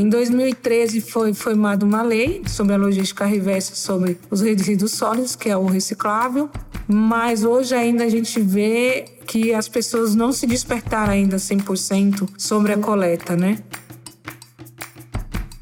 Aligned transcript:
Em 0.00 0.08
2013 0.08 1.02
foi 1.02 1.34
formada 1.34 1.84
uma 1.84 2.00
lei 2.00 2.42
sobre 2.46 2.72
a 2.72 2.78
logística 2.78 3.26
reversa 3.26 3.74
sobre 3.74 4.18
os 4.30 4.40
resíduos 4.40 4.92
sólidos, 4.92 5.36
que 5.36 5.50
é 5.50 5.54
o 5.54 5.66
reciclável, 5.66 6.48
mas 6.88 7.44
hoje 7.44 7.74
ainda 7.74 8.04
a 8.04 8.08
gente 8.08 8.40
vê 8.40 9.04
que 9.26 9.52
as 9.52 9.68
pessoas 9.68 10.14
não 10.14 10.32
se 10.32 10.46
despertaram 10.46 11.12
ainda 11.12 11.36
100% 11.36 12.26
sobre 12.38 12.72
a 12.72 12.78
coleta, 12.78 13.36
né? 13.36 13.58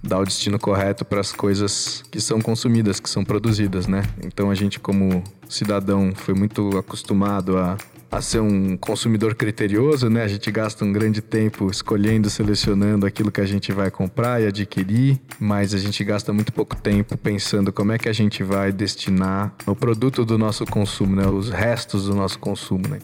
Dar 0.05 0.21
o 0.21 0.25
destino 0.25 0.57
correto 0.57 1.05
para 1.05 1.19
as 1.19 1.33
coisas 1.33 2.05
que 2.09 2.21
são 2.21 2.41
consumidas, 2.41 3.01
que 3.01 3.11
são 3.11 3.25
produzidas, 3.25 3.89
né? 3.89 4.05
Então 4.25 4.53
a 4.53 4.55
gente 4.55 4.79
como 4.79 5.21
cidadão 5.49 6.13
foi 6.15 6.35
muito 6.35 6.79
acostumado 6.79 7.59
a 7.59 7.77
a 8.11 8.21
ser 8.21 8.41
um 8.41 8.77
consumidor 8.77 9.35
criterioso, 9.35 10.09
né? 10.09 10.23
A 10.23 10.29
gente 10.29 10.51
gasta 10.51 10.85
um 10.85 10.93
grande 10.93 11.21
tempo 11.21 11.71
escolhendo, 11.71 12.31
selecionando 12.31 13.07
aquilo 13.07 13.31
que 13.31 13.41
a 13.41 13.47
gente 13.47 13.73
vai 13.73 13.91
comprar 13.91 14.43
e 14.43 14.47
adquirir, 14.47 15.21
mas 15.39 15.75
a 15.75 15.79
gente 15.79 16.03
gasta 16.05 16.33
muito 16.33 16.53
pouco 16.53 16.75
tempo 16.77 17.17
pensando 17.17 17.73
como 17.73 17.93
é 17.93 17.99
que 17.99 18.09
a 18.09 18.13
gente 18.13 18.43
vai 18.43 18.73
destinar 18.73 19.55
o 19.67 19.75
produto 19.75 20.25
do 20.25 20.39
nosso 20.39 20.65
consumo, 20.65 21.17
né? 21.17 21.27
Os 21.27 21.51
restos 21.51 22.07
do 22.07 22.15
nosso 22.15 22.39
consumo, 22.39 22.89
né? 22.89 22.99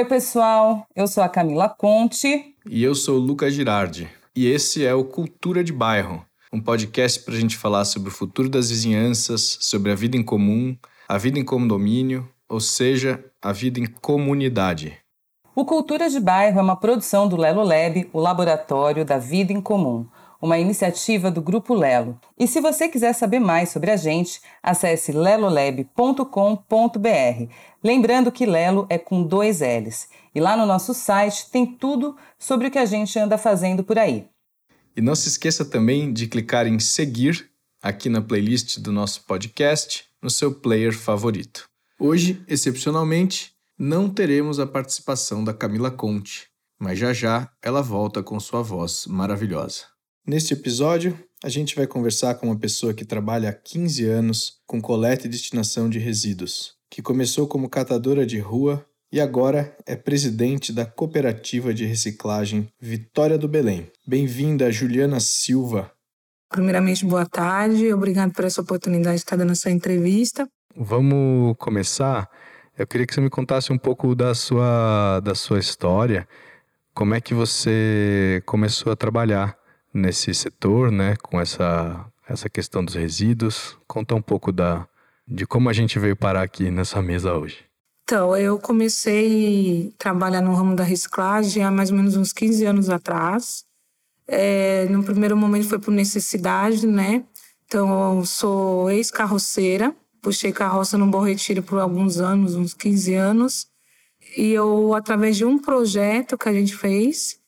Oi, 0.00 0.06
pessoal. 0.06 0.86
Eu 0.96 1.06
sou 1.06 1.22
a 1.22 1.28
Camila 1.28 1.68
Conte. 1.68 2.56
E 2.66 2.82
eu 2.82 2.94
sou 2.94 3.16
o 3.16 3.20
Lucas 3.20 3.52
Girardi. 3.52 4.08
E 4.34 4.46
esse 4.46 4.82
é 4.82 4.94
o 4.94 5.04
Cultura 5.04 5.62
de 5.62 5.74
Bairro, 5.74 6.24
um 6.50 6.58
podcast 6.58 7.20
para 7.20 7.34
a 7.34 7.38
gente 7.38 7.54
falar 7.54 7.84
sobre 7.84 8.08
o 8.08 8.10
futuro 8.12 8.48
das 8.48 8.70
vizinhanças, 8.70 9.58
sobre 9.60 9.92
a 9.92 9.94
vida 9.94 10.16
em 10.16 10.22
comum, 10.22 10.74
a 11.06 11.18
vida 11.18 11.38
em 11.38 11.44
condomínio, 11.44 12.26
ou 12.48 12.60
seja, 12.60 13.22
a 13.42 13.52
vida 13.52 13.78
em 13.78 13.84
comunidade. 13.84 14.96
O 15.54 15.66
Cultura 15.66 16.08
de 16.08 16.18
Bairro 16.18 16.58
é 16.58 16.62
uma 16.62 16.76
produção 16.76 17.28
do 17.28 17.36
Lelo 17.36 17.62
Lab, 17.62 18.08
o 18.10 18.20
Laboratório 18.20 19.04
da 19.04 19.18
Vida 19.18 19.52
em 19.52 19.60
Comum 19.60 20.06
uma 20.40 20.58
iniciativa 20.58 21.30
do 21.30 21.42
Grupo 21.42 21.74
Lelo. 21.74 22.18
E 22.38 22.46
se 22.46 22.60
você 22.60 22.88
quiser 22.88 23.12
saber 23.12 23.38
mais 23.38 23.68
sobre 23.68 23.90
a 23.90 23.96
gente, 23.96 24.40
acesse 24.62 25.12
lelolab.com.br. 25.12 27.52
Lembrando 27.82 28.32
que 28.32 28.46
Lelo 28.46 28.86
é 28.88 28.98
com 28.98 29.22
dois 29.22 29.60
L's. 29.60 30.08
E 30.34 30.40
lá 30.40 30.56
no 30.56 30.66
nosso 30.66 30.94
site 30.94 31.50
tem 31.50 31.66
tudo 31.66 32.16
sobre 32.38 32.68
o 32.68 32.70
que 32.70 32.78
a 32.78 32.86
gente 32.86 33.18
anda 33.18 33.36
fazendo 33.36 33.84
por 33.84 33.98
aí. 33.98 34.26
E 34.96 35.00
não 35.00 35.14
se 35.14 35.28
esqueça 35.28 35.64
também 35.64 36.12
de 36.12 36.26
clicar 36.26 36.66
em 36.66 36.78
seguir 36.78 37.50
aqui 37.82 38.08
na 38.08 38.20
playlist 38.20 38.78
do 38.78 38.92
nosso 38.92 39.22
podcast, 39.22 40.04
no 40.20 40.30
seu 40.30 40.52
player 40.52 40.96
favorito. 40.96 41.68
Hoje, 41.98 42.42
excepcionalmente, 42.48 43.52
não 43.78 44.08
teremos 44.08 44.58
a 44.58 44.66
participação 44.66 45.42
da 45.42 45.54
Camila 45.54 45.90
Conte, 45.90 46.48
mas 46.78 46.98
já 46.98 47.12
já 47.12 47.50
ela 47.62 47.82
volta 47.82 48.22
com 48.22 48.38
sua 48.38 48.62
voz 48.62 49.06
maravilhosa. 49.06 49.84
Neste 50.30 50.54
episódio, 50.54 51.18
a 51.42 51.48
gente 51.48 51.74
vai 51.74 51.88
conversar 51.88 52.36
com 52.36 52.46
uma 52.46 52.56
pessoa 52.56 52.94
que 52.94 53.04
trabalha 53.04 53.48
há 53.48 53.52
15 53.52 54.06
anos 54.06 54.60
com 54.64 54.80
coleta 54.80 55.26
e 55.26 55.28
destinação 55.28 55.90
de 55.90 55.98
resíduos, 55.98 56.74
que 56.88 57.02
começou 57.02 57.48
como 57.48 57.68
catadora 57.68 58.24
de 58.24 58.38
rua 58.38 58.86
e 59.10 59.20
agora 59.20 59.76
é 59.84 59.96
presidente 59.96 60.72
da 60.72 60.86
Cooperativa 60.86 61.74
de 61.74 61.84
Reciclagem 61.84 62.68
Vitória 62.80 63.36
do 63.36 63.48
Belém. 63.48 63.90
Bem-vinda, 64.06 64.70
Juliana 64.70 65.18
Silva. 65.18 65.90
Primeiramente, 66.48 67.04
boa 67.04 67.26
tarde. 67.26 67.92
Obrigado 67.92 68.32
por 68.32 68.44
essa 68.44 68.60
oportunidade 68.60 69.16
de 69.16 69.22
estar 69.22 69.34
dando 69.34 69.50
essa 69.50 69.68
entrevista. 69.68 70.48
Vamos 70.76 71.56
começar. 71.58 72.30
Eu 72.78 72.86
queria 72.86 73.04
que 73.04 73.12
você 73.12 73.20
me 73.20 73.30
contasse 73.30 73.72
um 73.72 73.78
pouco 73.78 74.14
da 74.14 74.32
sua, 74.32 75.18
da 75.24 75.34
sua 75.34 75.58
história. 75.58 76.24
Como 76.94 77.16
é 77.16 77.20
que 77.20 77.34
você 77.34 78.40
começou 78.46 78.92
a 78.92 78.96
trabalhar 78.96 79.59
nesse 79.92 80.32
setor, 80.34 80.90
né, 80.90 81.16
com 81.16 81.40
essa, 81.40 82.06
essa 82.28 82.48
questão 82.48 82.84
dos 82.84 82.94
resíduos. 82.94 83.76
Conta 83.86 84.14
um 84.14 84.22
pouco 84.22 84.52
da, 84.52 84.86
de 85.26 85.46
como 85.46 85.68
a 85.68 85.72
gente 85.72 85.98
veio 85.98 86.16
parar 86.16 86.42
aqui 86.42 86.70
nessa 86.70 87.02
mesa 87.02 87.34
hoje. 87.34 87.64
Então, 88.04 88.36
eu 88.36 88.58
comecei 88.58 89.92
a 89.94 90.02
trabalhar 90.02 90.40
no 90.40 90.52
ramo 90.52 90.74
da 90.74 90.82
reciclagem 90.82 91.62
há 91.62 91.70
mais 91.70 91.90
ou 91.90 91.96
menos 91.96 92.16
uns 92.16 92.32
15 92.32 92.64
anos 92.64 92.90
atrás. 92.90 93.64
É, 94.26 94.86
no 94.86 95.04
primeiro 95.04 95.36
momento 95.36 95.68
foi 95.68 95.78
por 95.78 95.92
necessidade, 95.92 96.86
né? 96.86 97.24
Então, 97.64 98.18
eu 98.18 98.26
sou 98.26 98.90
ex-carroceira, 98.90 99.94
puxei 100.20 100.52
carroça 100.52 100.98
no 100.98 101.06
Bom 101.06 101.20
Retiro 101.20 101.62
por 101.62 101.78
alguns 101.78 102.18
anos, 102.18 102.56
uns 102.56 102.74
15 102.74 103.14
anos. 103.14 103.68
E 104.36 104.50
eu, 104.50 104.92
através 104.92 105.36
de 105.36 105.44
um 105.44 105.56
projeto 105.56 106.36
que 106.36 106.48
a 106.48 106.52
gente 106.52 106.76
fez 106.76 107.38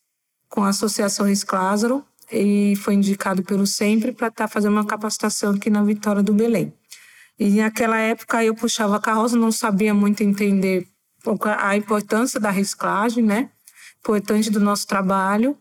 com 0.49 0.63
a 0.63 0.69
Associação 0.69 1.27
Reciclázaro, 1.27 2.05
e 2.33 2.75
foi 2.77 2.95
indicado 2.95 3.43
pelo 3.43 3.67
Sempre 3.67 4.13
para 4.13 4.29
estar 4.29 4.45
tá 4.45 4.49
fazendo 4.49 4.73
uma 4.73 4.87
capacitação 4.87 5.55
aqui 5.55 5.69
na 5.69 5.85
Vitória 5.85 6.23
do 6.23 6.33
Belém. 6.33 6.73
E 7.39 7.51
naquela 7.61 7.99
época 7.99 8.43
eu 8.45 8.55
puxava 8.55 8.97
a 8.97 9.01
carroça, 9.01 9.37
não 9.37 9.53
sabia 9.53 9.93
muito 9.93 10.23
entender 10.23 10.87
a 11.59 11.77
importância 11.77 12.41
da 12.41 12.51
reciclagem, 12.51 13.23
né? 13.23 13.51
Importante 14.01 14.51
do 14.51 14.61
nosso 14.61 14.87
trabalho. 14.87 15.57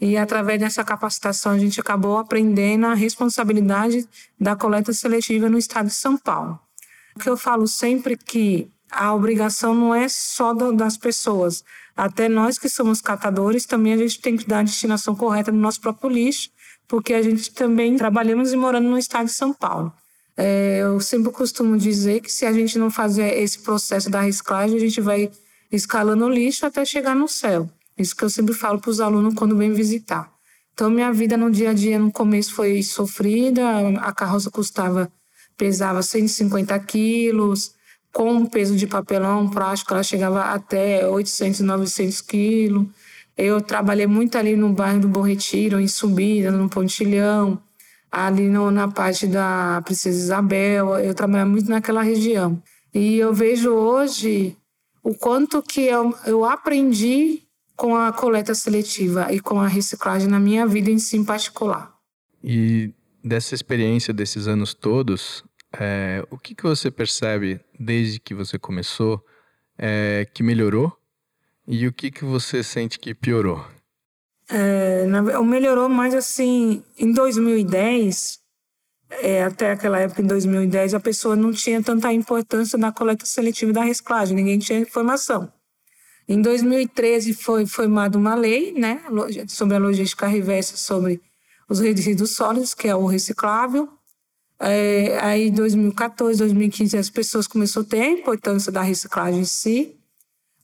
E 0.00 0.16
através 0.16 0.58
dessa 0.58 0.82
capacitação 0.82 1.52
a 1.52 1.58
gente 1.58 1.80
acabou 1.80 2.18
aprendendo 2.18 2.86
a 2.86 2.94
responsabilidade 2.94 4.08
da 4.40 4.56
coleta 4.56 4.92
seletiva 4.92 5.48
no 5.48 5.58
estado 5.58 5.86
de 5.86 5.94
São 5.94 6.16
Paulo. 6.16 6.58
O 7.14 7.20
que 7.20 7.28
eu 7.28 7.36
falo 7.36 7.66
sempre 7.66 8.16
que 8.16 8.70
a 8.90 9.14
obrigação 9.14 9.74
não 9.74 9.94
é 9.94 10.08
só 10.08 10.52
das 10.72 10.96
pessoas, 10.96 11.64
até 11.96 12.28
nós 12.28 12.58
que 12.58 12.68
somos 12.68 13.00
catadores, 13.00 13.66
também 13.66 13.92
a 13.92 13.96
gente 13.96 14.20
tem 14.20 14.36
que 14.36 14.46
dar 14.46 14.60
a 14.60 14.62
destinação 14.62 15.14
correta 15.14 15.52
no 15.52 15.58
nosso 15.58 15.80
próprio 15.80 16.10
lixo, 16.10 16.50
porque 16.88 17.14
a 17.14 17.22
gente 17.22 17.52
também 17.52 17.96
trabalhamos 17.96 18.52
e 18.52 18.56
morando 18.56 18.88
no 18.88 18.98
estado 18.98 19.26
de 19.26 19.32
São 19.32 19.52
Paulo. 19.52 19.92
É, 20.36 20.80
eu 20.82 20.98
sempre 21.00 21.30
costumo 21.30 21.76
dizer 21.76 22.20
que 22.20 22.30
se 22.30 22.44
a 22.44 22.52
gente 22.52 22.78
não 22.78 22.90
fazer 22.90 23.38
esse 23.38 23.60
processo 23.60 24.10
da 24.10 24.20
reciclagem, 24.20 24.76
a 24.76 24.80
gente 24.80 25.00
vai 25.00 25.30
escalando 25.70 26.24
o 26.24 26.28
lixo 26.28 26.66
até 26.66 26.84
chegar 26.84 27.14
no 27.14 27.28
céu. 27.28 27.70
Isso 27.96 28.16
que 28.16 28.24
eu 28.24 28.30
sempre 28.30 28.54
falo 28.54 28.80
para 28.80 28.90
os 28.90 29.00
alunos 29.00 29.34
quando 29.34 29.56
vêm 29.56 29.72
visitar. 29.72 30.28
Então, 30.72 30.90
minha 30.90 31.12
vida 31.12 31.36
no 31.36 31.48
dia 31.48 31.70
a 31.70 31.72
dia, 31.72 31.96
no 32.00 32.10
começo, 32.10 32.52
foi 32.52 32.82
sofrida. 32.82 33.62
A 34.00 34.12
carroça 34.12 34.50
custava, 34.50 35.10
pesava 35.56 36.02
150 36.02 36.76
quilos 36.80 37.72
com 38.14 38.46
peso 38.46 38.76
de 38.76 38.86
papelão 38.86 39.50
plástico, 39.50 39.92
ela 39.92 40.04
chegava 40.04 40.44
até 40.44 41.06
800, 41.06 41.60
900 41.60 42.20
quilos. 42.20 42.86
Eu 43.36 43.60
trabalhei 43.60 44.06
muito 44.06 44.38
ali 44.38 44.54
no 44.54 44.72
bairro 44.72 45.00
do 45.00 45.08
Bom 45.08 45.22
Retiro, 45.22 45.80
em 45.80 45.88
Subida, 45.88 46.52
no 46.52 46.68
Pontilhão, 46.68 47.60
ali 48.10 48.48
no, 48.48 48.70
na 48.70 48.86
parte 48.86 49.26
da 49.26 49.82
Princesa 49.84 50.16
Isabel. 50.16 50.96
Eu 51.00 51.12
trabalhei 51.12 51.44
muito 51.44 51.68
naquela 51.68 52.02
região. 52.02 52.62
E 52.94 53.16
eu 53.16 53.34
vejo 53.34 53.72
hoje 53.72 54.56
o 55.02 55.12
quanto 55.12 55.60
que 55.60 55.80
eu, 55.80 56.14
eu 56.24 56.44
aprendi 56.44 57.42
com 57.74 57.96
a 57.96 58.12
coleta 58.12 58.54
seletiva 58.54 59.32
e 59.32 59.40
com 59.40 59.60
a 59.60 59.66
reciclagem 59.66 60.28
na 60.28 60.38
minha 60.38 60.64
vida 60.68 60.88
em 60.88 61.00
si 61.00 61.16
em 61.16 61.24
particular. 61.24 61.92
E 62.44 62.92
dessa 63.24 63.56
experiência 63.56 64.14
desses 64.14 64.46
anos 64.46 64.72
todos, 64.72 65.42
é, 65.78 66.24
o 66.30 66.38
que, 66.38 66.54
que 66.54 66.62
você 66.62 66.90
percebe 66.90 67.60
desde 67.78 68.20
que 68.20 68.34
você 68.34 68.58
começou 68.58 69.24
é, 69.78 70.26
que 70.32 70.42
melhorou 70.42 70.96
e 71.66 71.86
o 71.86 71.92
que, 71.92 72.10
que 72.10 72.24
você 72.24 72.62
sente 72.62 72.98
que 72.98 73.14
piorou? 73.14 73.64
É, 74.48 75.06
melhorou 75.42 75.88
mais 75.88 76.14
assim, 76.14 76.82
em 76.98 77.12
2010, 77.12 78.38
é, 79.10 79.42
até 79.42 79.70
aquela 79.72 79.98
época, 79.98 80.20
em 80.20 80.26
2010, 80.26 80.94
a 80.94 81.00
pessoa 81.00 81.34
não 81.34 81.52
tinha 81.52 81.82
tanta 81.82 82.12
importância 82.12 82.78
na 82.78 82.92
coleta 82.92 83.24
seletiva 83.24 83.72
da 83.72 83.82
reciclagem, 83.82 84.36
ninguém 84.36 84.58
tinha 84.58 84.78
informação. 84.78 85.50
Em 86.28 86.40
2013 86.40 87.34
foi 87.34 87.66
formada 87.66 88.18
uma 88.18 88.34
lei 88.34 88.72
né, 88.72 89.02
sobre 89.48 89.76
a 89.76 89.78
logística 89.78 90.26
reversa 90.26 90.76
sobre 90.76 91.20
os 91.68 91.80
resíduos 91.80 92.34
sólidos, 92.34 92.74
que 92.74 92.88
é 92.88 92.94
o 92.94 93.06
reciclável, 93.06 93.88
é, 94.66 95.18
aí, 95.20 95.48
em 95.48 95.52
2014, 95.52 96.38
2015, 96.38 96.96
as 96.96 97.10
pessoas 97.10 97.46
começaram 97.46 97.86
a 97.86 97.90
ter 97.90 98.00
a 98.00 98.10
importância 98.10 98.72
da 98.72 98.82
reciclagem 98.82 99.40
em 99.40 99.44
si, 99.44 99.96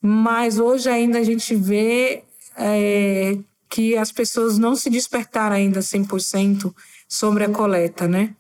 mas 0.01 0.59
hoje 0.59 0.89
ainda 0.89 1.19
a 1.19 1.23
gente 1.23 1.55
vê 1.55 2.25
é, 2.57 3.37
que 3.69 3.97
as 3.97 4.11
pessoas 4.11 4.59
não 4.59 4.75
se 4.75 4.89
despertaram 4.89 5.57
ainda 5.57 5.81
100% 5.81 6.75
sobre 7.09 7.45
a 7.45 7.51
coleta, 7.51 8.09
né? 8.09 8.35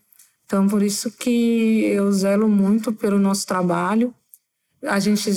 Então, 0.47 0.67
por 0.67 0.83
isso 0.83 1.11
que 1.11 1.85
eu 1.85 2.11
zelo 2.11 2.49
muito 2.49 2.93
pelo 2.93 3.19
nosso 3.19 3.47
trabalho. 3.47 4.15
A 4.83 4.99
gente 4.99 5.31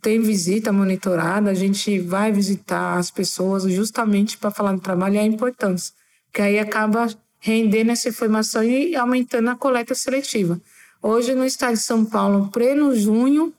tem 0.00 0.20
visita 0.20 0.72
monitorada, 0.72 1.50
a 1.50 1.54
gente 1.54 1.98
vai 1.98 2.30
visitar 2.30 2.98
as 2.98 3.10
pessoas 3.10 3.64
justamente 3.64 4.36
para 4.36 4.50
falar 4.50 4.72
do 4.72 4.80
trabalho 4.80 5.14
e 5.14 5.18
a 5.18 5.24
importância, 5.24 5.94
que 6.32 6.42
aí 6.42 6.58
acaba 6.58 7.08
render 7.46 7.84
nessa 7.84 8.08
informação 8.08 8.64
e 8.64 8.96
aumentando 8.96 9.50
a 9.50 9.54
coleta 9.54 9.94
seletiva. 9.94 10.60
Hoje, 11.00 11.32
no 11.32 11.44
estado 11.44 11.74
de 11.74 11.80
São 11.80 12.04
Paulo, 12.04 12.50
pleno 12.50 12.92
junho, 12.96 13.54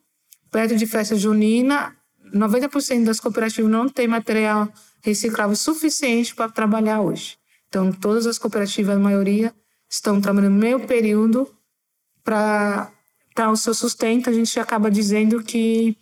perto 0.52 0.76
de 0.76 0.86
festa 0.86 1.16
junina, 1.16 1.96
90% 2.34 3.06
das 3.06 3.22
cooperativas 3.22 3.72
não 3.72 3.88
tem 3.88 4.06
material 4.06 4.68
reciclável 5.02 5.56
suficiente 5.56 6.36
para 6.36 6.52
trabalhar 6.52 7.00
hoje. 7.00 7.38
Então, 7.70 7.90
todas 7.94 8.28
as 8.28 8.38
cooperativas, 8.38 8.98
a 8.98 9.00
maioria, 9.00 9.54
estão 9.90 10.20
trabalhando 10.20 10.56
meio 10.56 10.82
período 10.82 11.50
para 12.26 12.92
o 13.50 13.56
seu 13.56 13.74
sustento. 13.74 14.30
A 14.30 14.34
gente 14.34 14.60
acaba 14.60 14.92
dizendo 14.92 15.42
que 15.42 15.96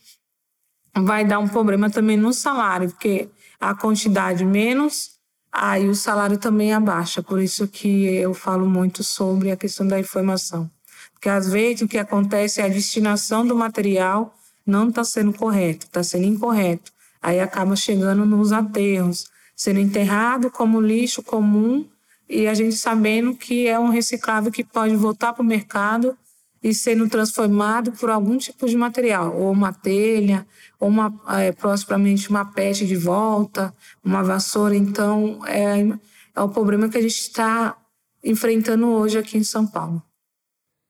vai 0.95 1.23
dar 1.23 1.37
um 1.37 1.47
problema 1.47 1.87
também 1.87 2.17
no 2.17 2.33
salário, 2.33 2.89
porque 2.89 3.29
a 3.59 3.75
quantidade 3.75 4.43
menos, 4.43 5.14
aí 5.55 5.87
o 5.87 5.95
salário 5.95 6.37
também 6.37 6.73
abaixa. 6.73 7.23
Por 7.23 7.41
isso 7.41 7.67
que 7.67 8.05
eu 8.05 8.33
falo 8.33 8.67
muito 8.67 9.03
sobre 9.03 9.51
a 9.51 9.57
questão 9.57 9.87
da 9.87 9.99
informação. 9.99 10.69
Porque 11.13 11.29
às 11.29 11.49
vezes 11.49 11.81
o 11.81 11.87
que 11.87 11.97
acontece 11.97 12.61
é 12.61 12.65
a 12.65 12.69
destinação 12.69 13.45
do 13.45 13.55
material 13.55 14.35
não 14.65 14.89
está 14.89 15.03
sendo 15.03 15.31
correto, 15.33 15.85
está 15.85 16.03
sendo 16.03 16.25
incorreto. 16.25 16.91
Aí 17.21 17.39
acaba 17.39 17.75
chegando 17.75 18.25
nos 18.25 18.51
aterros, 18.51 19.25
sendo 19.55 19.79
enterrado 19.79 20.51
como 20.51 20.81
lixo 20.81 21.23
comum 21.23 21.85
e 22.27 22.47
a 22.47 22.53
gente 22.53 22.75
sabendo 22.75 23.35
que 23.35 23.67
é 23.67 23.79
um 23.79 23.89
reciclável 23.89 24.51
que 24.51 24.63
pode 24.63 24.95
voltar 24.95 25.33
para 25.33 25.41
o 25.41 25.45
mercado 25.45 26.17
e 26.65 26.73
sendo 26.73 27.07
transformado 27.07 27.91
por 27.91 28.09
algum 28.09 28.39
tipo 28.39 28.67
de 28.67 28.75
material, 28.75 29.37
ou 29.37 29.51
uma 29.51 29.71
telha, 29.71 30.47
ou 30.79 30.89
uma, 30.89 31.13
é, 31.37 31.51
proximamente 31.51 32.27
uma 32.27 32.43
peste 32.43 32.87
de 32.87 32.95
volta, 32.95 33.71
uma 34.03 34.23
vassoura. 34.23 34.75
Então, 34.75 35.45
é, 35.45 35.87
é 36.35 36.41
o 36.41 36.49
problema 36.49 36.89
que 36.89 36.97
a 36.97 37.01
gente 37.01 37.19
está 37.19 37.77
enfrentando 38.23 38.87
hoje 38.87 39.15
aqui 39.15 39.37
em 39.37 39.43
São 39.43 39.67
Paulo. 39.67 40.01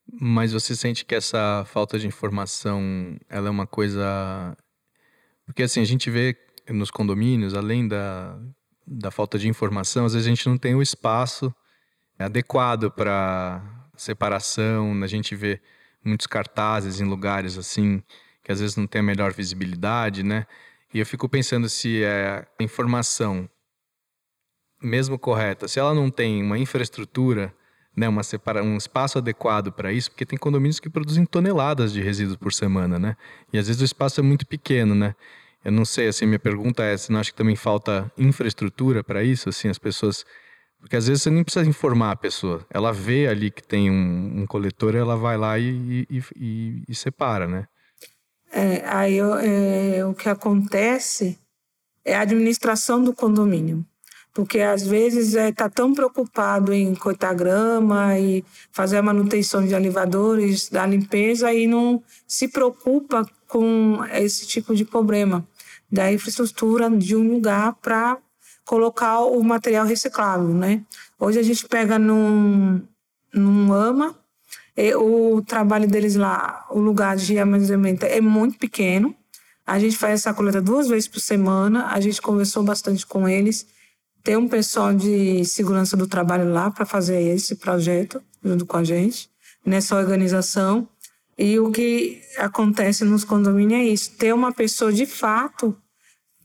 Mas 0.09 0.53
você 0.53 0.73
sente 0.77 1.03
que 1.03 1.13
essa 1.13 1.65
falta 1.67 1.99
de 1.99 2.07
informação, 2.07 3.17
ela 3.27 3.49
é 3.49 3.51
uma 3.51 3.67
coisa... 3.67 4.55
Porque 5.45 5.63
assim, 5.63 5.81
a 5.81 5.85
gente 5.85 6.09
vê 6.09 6.37
nos 6.69 6.89
condomínios, 6.89 7.53
além 7.53 7.85
da, 7.85 8.39
da 8.87 9.11
falta 9.11 9.37
de 9.37 9.49
informação, 9.49 10.05
às 10.05 10.13
vezes 10.13 10.25
a 10.25 10.29
gente 10.29 10.47
não 10.47 10.57
tem 10.57 10.73
o 10.73 10.81
espaço 10.81 11.53
adequado 12.17 12.89
para 12.89 13.84
separação, 13.97 15.01
a 15.03 15.07
gente 15.07 15.35
vê 15.35 15.61
muitos 16.03 16.27
cartazes 16.27 17.01
em 17.01 17.05
lugares 17.05 17.57
assim 17.57 18.01
que 18.43 18.51
às 18.51 18.59
vezes 18.59 18.75
não 18.75 18.85
tem 18.85 18.99
a 18.99 19.03
melhor 19.03 19.33
visibilidade, 19.33 20.21
né? 20.21 20.45
E 20.93 20.99
eu 20.99 21.05
fico 21.05 21.27
pensando 21.27 21.67
se 21.67 22.03
é 22.03 22.47
a 22.59 22.63
informação 22.63 23.49
mesmo 24.81 25.17
correta, 25.17 25.67
se 25.67 25.79
ela 25.79 25.95
não 25.95 26.11
tem 26.11 26.43
uma 26.43 26.59
infraestrutura, 26.59 27.51
né, 27.97 28.07
uma 28.07 28.21
separa 28.21 28.61
um 28.63 28.77
espaço 28.77 29.17
adequado 29.17 29.71
para 29.71 29.91
isso, 29.91 30.11
porque 30.11 30.25
tem 30.25 30.37
condomínios 30.37 30.79
que 30.79 30.89
produzem 30.89 31.25
toneladas 31.25 31.91
de 31.91 32.01
resíduos 32.01 32.37
por 32.37 32.53
semana, 32.53 32.99
né? 32.99 33.17
E 33.51 33.57
às 33.57 33.67
vezes 33.67 33.81
o 33.81 33.85
espaço 33.85 34.19
é 34.19 34.23
muito 34.23 34.45
pequeno, 34.45 34.93
né? 34.93 35.15
Eu 35.63 35.71
não 35.71 35.83
sei, 35.83 36.07
assim, 36.07 36.27
minha 36.27 36.37
pergunta 36.37 36.83
é, 36.83 36.95
você 36.95 37.11
não 37.11 37.19
acha 37.19 37.31
que 37.31 37.37
também 37.37 37.55
falta 37.55 38.11
infraestrutura 38.15 39.03
para 39.03 39.23
isso, 39.23 39.49
assim, 39.49 39.69
as 39.69 39.79
pessoas 39.79 40.23
porque 40.85 40.97
às 40.97 41.07
vezes 41.07 41.23
você 41.23 41.31
nem 41.31 41.43
precisa 41.43 41.67
informar 41.67 42.11
a 42.11 42.15
pessoa. 42.15 42.63
Ela 42.69 42.93
vê 42.93 43.27
ali 43.27 43.49
que 43.49 43.63
tem 43.63 43.89
um, 43.89 44.41
um 44.41 44.45
coletor, 44.45 44.93
ela 44.93 45.17
vai 45.17 45.35
lá 45.35 45.57
e, 45.57 46.05
e, 46.07 46.23
e, 46.35 46.83
e 46.87 46.93
separa, 46.93 47.47
né? 47.47 47.65
É, 48.51 48.87
aí 48.87 49.17
é, 49.17 50.05
o 50.05 50.13
que 50.13 50.29
acontece 50.29 51.39
é 52.05 52.15
a 52.15 52.21
administração 52.21 53.03
do 53.03 53.15
condomínio. 53.15 53.83
Porque 54.31 54.59
às 54.59 54.85
vezes 54.85 55.29
está 55.29 55.41
é, 55.41 55.51
tá 55.51 55.67
tão 55.67 55.91
preocupado 55.91 56.71
em 56.71 56.93
cortar 56.93 57.33
grama 57.33 58.19
e 58.19 58.45
fazer 58.71 58.97
a 58.97 59.01
manutenção 59.01 59.65
de 59.65 59.73
elevadores, 59.73 60.69
da 60.69 60.85
limpeza, 60.85 61.51
e 61.51 61.65
não 61.65 62.03
se 62.27 62.47
preocupa 62.47 63.25
com 63.47 64.05
esse 64.13 64.45
tipo 64.45 64.75
de 64.75 64.85
problema 64.85 65.47
da 65.91 66.13
infraestrutura 66.13 66.91
de 66.91 67.15
um 67.15 67.27
lugar 67.33 67.73
para 67.81 68.19
colocar 68.65 69.19
o 69.19 69.41
material 69.43 69.85
reciclável, 69.85 70.49
né? 70.49 70.83
Hoje 71.19 71.39
a 71.39 71.43
gente 71.43 71.67
pega 71.67 71.99
num, 71.99 72.81
num 73.33 73.71
AMA, 73.71 74.15
o 74.97 75.41
trabalho 75.41 75.87
deles 75.87 76.15
lá, 76.15 76.65
o 76.69 76.79
lugar 76.79 77.15
de 77.15 77.37
armazenamento 77.37 78.05
é 78.05 78.19
muito 78.19 78.57
pequeno. 78.57 79.15
A 79.65 79.79
gente 79.79 79.97
faz 79.97 80.21
essa 80.21 80.33
coleta 80.33 80.61
duas 80.61 80.87
vezes 80.87 81.07
por 81.07 81.19
semana. 81.19 81.87
A 81.87 81.99
gente 81.99 82.21
conversou 82.21 82.63
bastante 82.63 83.05
com 83.05 83.27
eles. 83.27 83.65
Tem 84.23 84.35
um 84.35 84.47
pessoal 84.47 84.93
de 84.93 85.43
segurança 85.45 85.95
do 85.95 86.07
trabalho 86.07 86.51
lá 86.51 86.69
para 86.69 86.85
fazer 86.85 87.21
esse 87.21 87.55
projeto 87.55 88.21
junto 88.43 88.65
com 88.65 88.77
a 88.77 88.83
gente 88.83 89.29
nessa 89.65 89.95
organização. 89.95 90.87
E 91.37 91.59
o 91.59 91.71
que 91.71 92.21
acontece 92.37 93.03
nos 93.03 93.23
condomínios 93.23 93.79
é 93.79 93.83
isso: 93.83 94.17
ter 94.17 94.33
uma 94.33 94.53
pessoa 94.53 94.91
de 94.91 95.05
fato 95.05 95.75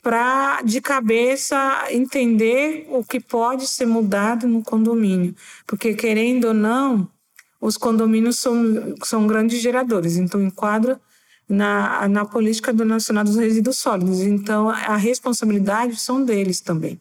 para 0.03 0.63
de 0.63 0.81
cabeça 0.81 1.87
entender 1.91 2.87
o 2.91 3.05
que 3.05 3.21
pode 3.21 3.67
ser 3.67 3.87
mudado 3.87 4.47
no 4.47 4.63
condomínio, 4.63 5.35
porque 5.67 5.95
querendo 5.95 6.49
ou 6.49 6.55
não, 6.55 7.09
os 7.61 7.77
condomínios 7.77 8.39
são, 8.39 8.95
são 9.05 9.27
grandes 9.27 9.61
geradores, 9.61 10.17
então 10.17 10.41
enquadra 10.41 11.01
na, 11.49 12.09
na 12.09 12.25
política 12.25 12.73
do 12.73 12.85
Nacional 12.85 13.25
dos 13.25 13.37
Resíduos 13.37 13.79
Sólidos, 13.79 14.21
então 14.21 14.69
a 14.71 14.97
responsabilidade 14.97 15.97
são 15.97 16.25
deles 16.25 16.61
também. 16.61 17.01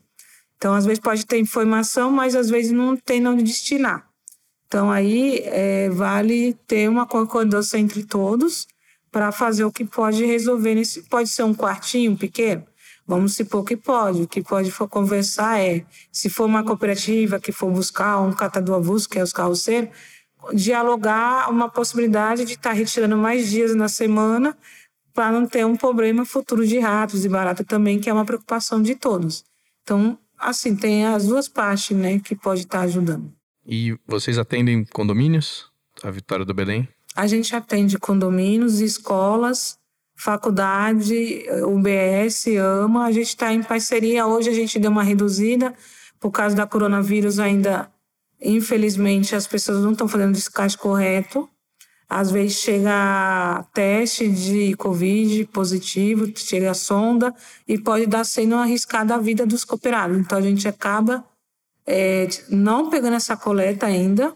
Então, 0.60 0.74
às 0.74 0.86
vezes 0.86 1.00
pode 1.00 1.26
ter 1.26 1.40
informação, 1.40 2.12
mas 2.12 2.36
às 2.36 2.50
vezes 2.50 2.74
não 2.74 2.98
tem 2.98 3.26
onde 3.26 3.44
destinar. 3.44 4.06
Então, 4.68 4.92
aí 4.92 5.40
é, 5.46 5.90
vale 5.90 6.54
ter 6.68 6.90
uma 6.90 7.06
concordância 7.06 7.78
entre 7.78 8.04
todos 8.04 8.68
para 9.10 9.32
fazer 9.32 9.64
o 9.64 9.72
que 9.72 9.86
pode 9.86 10.26
resolver. 10.26 10.76
Nesse, 10.76 11.04
pode 11.04 11.30
ser 11.30 11.44
um 11.44 11.56
quartinho 11.56 12.18
pequeno, 12.18 12.66
Vamos 13.10 13.34
supor 13.34 13.64
que 13.64 13.76
pode. 13.76 14.22
O 14.22 14.28
que 14.28 14.40
pode 14.40 14.70
for 14.70 14.88
conversar 14.88 15.60
é, 15.60 15.84
se 16.12 16.30
for 16.30 16.46
uma 16.46 16.64
cooperativa 16.64 17.40
que 17.40 17.52
for 17.52 17.72
buscar 17.72 18.20
um 18.20 18.32
catador 18.32 18.76
avulso, 18.76 19.10
que 19.10 19.18
é 19.18 19.24
os 19.24 19.34
carroceiros, 19.34 19.90
dialogar 20.54 21.50
uma 21.50 21.68
possibilidade 21.68 22.46
de 22.46 22.54
estar 22.54 22.70
tá 22.70 22.76
retirando 22.76 23.18
mais 23.18 23.50
dias 23.50 23.74
na 23.74 23.90
semana 23.90 24.56
para 25.12 25.32
não 25.32 25.48
ter 25.48 25.66
um 25.66 25.76
problema 25.76 26.24
futuro 26.24 26.68
de 26.68 26.78
ratos 26.78 27.26
e 27.26 27.30
barata 27.30 27.64
também, 27.64 28.00
que 28.00 28.12
é 28.12 28.14
uma 28.14 28.24
preocupação 28.24 28.80
de 28.80 28.94
todos. 28.94 29.44
Então, 29.82 30.16
assim, 30.38 30.76
tem 30.76 31.08
as 31.08 31.26
duas 31.26 31.50
partes, 31.50 31.98
né, 31.98 32.20
que 32.20 32.36
pode 32.36 32.62
estar 32.62 32.78
tá 32.78 32.84
ajudando. 32.84 33.34
E 33.66 33.98
vocês 34.06 34.38
atendem 34.38 34.86
condomínios? 34.86 35.68
A 36.04 36.12
Vitória 36.12 36.46
do 36.46 36.54
Belém? 36.54 36.88
A 37.16 37.26
gente 37.26 37.56
atende 37.56 37.98
condomínios, 37.98 38.82
escolas, 38.82 39.79
faculdade, 40.20 41.46
UBS, 41.66 42.48
AMA, 42.58 43.06
a 43.06 43.12
gente 43.12 43.30
está 43.30 43.54
em 43.54 43.64
parceria. 43.64 44.28
Hoje 44.28 44.50
a 44.50 44.54
gente 44.54 44.78
deu 44.78 44.92
uma 44.92 45.02
reduzida 45.02 45.74
por 46.20 46.30
causa 46.30 46.56
da 46.56 46.68
coronavírus 46.68 47.40
ainda. 47.40 47.90
Infelizmente, 48.42 49.34
as 49.34 49.48
pessoas 49.48 49.82
não 49.82 49.94
estão 49.94 50.10
fazendo 50.10 50.34
descarte 50.34 50.78
correto. 50.78 51.50
Às 52.08 52.32
vezes 52.32 52.58
chega 52.58 53.64
teste 53.74 54.28
de 54.28 54.76
Covid 54.76 55.46
positivo, 55.54 56.30
chega 56.36 56.74
sonda 56.74 57.34
e 57.68 57.78
pode 57.78 58.06
dar 58.06 58.26
sendo 58.26 58.56
arriscada 58.56 59.16
a 59.16 59.20
vida 59.20 59.46
dos 59.46 59.64
cooperados. 59.64 60.18
Então 60.18 60.38
a 60.38 60.42
gente 60.42 60.68
acaba 60.68 61.24
é, 61.88 62.28
não 62.50 62.90
pegando 62.90 63.16
essa 63.16 63.38
coleta 63.38 63.86
ainda, 63.86 64.36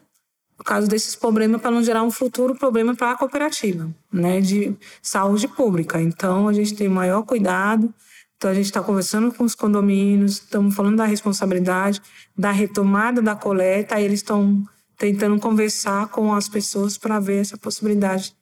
por 0.64 0.70
causa 0.70 0.88
desses 0.88 1.14
problemas, 1.14 1.62
para 1.62 1.70
não 1.70 1.84
gerar 1.84 2.04
um 2.04 2.10
futuro 2.10 2.56
problema 2.56 2.96
para 2.96 3.12
a 3.12 3.18
cooperativa, 3.18 3.94
né, 4.12 4.40
de 4.40 4.74
saúde 5.02 5.46
pública. 5.46 6.02
Então, 6.02 6.48
a 6.48 6.54
gente 6.54 6.74
tem 6.74 6.88
maior 6.88 7.24
cuidado. 7.24 7.94
Então, 8.38 8.50
a 8.50 8.54
gente 8.54 8.66
está 8.66 8.82
conversando 8.82 9.32
com 9.34 9.44
os 9.44 9.56
condomínios, 9.56 10.34
estamos 10.38 10.74
falando 10.74 10.98
da 10.98 11.06
responsabilidade, 11.06 12.02
da 12.36 12.52
retomada 12.52 13.22
da 13.22 13.36
coleta, 13.36 13.96
aí 13.96 14.06
eles 14.06 14.20
estão 14.20 14.64
tentando 14.98 15.38
conversar 15.40 16.08
com 16.08 16.34
as 16.34 16.48
pessoas 16.48 16.98
para 16.98 17.20
ver 17.20 17.42
essa 17.42 17.58
possibilidade 17.58 18.34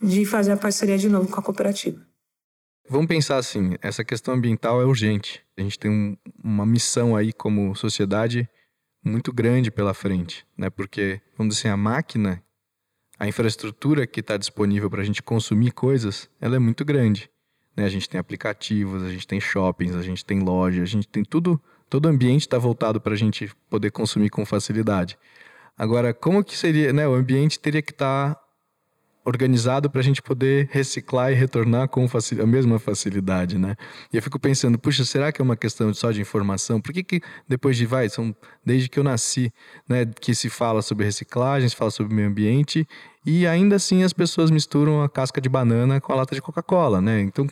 de 0.00 0.24
fazer 0.24 0.52
a 0.52 0.56
parceria 0.56 0.96
de 0.96 1.08
novo 1.08 1.28
com 1.28 1.40
a 1.40 1.42
cooperativa. 1.42 2.00
Vamos 2.88 3.08
pensar 3.08 3.38
assim, 3.38 3.74
essa 3.82 4.04
questão 4.04 4.34
ambiental 4.34 4.80
é 4.80 4.84
urgente. 4.84 5.42
A 5.58 5.62
gente 5.62 5.78
tem 5.78 5.90
um, 5.90 6.16
uma 6.42 6.64
missão 6.64 7.16
aí 7.16 7.32
como 7.32 7.74
sociedade 7.74 8.48
muito 9.06 9.32
grande 9.32 9.70
pela 9.70 9.94
frente, 9.94 10.44
né? 10.56 10.68
Porque, 10.68 11.20
vamos 11.38 11.54
dizer 11.54 11.68
assim, 11.68 11.72
a 11.72 11.76
máquina, 11.76 12.42
a 13.18 13.28
infraestrutura 13.28 14.06
que 14.06 14.20
está 14.20 14.36
disponível 14.36 14.90
para 14.90 15.00
a 15.00 15.04
gente 15.04 15.22
consumir 15.22 15.70
coisas, 15.70 16.28
ela 16.40 16.56
é 16.56 16.58
muito 16.58 16.84
grande. 16.84 17.30
Né? 17.76 17.84
A 17.84 17.88
gente 17.88 18.08
tem 18.08 18.18
aplicativos, 18.18 19.02
a 19.02 19.10
gente 19.10 19.26
tem 19.26 19.40
shoppings, 19.40 19.94
a 19.94 20.02
gente 20.02 20.24
tem 20.24 20.40
loja, 20.40 20.82
a 20.82 20.86
gente 20.86 21.06
tem 21.06 21.24
tudo, 21.24 21.60
todo 21.88 22.06
o 22.06 22.08
ambiente 22.08 22.42
está 22.42 22.58
voltado 22.58 23.00
para 23.00 23.14
a 23.14 23.16
gente 23.16 23.50
poder 23.70 23.90
consumir 23.92 24.28
com 24.28 24.44
facilidade. 24.44 25.16
Agora, 25.78 26.12
como 26.12 26.42
que 26.42 26.56
seria, 26.56 26.92
né? 26.92 27.06
O 27.06 27.14
ambiente 27.14 27.60
teria 27.60 27.82
que 27.82 27.92
estar 27.92 28.34
tá 28.34 28.45
organizado 29.26 29.90
para 29.90 30.00
a 30.00 30.04
gente 30.04 30.22
poder 30.22 30.68
reciclar 30.70 31.32
e 31.32 31.34
retornar 31.34 31.88
com 31.88 32.06
a 32.06 32.46
mesma 32.46 32.78
facilidade, 32.78 33.58
né? 33.58 33.74
E 34.12 34.16
eu 34.16 34.22
fico 34.22 34.38
pensando, 34.38 34.78
puxa, 34.78 35.04
será 35.04 35.32
que 35.32 35.42
é 35.42 35.44
uma 35.44 35.56
questão 35.56 35.92
só 35.92 36.12
de 36.12 36.20
informação? 36.20 36.80
Por 36.80 36.92
que, 36.92 37.02
que 37.02 37.20
depois 37.48 37.76
de, 37.76 37.84
vai, 37.84 38.08
são 38.08 38.34
desde 38.64 38.88
que 38.88 39.00
eu 39.00 39.04
nasci, 39.04 39.52
né, 39.88 40.06
que 40.20 40.32
se 40.32 40.48
fala 40.48 40.80
sobre 40.80 41.04
reciclagem, 41.04 41.68
se 41.68 41.74
fala 41.74 41.90
sobre 41.90 42.14
meio 42.14 42.28
ambiente, 42.28 42.86
e 43.26 43.46
ainda 43.46 43.74
assim 43.76 44.04
as 44.04 44.12
pessoas 44.12 44.50
misturam 44.50 45.02
a 45.02 45.08
casca 45.08 45.40
de 45.40 45.48
banana 45.48 46.00
com 46.00 46.12
a 46.12 46.16
lata 46.16 46.34
de 46.34 46.40
Coca-Cola, 46.40 47.00
né? 47.00 47.20
Então, 47.20 47.48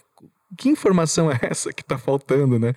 que 0.56 0.68
informação 0.68 1.30
é 1.30 1.38
essa 1.42 1.72
que 1.72 1.82
está 1.82 1.98
faltando, 1.98 2.56
né? 2.56 2.72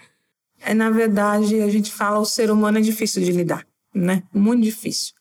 É, 0.60 0.74
na 0.74 0.89
verdade, 0.89 1.62
a 1.62 1.70
gente 1.70 1.92
fala 1.92 2.18
o 2.18 2.25
ser 2.25 2.50
humano 2.50 2.80
é 2.80 2.82
difícil 2.82 3.24
de 3.24 3.32
lidar, 3.32 3.63
né? 3.94 4.24
Muito 4.34 4.63
difícil. 4.63 5.17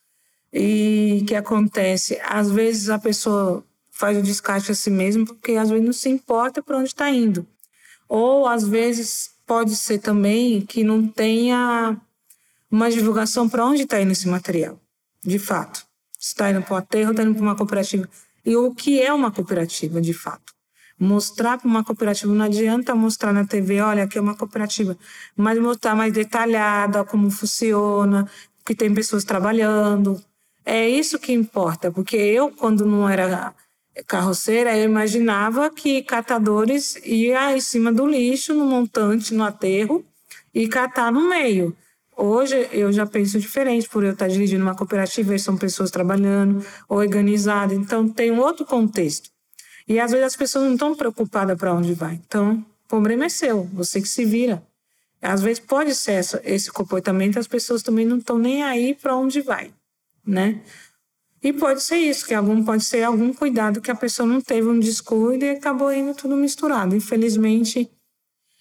E 0.58 1.22
que 1.26 1.34
acontece? 1.34 2.18
Às 2.24 2.50
vezes 2.50 2.88
a 2.88 2.98
pessoa 2.98 3.62
faz 3.90 4.16
o 4.16 4.22
descarte 4.22 4.72
a 4.72 4.74
si 4.74 4.88
mesma 4.88 5.26
porque 5.26 5.52
às 5.52 5.68
vezes 5.68 5.84
não 5.84 5.92
se 5.92 6.08
importa 6.08 6.62
para 6.62 6.78
onde 6.78 6.88
está 6.88 7.10
indo. 7.10 7.46
Ou 8.08 8.48
às 8.48 8.66
vezes 8.66 9.32
pode 9.46 9.76
ser 9.76 9.98
também 9.98 10.62
que 10.62 10.82
não 10.82 11.06
tenha 11.06 12.00
uma 12.70 12.90
divulgação 12.90 13.46
para 13.46 13.66
onde 13.66 13.82
está 13.82 14.00
indo 14.00 14.12
esse 14.12 14.26
material, 14.28 14.80
de 15.22 15.38
fato. 15.38 15.84
Está 16.18 16.50
indo 16.50 16.62
para 16.62 16.74
o 16.74 16.76
aterro, 16.78 17.10
está 17.10 17.22
indo 17.22 17.34
para 17.34 17.42
uma 17.42 17.54
cooperativa. 17.54 18.08
E 18.42 18.56
o 18.56 18.74
que 18.74 19.02
é 19.02 19.12
uma 19.12 19.30
cooperativa, 19.30 20.00
de 20.00 20.14
fato? 20.14 20.54
Mostrar 20.98 21.58
para 21.58 21.68
uma 21.68 21.84
cooperativa, 21.84 22.32
não 22.32 22.46
adianta 22.46 22.94
mostrar 22.94 23.30
na 23.30 23.44
TV, 23.44 23.82
olha, 23.82 24.04
aqui 24.04 24.16
é 24.16 24.20
uma 24.22 24.34
cooperativa, 24.34 24.96
mas 25.36 25.58
mostrar 25.58 25.94
mais 25.94 26.14
detalhada 26.14 27.04
como 27.04 27.30
funciona, 27.30 28.26
que 28.64 28.74
tem 28.74 28.94
pessoas 28.94 29.22
trabalhando, 29.22 30.18
é 30.66 30.88
isso 30.88 31.20
que 31.20 31.32
importa, 31.32 31.92
porque 31.92 32.16
eu, 32.16 32.50
quando 32.50 32.84
não 32.84 33.08
era 33.08 33.54
carroceira, 34.08 34.76
eu 34.76 34.84
imaginava 34.84 35.70
que 35.70 36.02
catadores 36.02 36.96
iam 37.04 37.56
em 37.56 37.60
cima 37.60 37.92
do 37.92 38.04
lixo, 38.04 38.52
no 38.52 38.66
montante, 38.66 39.32
no 39.32 39.44
aterro, 39.44 40.04
e 40.52 40.66
catar 40.66 41.12
no 41.12 41.28
meio. 41.28 41.74
Hoje 42.16 42.68
eu 42.72 42.92
já 42.92 43.06
penso 43.06 43.38
diferente, 43.38 43.88
por 43.88 44.02
eu 44.02 44.12
estar 44.12 44.26
dirigindo 44.26 44.64
uma 44.64 44.74
cooperativa, 44.74 45.38
são 45.38 45.56
pessoas 45.56 45.88
trabalhando, 45.88 46.66
organizadas, 46.88 47.78
então 47.78 48.08
tem 48.08 48.32
um 48.32 48.40
outro 48.40 48.66
contexto. 48.66 49.30
E 49.86 50.00
às 50.00 50.10
vezes 50.10 50.26
as 50.26 50.36
pessoas 50.36 50.64
não 50.64 50.72
estão 50.72 50.96
preocupadas 50.96 51.56
para 51.56 51.72
onde 51.72 51.94
vai. 51.94 52.20
Então, 52.26 52.66
o 52.86 52.88
problema 52.88 53.26
é 53.26 53.28
seu, 53.28 53.62
você 53.72 54.00
que 54.00 54.08
se 54.08 54.24
vira. 54.24 54.60
Às 55.22 55.42
vezes 55.42 55.60
pode 55.60 55.94
ser 55.94 56.24
esse 56.42 56.72
comportamento, 56.72 57.38
as 57.38 57.46
pessoas 57.46 57.84
também 57.84 58.04
não 58.04 58.18
estão 58.18 58.36
nem 58.36 58.64
aí 58.64 58.94
para 58.94 59.14
onde 59.14 59.40
vai 59.40 59.70
né? 60.26 60.62
E 61.42 61.52
pode 61.52 61.82
ser 61.82 61.98
isso, 61.98 62.26
que 62.26 62.34
algum 62.34 62.64
pode 62.64 62.84
ser 62.84 63.04
algum 63.04 63.32
cuidado 63.32 63.80
que 63.80 63.90
a 63.90 63.94
pessoa 63.94 64.26
não 64.26 64.40
teve 64.40 64.66
um 64.66 64.80
descuido 64.80 65.44
e 65.44 65.50
acabou 65.50 65.92
indo 65.92 66.14
tudo 66.14 66.36
misturado. 66.36 66.96
Infelizmente, 66.96 67.88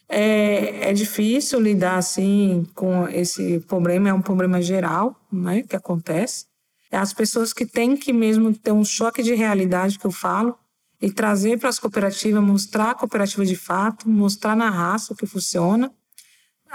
é, 0.07 0.89
é 0.89 0.93
difícil 0.93 1.60
lidar 1.60 1.98
assim 1.98 2.67
com 2.75 3.07
esse 3.07 3.60
problema, 3.62 4.10
é 4.10 4.13
um 4.13 4.22
problema 4.22 4.62
geral, 4.62 5.19
né, 5.31 5.63
que 5.63 5.75
acontece. 5.75 6.45
As 6.91 7.12
pessoas 7.12 7.51
que 7.51 7.65
têm 7.65 7.98
que 7.98 8.13
mesmo 8.13 8.53
ter 8.53 8.72
um 8.72 8.86
choque 8.86 9.24
de 9.24 9.34
realidade 9.34 9.98
que 9.98 10.05
eu 10.05 10.12
falo 10.12 10.55
e 11.01 11.12
trazer 11.12 11.60
para 11.60 11.69
as 11.69 11.79
cooperativas, 11.79 12.43
mostrar 12.43 12.91
a 12.91 12.95
cooperativa 12.95 13.45
de 13.45 13.55
fato, 13.55 14.07
mostrar 14.07 14.55
na 14.55 14.69
raça 14.69 15.12
o 15.12 15.15
que 15.15 15.25
funciona 15.25 15.91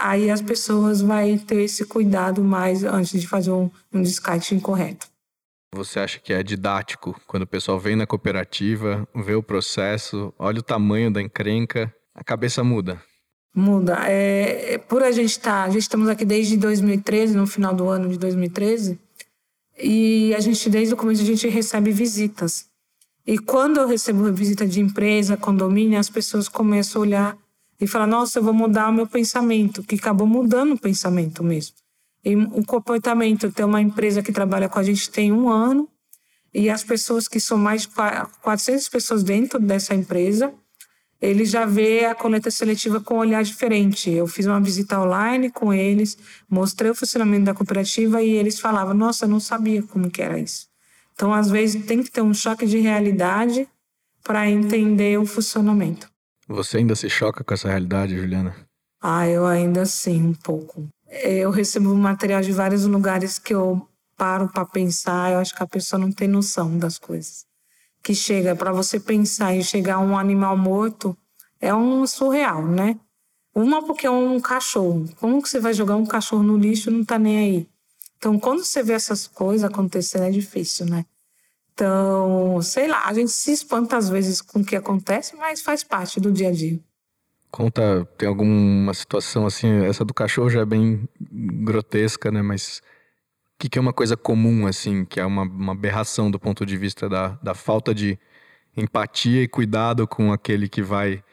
aí 0.01 0.31
as 0.31 0.41
pessoas 0.41 1.01
vão 1.01 1.37
ter 1.37 1.61
esse 1.61 1.85
cuidado 1.85 2.43
mais 2.43 2.83
antes 2.83 3.21
de 3.21 3.27
fazer 3.27 3.51
um, 3.51 3.69
um 3.93 4.01
descarte 4.01 4.55
incorreto. 4.55 5.07
Você 5.73 5.99
acha 5.99 6.19
que 6.19 6.33
é 6.33 6.43
didático 6.43 7.19
quando 7.25 7.43
o 7.43 7.47
pessoal 7.47 7.79
vem 7.79 7.95
na 7.95 8.05
cooperativa, 8.05 9.07
vê 9.15 9.35
o 9.35 9.43
processo, 9.43 10.33
olha 10.37 10.59
o 10.59 10.63
tamanho 10.63 11.11
da 11.11 11.21
encrenca, 11.21 11.93
a 12.13 12.23
cabeça 12.23 12.63
muda? 12.63 13.01
Muda. 13.55 13.97
É, 14.09 14.73
é 14.73 14.77
por 14.77 15.03
a 15.03 15.11
gente 15.11 15.29
estar, 15.29 15.61
tá, 15.61 15.63
a 15.63 15.69
gente 15.69 15.83
estamos 15.83 16.09
aqui 16.09 16.25
desde 16.25 16.57
2013, 16.57 17.37
no 17.37 17.47
final 17.47 17.73
do 17.73 17.87
ano 17.87 18.09
de 18.09 18.17
2013, 18.17 18.99
e 19.81 20.33
a 20.35 20.39
gente 20.39 20.69
desde 20.69 20.93
o 20.93 20.97
começo 20.97 21.21
a 21.21 21.25
gente 21.25 21.47
recebe 21.47 21.91
visitas. 21.91 22.65
E 23.25 23.37
quando 23.37 23.79
eu 23.79 23.87
recebo 23.87 24.31
visita 24.33 24.65
de 24.65 24.81
empresa, 24.81 25.37
condomínio, 25.37 25.99
as 25.99 26.09
pessoas 26.09 26.49
começam 26.49 27.01
a 27.01 27.05
olhar 27.05 27.37
e 27.81 27.87
falar, 27.87 28.05
nossa, 28.05 28.37
eu 28.37 28.43
vou 28.43 28.53
mudar 28.53 28.89
o 28.89 28.93
meu 28.93 29.07
pensamento, 29.07 29.81
que 29.81 29.95
acabou 29.95 30.27
mudando 30.27 30.73
o 30.73 30.79
pensamento 30.79 31.43
mesmo. 31.43 31.75
E 32.23 32.35
o 32.35 32.63
comportamento, 32.63 33.51
tem 33.51 33.65
uma 33.65 33.81
empresa 33.81 34.21
que 34.21 34.31
trabalha 34.31 34.69
com 34.69 34.77
a 34.77 34.83
gente 34.83 35.09
tem 35.09 35.31
um 35.31 35.49
ano, 35.49 35.89
e 36.53 36.69
as 36.69 36.83
pessoas 36.83 37.27
que 37.27 37.39
são 37.39 37.57
mais 37.57 37.81
de 37.83 37.89
400 38.41 38.87
pessoas 38.87 39.23
dentro 39.23 39.59
dessa 39.59 39.95
empresa, 39.95 40.53
ele 41.19 41.43
já 41.43 41.65
vê 41.65 42.05
a 42.05 42.13
coleta 42.13 42.51
seletiva 42.51 42.99
com 42.99 43.15
um 43.15 43.19
olhar 43.19 43.43
diferente. 43.43 44.11
Eu 44.11 44.27
fiz 44.27 44.45
uma 44.45 44.59
visita 44.59 44.99
online 44.99 45.49
com 45.49 45.73
eles, 45.73 46.17
mostrei 46.49 46.91
o 46.91 46.95
funcionamento 46.95 47.45
da 47.45 47.53
cooperativa 47.53 48.21
e 48.21 48.31
eles 48.31 48.59
falavam, 48.59 48.93
nossa, 48.93 49.25
eu 49.25 49.29
não 49.29 49.39
sabia 49.39 49.81
como 49.81 50.11
que 50.11 50.21
era 50.21 50.39
isso. 50.39 50.67
Então, 51.13 51.33
às 51.33 51.49
vezes, 51.49 51.85
tem 51.85 52.03
que 52.03 52.11
ter 52.11 52.21
um 52.21 52.33
choque 52.33 52.65
de 52.65 52.79
realidade 52.79 53.67
para 54.23 54.49
entender 54.49 55.17
o 55.19 55.25
funcionamento. 55.25 56.10
Você 56.51 56.77
ainda 56.77 56.95
se 56.95 57.09
choca 57.09 57.43
com 57.43 57.53
essa 57.53 57.69
realidade, 57.69 58.17
Juliana? 58.17 58.53
Ah, 59.01 59.27
eu 59.27 59.45
ainda 59.45 59.85
sim, 59.85 60.21
um 60.21 60.33
pouco. 60.33 60.87
Eu 61.09 61.49
recebo 61.49 61.95
material 61.95 62.41
de 62.41 62.51
vários 62.51 62.85
lugares 62.85 63.39
que 63.39 63.53
eu 63.53 63.87
paro 64.17 64.49
para 64.49 64.65
pensar, 64.65 65.31
eu 65.31 65.39
acho 65.39 65.55
que 65.55 65.63
a 65.63 65.67
pessoa 65.67 65.99
não 65.99 66.11
tem 66.11 66.27
noção 66.27 66.77
das 66.77 66.99
coisas. 66.99 67.45
Que 68.03 68.13
chega 68.13 68.55
para 68.55 68.71
você 68.71 68.99
pensar 68.99 69.55
e 69.55 69.63
chegar 69.63 69.99
um 69.99 70.17
animal 70.17 70.57
morto 70.57 71.17
é 71.59 71.73
um 71.73 72.05
surreal, 72.05 72.67
né? 72.67 72.99
Uma 73.55 73.85
porque 73.85 74.05
é 74.05 74.11
um 74.11 74.39
cachorro. 74.39 75.07
Como 75.19 75.41
que 75.41 75.49
você 75.49 75.59
vai 75.59 75.73
jogar 75.73 75.95
um 75.95 76.05
cachorro 76.05 76.43
no 76.43 76.57
lixo 76.57 76.91
não 76.91 77.03
tá 77.03 77.17
nem 77.17 77.37
aí? 77.37 77.67
Então, 78.17 78.37
quando 78.37 78.63
você 78.63 78.83
vê 78.83 78.93
essas 78.93 79.25
coisas 79.25 79.63
acontecendo, 79.63 80.25
é 80.25 80.31
difícil, 80.31 80.85
né? 80.85 81.05
Então, 81.81 82.61
sei 82.61 82.87
lá, 82.87 83.07
a 83.07 83.13
gente 83.15 83.31
se 83.31 83.51
espanta 83.51 83.97
às 83.97 84.07
vezes 84.07 84.39
com 84.39 84.59
o 84.59 84.63
que 84.63 84.75
acontece, 84.75 85.35
mas 85.35 85.63
faz 85.63 85.83
parte 85.83 86.19
do 86.19 86.31
dia 86.31 86.49
a 86.49 86.51
dia. 86.51 86.79
Conta, 87.49 88.07
tem 88.19 88.29
alguma 88.29 88.93
situação 88.93 89.47
assim, 89.47 89.83
essa 89.85 90.05
do 90.05 90.13
cachorro 90.13 90.47
já 90.47 90.61
é 90.61 90.65
bem 90.65 91.09
grotesca, 91.19 92.29
né? 92.29 92.43
Mas 92.43 92.83
o 93.55 93.57
que, 93.57 93.67
que 93.67 93.79
é 93.79 93.81
uma 93.81 93.93
coisa 93.93 94.15
comum, 94.15 94.67
assim, 94.67 95.03
que 95.05 95.19
é 95.19 95.25
uma, 95.25 95.41
uma 95.41 95.71
aberração 95.71 96.29
do 96.29 96.39
ponto 96.39 96.67
de 96.67 96.77
vista 96.77 97.09
da, 97.09 97.29
da 97.41 97.55
falta 97.55 97.95
de 97.95 98.15
empatia 98.77 99.41
e 99.41 99.47
cuidado 99.47 100.07
com 100.07 100.31
aquele 100.31 100.69
que 100.69 100.83
vai 100.83 101.23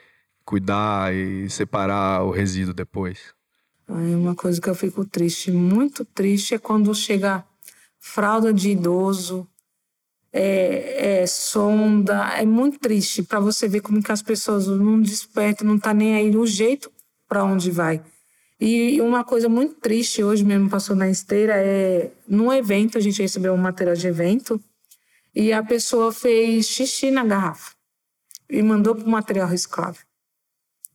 cuidar 0.47 1.15
e 1.15 1.51
separar 1.51 2.25
o 2.25 2.31
resíduo 2.31 2.73
depois? 2.73 3.35
Uma 3.87 4.35
coisa 4.35 4.59
que 4.59 4.71
eu 4.71 4.75
fico 4.75 5.05
triste, 5.05 5.51
muito 5.51 6.07
triste, 6.07 6.55
é 6.55 6.59
quando 6.59 6.95
chega 6.95 7.45
fralda 7.99 8.51
de 8.51 8.71
idoso 8.71 9.47
é, 10.33 11.23
é, 11.23 11.27
sonda. 11.27 12.33
É 12.39 12.45
muito 12.45 12.79
triste 12.79 13.23
para 13.23 13.41
você 13.41 13.69
ver 13.69 13.81
como 13.81 14.03
que 14.03 14.13
as 14.13 14.23
pessoas 14.23 14.67
não 14.67 15.01
despertam, 15.01 15.67
não 15.67 15.79
tá 15.79 15.95
nem 15.95 16.15
aí 16.15 16.37
o 16.37 16.47
jeito 16.47 16.91
para 17.29 17.45
onde 17.45 17.71
vai. 17.71 18.03
E 18.61 19.01
uma 19.01 19.23
coisa 19.23 19.49
muito 19.49 19.75
triste 19.75 20.23
hoje 20.23 20.45
mesmo 20.45 20.69
passou 20.69 20.97
na 20.97 21.09
esteira 21.09 21.55
é 21.57 22.11
num 22.27 22.53
evento 22.53 22.99
a 22.99 23.01
gente 23.01 23.23
recebeu 23.23 23.55
um 23.55 23.59
material 23.59 23.95
de 23.95 24.09
evento 24.09 24.61
e 25.33 25.53
a 25.53 25.63
pessoa 25.63 26.13
fez 26.13 26.67
xixi 26.67 27.11
na 27.13 27.25
garrafa 27.25 27.77
e 28.51 28.61
mandou 28.61 28.97
para 28.97 29.05
o 29.05 29.11
material 29.11 29.47
reciclável. 29.47 30.03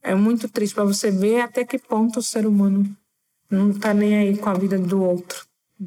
É 0.01 0.13
muito 0.13 0.49
triste 0.49 0.75
para 0.75 0.83
você 0.83 1.09
ver 1.09 1.39
até 1.39 1.63
que 1.63 1.79
ponto 1.79 2.19
o 2.19 2.23
ser 2.23 2.45
humano 2.45 2.85
não 3.49 3.69
está 3.69 3.93
nem 3.93 4.17
aí 4.17 4.37
com 4.37 4.49
a 4.49 4.53
vida 4.53 4.77
do 4.77 5.01
outro, 5.01 5.45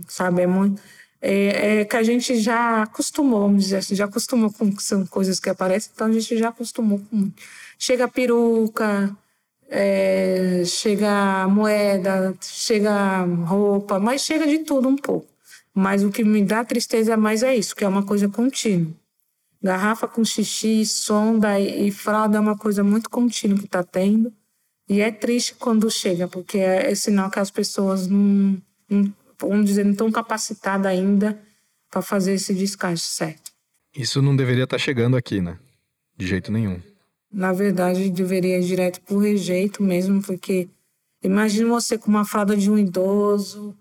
sabe? 0.09 0.43
É 0.43 0.47
muito 0.47 0.81
é, 1.29 1.81
é, 1.81 1.85
que 1.85 1.97
a 1.97 2.05
gente 2.05 2.37
já 2.37 2.83
acostumou, 2.83 3.41
vamos 3.41 3.65
dizer 3.65 3.79
assim, 3.79 3.97
já 3.97 4.05
acostumou 4.05 4.53
com 4.53 4.73
que 4.73 4.81
são 4.81 5.05
coisas 5.05 5.41
que 5.41 5.51
aparecem, 5.51 5.91
então 5.93 6.07
a 6.07 6.13
gente 6.13 6.39
já 6.39 6.51
acostumou 6.51 7.01
com. 7.11 7.33
Chega 7.77 8.07
peruca, 8.07 9.11
é, 9.69 10.63
chega 10.65 11.49
moeda, 11.49 12.33
chega 12.41 13.25
roupa, 13.45 13.99
mas 13.99 14.23
chega 14.23 14.47
de 14.47 14.61
tudo 14.61 14.89
um 14.89 14.95
pouco. 14.95 15.27
Mas 15.75 16.05
o 16.05 16.11
que 16.11 16.23
me 16.23 16.45
dá 16.45 16.65
tristeza 16.65 17.17
mais 17.17 17.43
é 17.43 17.57
isso, 17.57 17.75
que 17.75 17.85
é 17.85 17.89
uma 17.89 18.05
coisa 18.05 18.29
contínua. 18.29 18.93
Garrafa 19.61 20.07
com 20.07 20.25
xixi, 20.25 20.87
sonda 20.87 21.59
e, 21.59 21.89
e 21.89 21.91
fralda 21.91 22.39
é 22.39 22.41
uma 22.41 22.57
coisa 22.57 22.85
muito 22.85 23.11
contínua 23.11 23.59
que 23.59 23.65
está 23.67 23.83
tendo. 23.83 24.33
E 24.89 25.01
é 25.01 25.11
triste 25.11 25.57
quando 25.57 25.91
chega, 25.91 26.29
porque 26.29 26.59
é, 26.59 26.93
é 26.93 26.95
sinal 26.95 27.31
que 27.31 27.41
as 27.41 27.51
pessoas 27.51 28.07
não, 28.07 28.57
não 28.89 29.13
vamos 29.41 29.67
dizer, 29.67 29.85
não 29.85 29.93
estão 29.93 30.11
capacitadas 30.11 30.87
ainda 30.87 31.39
para 31.91 32.03
fazer 32.03 32.35
esse 32.35 32.55
descarte 32.55 33.03
certo. 33.03 33.51
Isso 33.95 34.21
não 34.21 34.37
deveria 34.37 34.65
estar 34.65 34.77
tá 34.77 34.83
chegando 34.83 35.17
aqui, 35.17 35.41
né? 35.41 35.59
De 36.17 36.27
jeito 36.27 36.53
nenhum. 36.53 36.81
Na 37.33 37.53
verdade, 37.53 38.11
deveria 38.11 38.59
ir 38.59 38.65
direto 38.65 39.01
para 39.01 39.15
o 39.15 39.19
rejeito 39.19 39.83
mesmo, 39.83 40.23
porque 40.23 40.69
imagine 41.23 41.69
você 41.69 41.99
com 41.99 42.09
uma 42.09 42.25
fralda 42.25 42.57
de 42.57 42.71
um 42.71 42.79
idoso, 42.79 43.77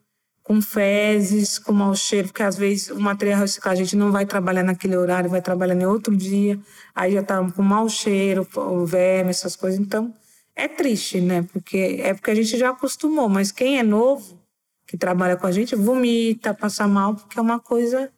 com 0.46 0.62
fezes, 0.62 1.58
com 1.58 1.74
mau 1.74 1.96
cheiro, 1.96 2.28
porque 2.28 2.44
às 2.44 2.56
vezes 2.56 2.90
o 2.92 3.00
material 3.00 3.40
reciclado 3.40 3.80
a 3.80 3.84
gente 3.84 3.96
não 3.96 4.12
vai 4.12 4.26
trabalhar 4.28 4.64
naquele 4.64 4.96
horário, 4.96 5.30
vai 5.30 5.42
trabalhar 5.42 5.76
em 5.76 5.86
outro 5.86 6.16
dia, 6.16 6.60
aí 6.94 7.14
já 7.14 7.24
tá 7.24 7.44
com 7.52 7.64
mau 7.64 7.90
cheiro, 7.90 8.48
o 8.56 8.86
verme, 8.86 9.32
essas 9.32 9.56
coisas. 9.56 9.80
Então, 9.80 10.14
é 10.56 10.68
triste, 10.68 11.20
né? 11.20 11.48
Porque 11.52 12.00
é 12.00 12.14
porque 12.14 12.30
a 12.30 12.36
gente 12.36 12.58
já 12.58 12.70
acostumou, 12.70 13.28
mas 13.28 13.52
quem 13.52 13.80
é 13.80 13.84
novo, 13.84 14.40
que 14.88 14.98
trabalha 14.98 15.36
com 15.36 15.48
a 15.48 15.51
gente, 15.51 15.75
vomita, 15.75 16.54
passa 16.54 16.88
mal, 16.88 17.15
porque 17.15 17.39
é 17.39 17.42
uma 17.42 17.60
coisa 17.60 18.12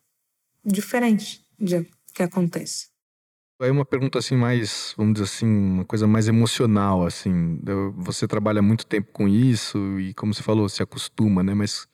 diferente 0.63 1.41
de, 1.59 1.85
que 2.13 2.23
acontece. 2.23 2.89
Aí 3.59 3.71
uma 3.71 3.85
pergunta 3.85 4.19
assim 4.19 4.35
mais, 4.35 4.93
vamos 4.95 5.13
dizer 5.13 5.25
assim, 5.25 5.47
uma 5.47 5.85
coisa 5.85 6.05
mais 6.05 6.27
emocional, 6.27 7.05
assim. 7.05 7.59
Você 7.95 8.27
trabalha 8.27 8.61
muito 8.61 8.85
tempo 8.85 9.11
com 9.11 9.27
isso 9.27 9.99
e, 9.99 10.13
como 10.13 10.31
você 10.31 10.43
falou, 10.43 10.69
se 10.69 10.83
acostuma, 10.83 11.41
né? 11.41 11.55
Mas 11.55 11.87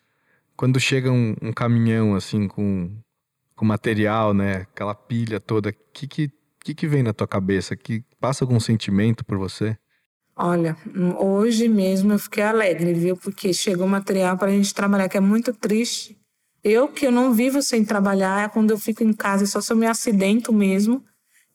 quando 0.58 0.78
chega 0.80 1.10
um, 1.10 1.36
um 1.42 1.54
caminhão 1.54 2.16
assim 2.16 2.50
com, 2.50 2.92
com 3.56 3.64
material, 3.64 4.34
né? 4.34 4.58
Aquela 4.58 4.94
pilha 4.94 5.40
toda, 5.40 5.70
o 5.70 5.74
que, 5.94 6.06
que, 6.06 6.32
que, 6.60 6.76
que 6.76 6.88
vem 6.88 7.02
na 7.02 7.14
tua 7.14 7.28
cabeça? 7.28 7.78
Que 7.78 8.04
passa 8.20 8.44
algum 8.44 8.60
sentimento 8.60 9.24
por 9.24 9.38
você? 9.38 9.78
Olha, 10.36 10.76
hoje 11.20 11.68
mesmo 11.68 12.14
eu 12.14 12.20
fiquei 12.20 12.44
alegre, 12.44 12.94
viu? 12.94 13.16
Porque 13.16 13.54
chegou 13.54 13.88
material 13.88 14.36
para 14.38 14.48
a 14.48 14.52
gente 14.52 14.74
trabalhar, 14.74 15.08
que 15.08 15.18
é 15.18 15.20
muito 15.20 15.54
triste. 15.54 16.18
Eu 16.64 16.88
que 16.88 17.06
eu 17.06 17.12
não 17.12 17.34
vivo 17.34 17.62
sem 17.62 17.86
trabalhar, 17.86 18.46
é 18.46 18.50
quando 18.50 18.72
eu 18.72 18.78
fico 18.80 19.04
em 19.04 19.14
casa, 19.14 19.46
só 19.46 19.62
se 19.62 19.72
eu 19.72 19.78
me 19.78 19.86
acidento 19.86 20.52
mesmo 20.52 21.04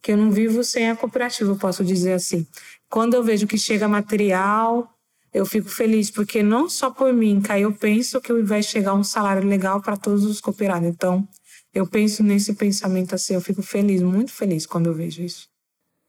que 0.00 0.12
eu 0.12 0.16
não 0.16 0.30
vivo 0.30 0.62
sem 0.62 0.90
a 0.90 0.96
cooperativa, 0.96 1.50
eu 1.50 1.56
posso 1.56 1.84
dizer 1.84 2.12
assim. 2.12 2.46
Quando 2.88 3.14
eu 3.14 3.22
vejo 3.22 3.48
que 3.48 3.58
chega 3.58 3.88
material, 3.88 4.88
eu 5.34 5.44
fico 5.44 5.68
feliz, 5.68 6.10
porque 6.10 6.42
não 6.42 6.68
só 6.68 6.90
por 6.90 7.12
mim, 7.12 7.40
cara, 7.40 7.60
eu 7.60 7.72
penso 7.72 8.20
que 8.20 8.32
vai 8.42 8.62
chegar 8.62 8.94
um 8.94 9.02
salário 9.02 9.46
legal 9.48 9.82
para 9.82 9.96
todos 9.96 10.24
os 10.24 10.40
cooperados. 10.40 10.88
Então, 10.88 11.26
eu 11.74 11.86
penso 11.86 12.22
nesse 12.22 12.54
pensamento 12.54 13.14
assim, 13.14 13.34
eu 13.34 13.40
fico 13.40 13.62
feliz, 13.62 14.02
muito 14.02 14.32
feliz 14.32 14.66
quando 14.66 14.86
eu 14.86 14.94
vejo 14.94 15.22
isso. 15.22 15.47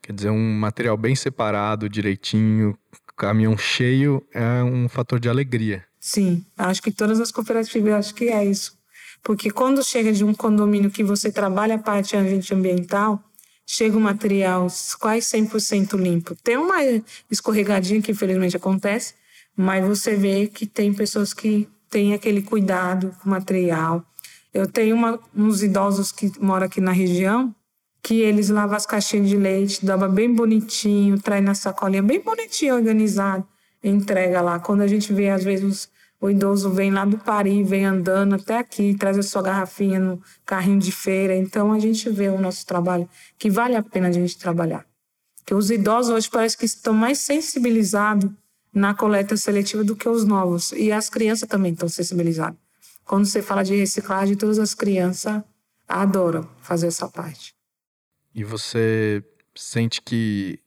Quer 0.09 0.15
dizer, 0.15 0.29
um 0.31 0.53
material 0.53 0.97
bem 0.97 1.13
separado, 1.13 1.87
direitinho, 1.87 2.75
caminhão 3.15 3.55
cheio, 3.55 4.25
é 4.33 4.63
um 4.63 4.89
fator 4.89 5.19
de 5.19 5.29
alegria. 5.29 5.85
Sim, 5.99 6.43
acho 6.57 6.81
que 6.81 6.91
todas 6.91 7.19
as 7.19 7.31
cooperativas, 7.31 7.93
acho 7.93 8.15
que 8.15 8.27
é 8.27 8.43
isso. 8.43 8.75
Porque 9.21 9.51
quando 9.51 9.83
chega 9.83 10.11
de 10.11 10.23
um 10.23 10.33
condomínio 10.33 10.89
que 10.89 11.03
você 11.03 11.31
trabalha 11.31 11.75
a 11.75 11.77
parte 11.77 12.15
ambiental, 12.17 13.23
chega 13.67 13.95
o 13.95 14.01
material 14.01 14.65
quase 14.99 15.27
100% 15.27 15.95
limpo. 15.95 16.35
Tem 16.43 16.57
uma 16.57 16.77
escorregadinha 17.29 18.01
que 18.01 18.11
infelizmente 18.11 18.57
acontece, 18.57 19.13
mas 19.55 19.85
você 19.85 20.15
vê 20.15 20.47
que 20.47 20.65
tem 20.65 20.91
pessoas 20.91 21.35
que 21.35 21.69
têm 21.87 22.15
aquele 22.15 22.41
cuidado 22.41 23.15
com 23.21 23.29
o 23.29 23.29
material. 23.29 24.03
Eu 24.51 24.65
tenho 24.65 24.95
uma, 24.95 25.19
uns 25.35 25.61
idosos 25.61 26.11
que 26.11 26.31
moram 26.41 26.65
aqui 26.65 26.81
na 26.81 26.91
região 26.91 27.53
que 28.01 28.21
eles 28.21 28.49
lavam 28.49 28.75
as 28.75 28.85
caixinhas 28.85 29.29
de 29.29 29.37
leite, 29.37 29.85
dava 29.85 30.07
bem 30.07 30.33
bonitinho, 30.33 31.19
traz 31.19 31.43
na 31.43 31.53
sacolinha 31.53 32.01
bem 32.01 32.21
bonitinho, 32.21 32.75
organizado, 32.75 33.45
entrega 33.83 34.41
lá. 34.41 34.59
Quando 34.59 34.81
a 34.81 34.87
gente 34.87 35.13
vê, 35.13 35.29
às 35.29 35.43
vezes, 35.43 35.89
o 36.21 36.29
idoso 36.29 36.69
vem 36.69 36.91
lá 36.91 37.05
do 37.05 37.17
Paris, 37.17 37.67
vem 37.67 37.85
andando 37.85 38.35
até 38.35 38.57
aqui, 38.57 38.95
traz 38.95 39.17
a 39.17 39.23
sua 39.23 39.41
garrafinha 39.41 39.99
no 39.99 40.21
carrinho 40.45 40.79
de 40.79 40.91
feira. 40.91 41.35
Então 41.35 41.71
a 41.71 41.79
gente 41.79 42.09
vê 42.09 42.29
o 42.29 42.39
nosso 42.39 42.65
trabalho, 42.65 43.07
que 43.37 43.49
vale 43.49 43.75
a 43.75 43.83
pena 43.83 44.09
a 44.09 44.11
gente 44.11 44.37
trabalhar. 44.37 44.85
Que 45.45 45.53
os 45.53 45.71
idosos 45.71 46.13
hoje 46.13 46.29
parece 46.29 46.57
que 46.57 46.65
estão 46.65 46.93
mais 46.93 47.19
sensibilizados 47.19 48.29
na 48.73 48.93
coleta 48.93 49.35
seletiva 49.35 49.83
do 49.83 49.95
que 49.95 50.07
os 50.07 50.25
novos. 50.25 50.71
E 50.73 50.91
as 50.91 51.09
crianças 51.09 51.47
também 51.47 51.73
estão 51.73 51.89
sensibilizadas. 51.89 52.59
Quando 53.05 53.25
você 53.25 53.41
fala 53.41 53.63
de 53.63 53.75
reciclagem, 53.75 54.35
todas 54.35 54.59
as 54.59 54.75
crianças 54.75 55.41
adoram 55.87 56.47
fazer 56.61 56.87
essa 56.87 57.07
parte. 57.07 57.58
E 58.33 58.43
você 58.43 59.23
sente 59.55 60.01
que 60.01 60.59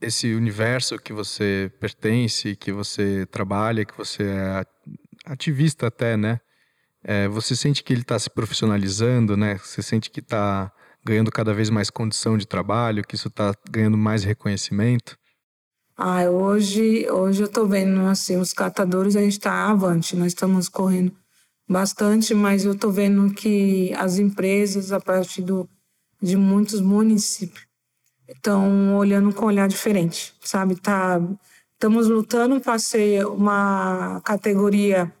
esse 0.00 0.34
universo 0.34 0.98
que 0.98 1.12
você 1.12 1.72
pertence, 1.80 2.56
que 2.56 2.72
você 2.72 3.26
trabalha, 3.26 3.84
que 3.84 3.96
você 3.96 4.22
é 4.24 4.64
ativista 5.24 5.86
até, 5.86 6.16
né? 6.16 6.40
É, 7.02 7.28
você 7.28 7.54
sente 7.54 7.82
que 7.82 7.92
ele 7.92 8.02
está 8.02 8.18
se 8.18 8.30
profissionalizando, 8.30 9.36
né? 9.36 9.58
Você 9.58 9.82
sente 9.82 10.10
que 10.10 10.20
está 10.20 10.72
ganhando 11.04 11.30
cada 11.30 11.52
vez 11.52 11.68
mais 11.68 11.90
condição 11.90 12.36
de 12.36 12.46
trabalho, 12.46 13.04
que 13.04 13.14
isso 13.14 13.28
está 13.28 13.54
ganhando 13.70 13.96
mais 13.96 14.24
reconhecimento? 14.24 15.16
Ah, 15.96 16.24
hoje, 16.28 17.08
hoje 17.08 17.42
eu 17.42 17.46
estou 17.46 17.68
vendo 17.68 18.00
assim, 18.06 18.36
os 18.36 18.52
catadores 18.52 19.14
a 19.14 19.20
gente 19.20 19.32
está 19.32 19.70
avante, 19.70 20.16
nós 20.16 20.28
estamos 20.28 20.68
correndo 20.68 21.14
bastante, 21.68 22.34
mas 22.34 22.64
eu 22.64 22.72
estou 22.72 22.90
vendo 22.90 23.32
que 23.32 23.92
as 23.94 24.18
empresas, 24.18 24.90
a 24.90 25.00
partir 25.00 25.42
do, 25.42 25.68
de 26.24 26.36
muitos 26.36 26.80
municípios, 26.80 27.66
estão 28.26 28.96
olhando 28.96 29.32
com 29.34 29.44
um 29.44 29.48
olhar 29.48 29.68
diferente, 29.68 30.34
sabe? 30.40 30.74
Tá, 30.74 31.20
estamos 31.74 32.08
lutando 32.08 32.58
para 32.60 32.78
ser 32.78 33.26
uma 33.26 34.22
categoria 34.24 35.12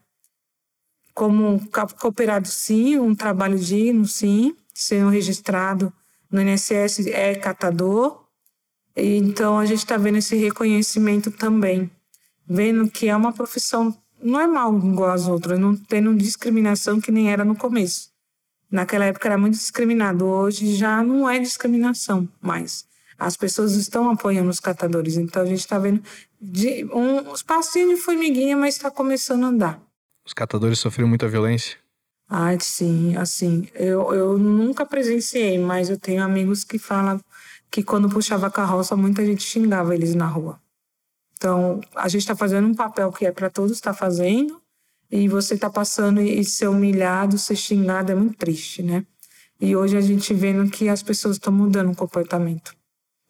como 1.12 1.60
cooperado, 2.00 2.48
sim, 2.48 2.98
um 2.98 3.14
trabalho 3.14 3.58
digno, 3.58 4.06
sim, 4.06 4.56
sendo 4.72 5.10
registrado 5.10 5.92
no 6.30 6.40
INSS 6.40 7.06
é 7.06 7.34
catador. 7.34 8.24
E, 8.96 9.16
então 9.16 9.58
a 9.58 9.66
gente 9.66 9.78
está 9.78 9.96
vendo 9.96 10.18
esse 10.18 10.36
reconhecimento 10.36 11.30
também, 11.30 11.90
vendo 12.46 12.90
que 12.90 13.08
é 13.08 13.14
uma 13.14 13.32
profissão 13.32 13.96
normal 14.20 14.76
igual 14.78 15.10
as 15.10 15.28
outras, 15.28 15.58
não 15.58 15.76
tendo 15.76 16.14
discriminação 16.16 17.00
que 17.00 17.12
nem 17.12 17.30
era 17.30 17.44
no 17.44 17.54
começo. 17.54 18.13
Naquela 18.74 19.04
época 19.04 19.28
era 19.28 19.38
muito 19.38 19.54
discriminado, 19.54 20.26
hoje 20.26 20.74
já 20.74 21.00
não 21.00 21.30
é 21.30 21.38
discriminação 21.38 22.28
mais. 22.40 22.84
As 23.16 23.36
pessoas 23.36 23.74
estão 23.76 24.10
apoiando 24.10 24.50
os 24.50 24.58
catadores, 24.58 25.16
então 25.16 25.42
a 25.42 25.46
gente 25.46 25.60
está 25.60 25.78
vendo 25.78 26.02
de, 26.40 26.84
um, 26.86 27.30
uns 27.30 27.40
passinhos 27.40 27.90
de 27.90 27.96
formiguinha, 28.00 28.56
mas 28.56 28.74
está 28.74 28.90
começando 28.90 29.44
a 29.44 29.46
andar. 29.46 29.80
Os 30.26 30.32
catadores 30.32 30.80
sofreram 30.80 31.08
muita 31.08 31.28
violência? 31.28 31.76
Ah, 32.28 32.50
sim, 32.58 33.16
assim, 33.16 33.68
eu, 33.76 34.12
eu 34.12 34.36
nunca 34.36 34.84
presenciei, 34.84 35.56
mas 35.56 35.88
eu 35.88 35.96
tenho 35.96 36.24
amigos 36.24 36.64
que 36.64 36.76
falam 36.76 37.20
que 37.70 37.80
quando 37.80 38.08
puxava 38.08 38.48
a 38.48 38.50
carroça, 38.50 38.96
muita 38.96 39.24
gente 39.24 39.44
xingava 39.44 39.94
eles 39.94 40.16
na 40.16 40.26
rua. 40.26 40.60
Então, 41.36 41.80
a 41.94 42.08
gente 42.08 42.22
está 42.22 42.34
fazendo 42.34 42.66
um 42.66 42.74
papel 42.74 43.12
que 43.12 43.24
é 43.24 43.30
para 43.30 43.48
todos 43.48 43.70
estar 43.70 43.92
tá 43.92 43.96
fazendo, 43.96 44.60
e 45.16 45.28
você 45.28 45.54
está 45.54 45.70
passando 45.70 46.20
e 46.20 46.44
ser 46.44 46.66
humilhado, 46.66 47.38
ser 47.38 47.54
xingado 47.54 48.10
é 48.10 48.16
muito 48.16 48.36
triste, 48.36 48.82
né? 48.82 49.06
E 49.60 49.76
hoje 49.76 49.96
a 49.96 50.00
gente 50.00 50.34
vendo 50.34 50.68
que 50.68 50.88
as 50.88 51.04
pessoas 51.04 51.36
estão 51.36 51.52
mudando 51.52 51.92
o 51.92 51.96
comportamento. 51.96 52.74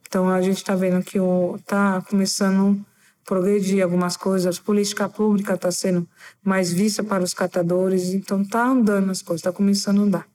Então 0.09 0.31
a 0.31 0.41
gente 0.41 0.57
está 0.57 0.75
vendo 0.75 1.05
que 1.05 1.19
está 1.59 2.01
começando 2.09 2.83
a 3.23 3.27
progredir 3.27 3.85
algumas 3.85 4.17
coisas, 4.17 4.59
a 4.59 4.63
política 4.63 5.11
pública 5.11 5.57
está 5.57 5.71
sendo 5.71 6.09
mais 6.43 6.73
vista 6.73 7.05
para 7.05 7.23
os 7.23 7.35
catadores, 7.35 8.15
então 8.15 8.41
está 8.41 8.67
andando 8.67 9.11
as 9.11 9.21
coisas, 9.21 9.41
está 9.41 9.53
começando 9.53 10.01
a 10.01 10.05
andar. 10.05 10.27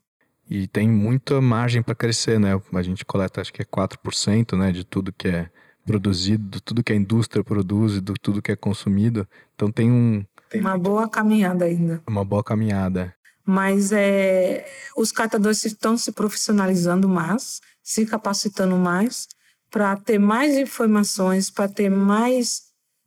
E 0.48 0.68
tem 0.68 0.88
muita 0.88 1.42
margem 1.42 1.82
para 1.82 1.96
crescer, 1.96 2.40
né? 2.40 2.62
A 2.72 2.82
gente 2.84 3.04
coleta 3.04 3.42
acho 3.42 3.52
que 3.52 3.64
é 3.64 3.66
4% 3.66 4.56
né, 4.56 4.72
de 4.72 4.84
tudo 4.84 5.12
que 5.12 5.28
é 5.28 5.50
produzido, 5.84 6.48
de 6.48 6.62
tudo 6.62 6.84
que 6.84 6.94
a 6.94 6.96
indústria 6.96 7.44
produz, 7.44 8.00
de 8.00 8.14
tudo 8.22 8.40
que 8.40 8.52
é 8.52 8.56
consumido. 8.56 9.28
Então 9.56 9.72
tem 9.72 9.92
um. 9.92 10.24
Tem 10.50 10.60
uma 10.62 10.78
boa 10.78 11.08
caminhada 11.08 11.66
ainda. 11.66 12.02
Uma 12.08 12.26
boa 12.26 12.44
caminhada. 12.44 13.14
Mas 13.46 13.92
é, 13.92 14.68
os 14.96 15.12
catadores 15.12 15.64
estão 15.64 15.98
se 15.98 16.12
profissionalizando 16.12 17.08
mais, 17.08 17.62
se 17.84 18.06
capacitando 18.06 18.76
mais 18.76 19.28
para 19.70 19.96
ter 19.96 20.18
mais 20.18 20.58
informações, 20.58 21.50
para 21.50 21.68
ter 21.68 21.90
mais 21.90 22.64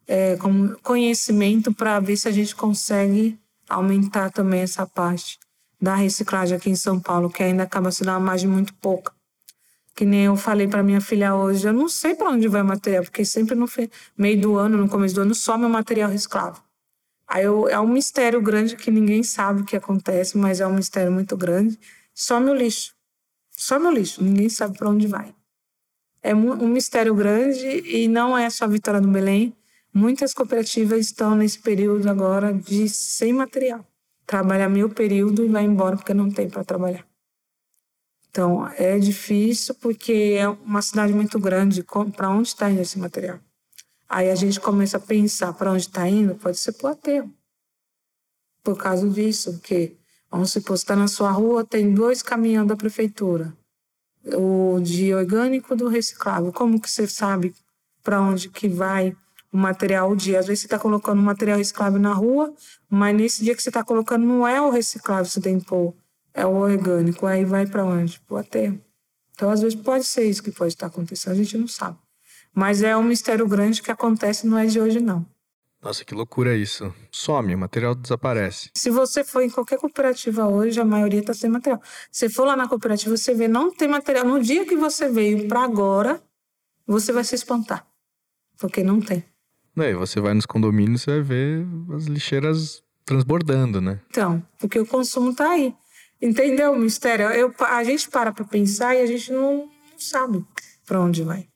é, 0.06 0.38
conhecimento, 0.82 1.74
para 1.74 1.98
ver 2.00 2.16
se 2.16 2.28
a 2.28 2.30
gente 2.30 2.54
consegue 2.54 3.38
aumentar 3.68 4.30
também 4.30 4.60
essa 4.60 4.86
parte 4.86 5.38
da 5.80 5.96
reciclagem 5.96 6.56
aqui 6.56 6.70
em 6.70 6.76
São 6.76 7.00
Paulo, 7.00 7.28
que 7.28 7.42
ainda 7.42 7.64
acaba 7.64 7.90
sendo 7.90 8.10
uma 8.10 8.20
margem 8.20 8.48
muito 8.48 8.72
pouca. 8.74 9.12
Que 9.94 10.04
nem 10.04 10.24
eu 10.24 10.36
falei 10.36 10.68
para 10.68 10.82
minha 10.82 11.00
filha 11.00 11.34
hoje, 11.34 11.66
eu 11.66 11.72
não 11.72 11.88
sei 11.88 12.14
para 12.14 12.30
onde 12.30 12.46
vai 12.48 12.62
o 12.62 12.64
material, 12.64 13.02
porque 13.02 13.24
sempre 13.24 13.54
no 13.54 13.66
meio 14.16 14.40
do 14.40 14.56
ano, 14.56 14.78
no 14.78 14.88
começo 14.88 15.14
do 15.14 15.22
ano, 15.22 15.34
some 15.34 15.64
o 15.64 15.68
material 15.68 16.10
reciclável. 16.10 16.62
Aí 17.32 17.44
eu, 17.44 17.68
é 17.68 17.80
um 17.80 17.88
mistério 17.88 18.40
grande 18.42 18.76
que 18.76 18.90
ninguém 18.90 19.22
sabe 19.22 19.62
o 19.62 19.64
que 19.64 19.76
acontece, 19.76 20.36
mas 20.36 20.60
é 20.60 20.66
um 20.66 20.74
mistério 20.74 21.10
muito 21.10 21.36
grande. 21.36 21.78
Some 22.14 22.50
o 22.50 22.54
lixo. 22.54 22.94
Some 23.56 23.86
o 23.86 23.90
lixo, 23.90 24.22
ninguém 24.22 24.48
sabe 24.48 24.76
para 24.76 24.88
onde 24.90 25.06
vai 25.06 25.34
é 26.22 26.34
um 26.34 26.68
mistério 26.68 27.14
grande 27.14 27.66
e 27.66 28.06
não 28.06 28.38
é 28.38 28.48
só 28.48 28.64
a 28.64 28.68
Vitória 28.68 29.00
do 29.00 29.08
Belém. 29.08 29.54
Muitas 29.92 30.32
cooperativas 30.32 31.00
estão 31.00 31.34
nesse 31.34 31.58
período 31.58 32.08
agora 32.08 32.54
de 32.54 32.88
sem 32.88 33.32
material. 33.32 33.84
Trabalha 34.24 34.68
meio 34.68 34.88
período 34.88 35.44
e 35.44 35.48
vai 35.48 35.64
embora 35.64 35.96
porque 35.96 36.14
não 36.14 36.30
tem 36.30 36.48
para 36.48 36.64
trabalhar. 36.64 37.04
Então, 38.30 38.66
é 38.78 38.98
difícil 38.98 39.74
porque 39.74 40.36
é 40.38 40.48
uma 40.48 40.80
cidade 40.80 41.12
muito 41.12 41.38
grande. 41.38 41.84
Para 42.16 42.30
onde 42.30 42.48
está 42.48 42.70
esse 42.70 42.98
material? 42.98 43.40
Aí 44.14 44.30
a 44.30 44.34
gente 44.34 44.60
começa 44.60 44.98
a 44.98 45.00
pensar 45.00 45.54
para 45.54 45.72
onde 45.72 45.84
está 45.84 46.06
indo, 46.06 46.34
pode 46.34 46.58
ser 46.58 46.72
para 46.72 46.90
o 46.90 46.92
aterro. 46.92 47.32
por 48.62 48.76
causa 48.78 49.08
disso, 49.08 49.52
porque, 49.54 49.96
vamos 50.30 50.52
supor, 50.52 50.74
está 50.76 50.94
na 50.94 51.08
sua 51.08 51.30
rua, 51.30 51.64
tem 51.64 51.92
dois 51.92 52.22
caminhões 52.22 52.68
da 52.68 52.76
prefeitura, 52.76 53.52
o 54.24 54.78
de 54.80 55.12
orgânico 55.14 55.74
do 55.74 55.88
reciclável. 55.88 56.52
Como 56.52 56.80
que 56.80 56.90
você 56.90 57.06
sabe 57.06 57.54
para 58.02 58.20
onde 58.20 58.48
que 58.48 58.68
vai 58.68 59.16
o 59.52 59.56
material 59.58 60.10
o 60.10 60.16
dia? 60.16 60.38
Às 60.38 60.46
vezes 60.46 60.60
você 60.60 60.66
está 60.66 60.78
colocando 60.78 61.18
o 61.18 61.22
material 61.22 61.58
reciclável 61.58 62.00
na 62.00 62.12
rua, 62.12 62.54
mas 62.88 63.16
nesse 63.16 63.44
dia 63.44 63.54
que 63.54 63.62
você 63.62 63.70
está 63.70 63.82
colocando 63.84 64.24
não 64.24 64.46
é 64.46 64.60
o 64.60 64.70
reciclável 64.70 65.24
que 65.24 65.32
você 65.32 65.40
tem 65.40 65.58
que 65.58 65.66
pôr, 65.66 65.94
é 66.32 66.46
o 66.46 66.54
orgânico. 66.54 67.26
Aí 67.26 67.44
vai 67.44 67.66
para 67.66 67.84
onde? 67.84 68.20
Para 68.20 68.34
o 68.34 68.38
aterro. 68.38 68.80
Então, 69.34 69.50
às 69.50 69.60
vezes, 69.60 69.74
pode 69.80 70.04
ser 70.04 70.24
isso 70.24 70.42
que 70.42 70.52
pode 70.52 70.74
estar 70.74 70.86
acontecendo, 70.86 71.32
a 71.32 71.36
gente 71.36 71.58
não 71.58 71.66
sabe. 71.66 71.98
Mas 72.54 72.82
é 72.82 72.96
um 72.96 73.02
mistério 73.02 73.46
grande 73.46 73.82
que 73.82 73.90
acontece, 73.90 74.46
não 74.46 74.58
é 74.58 74.66
de 74.66 74.80
hoje, 74.80 75.00
não. 75.00 75.26
Nossa, 75.82 76.04
que 76.04 76.14
loucura 76.14 76.56
isso. 76.56 76.94
Some, 77.10 77.52
o 77.54 77.58
material 77.58 77.94
desaparece. 77.94 78.70
Se 78.76 78.88
você 78.88 79.24
for 79.24 79.42
em 79.42 79.50
qualquer 79.50 79.78
cooperativa 79.78 80.46
hoje, 80.46 80.80
a 80.80 80.84
maioria 80.84 81.18
está 81.18 81.34
sem 81.34 81.50
material. 81.50 81.82
Se 82.10 82.28
for 82.28 82.44
lá 82.44 82.54
na 82.54 82.68
cooperativa, 82.68 83.16
você 83.16 83.34
vê, 83.34 83.48
não 83.48 83.74
tem 83.74 83.88
material. 83.88 84.24
No 84.24 84.40
dia 84.40 84.64
que 84.64 84.76
você 84.76 85.08
veio 85.08 85.48
para 85.48 85.64
agora, 85.64 86.22
você 86.86 87.12
vai 87.12 87.24
se 87.24 87.34
espantar. 87.34 87.84
Porque 88.58 88.84
não 88.84 89.00
tem. 89.00 89.24
Daí 89.74 89.92
você 89.94 90.20
vai 90.20 90.34
nos 90.34 90.46
condomínios, 90.46 91.02
você 91.02 91.10
vai 91.10 91.22
ver 91.22 91.66
as 91.96 92.04
lixeiras 92.04 92.84
transbordando, 93.04 93.80
né? 93.80 94.00
Então, 94.08 94.40
porque 94.58 94.78
o 94.78 94.86
consumo 94.86 95.30
está 95.30 95.50
aí. 95.50 95.74
Entendeu 96.20 96.72
o 96.72 96.78
mistério? 96.78 97.26
Eu, 97.30 97.52
a 97.58 97.82
gente 97.82 98.08
para 98.08 98.30
para 98.30 98.44
pensar 98.44 98.94
e 98.94 99.00
a 99.00 99.06
gente 99.06 99.32
não 99.32 99.68
sabe 99.98 100.44
para 100.86 101.00
onde 101.00 101.24
vai. 101.24 101.48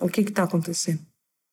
O 0.00 0.08
que 0.08 0.20
está 0.20 0.44
acontecendo. 0.44 1.00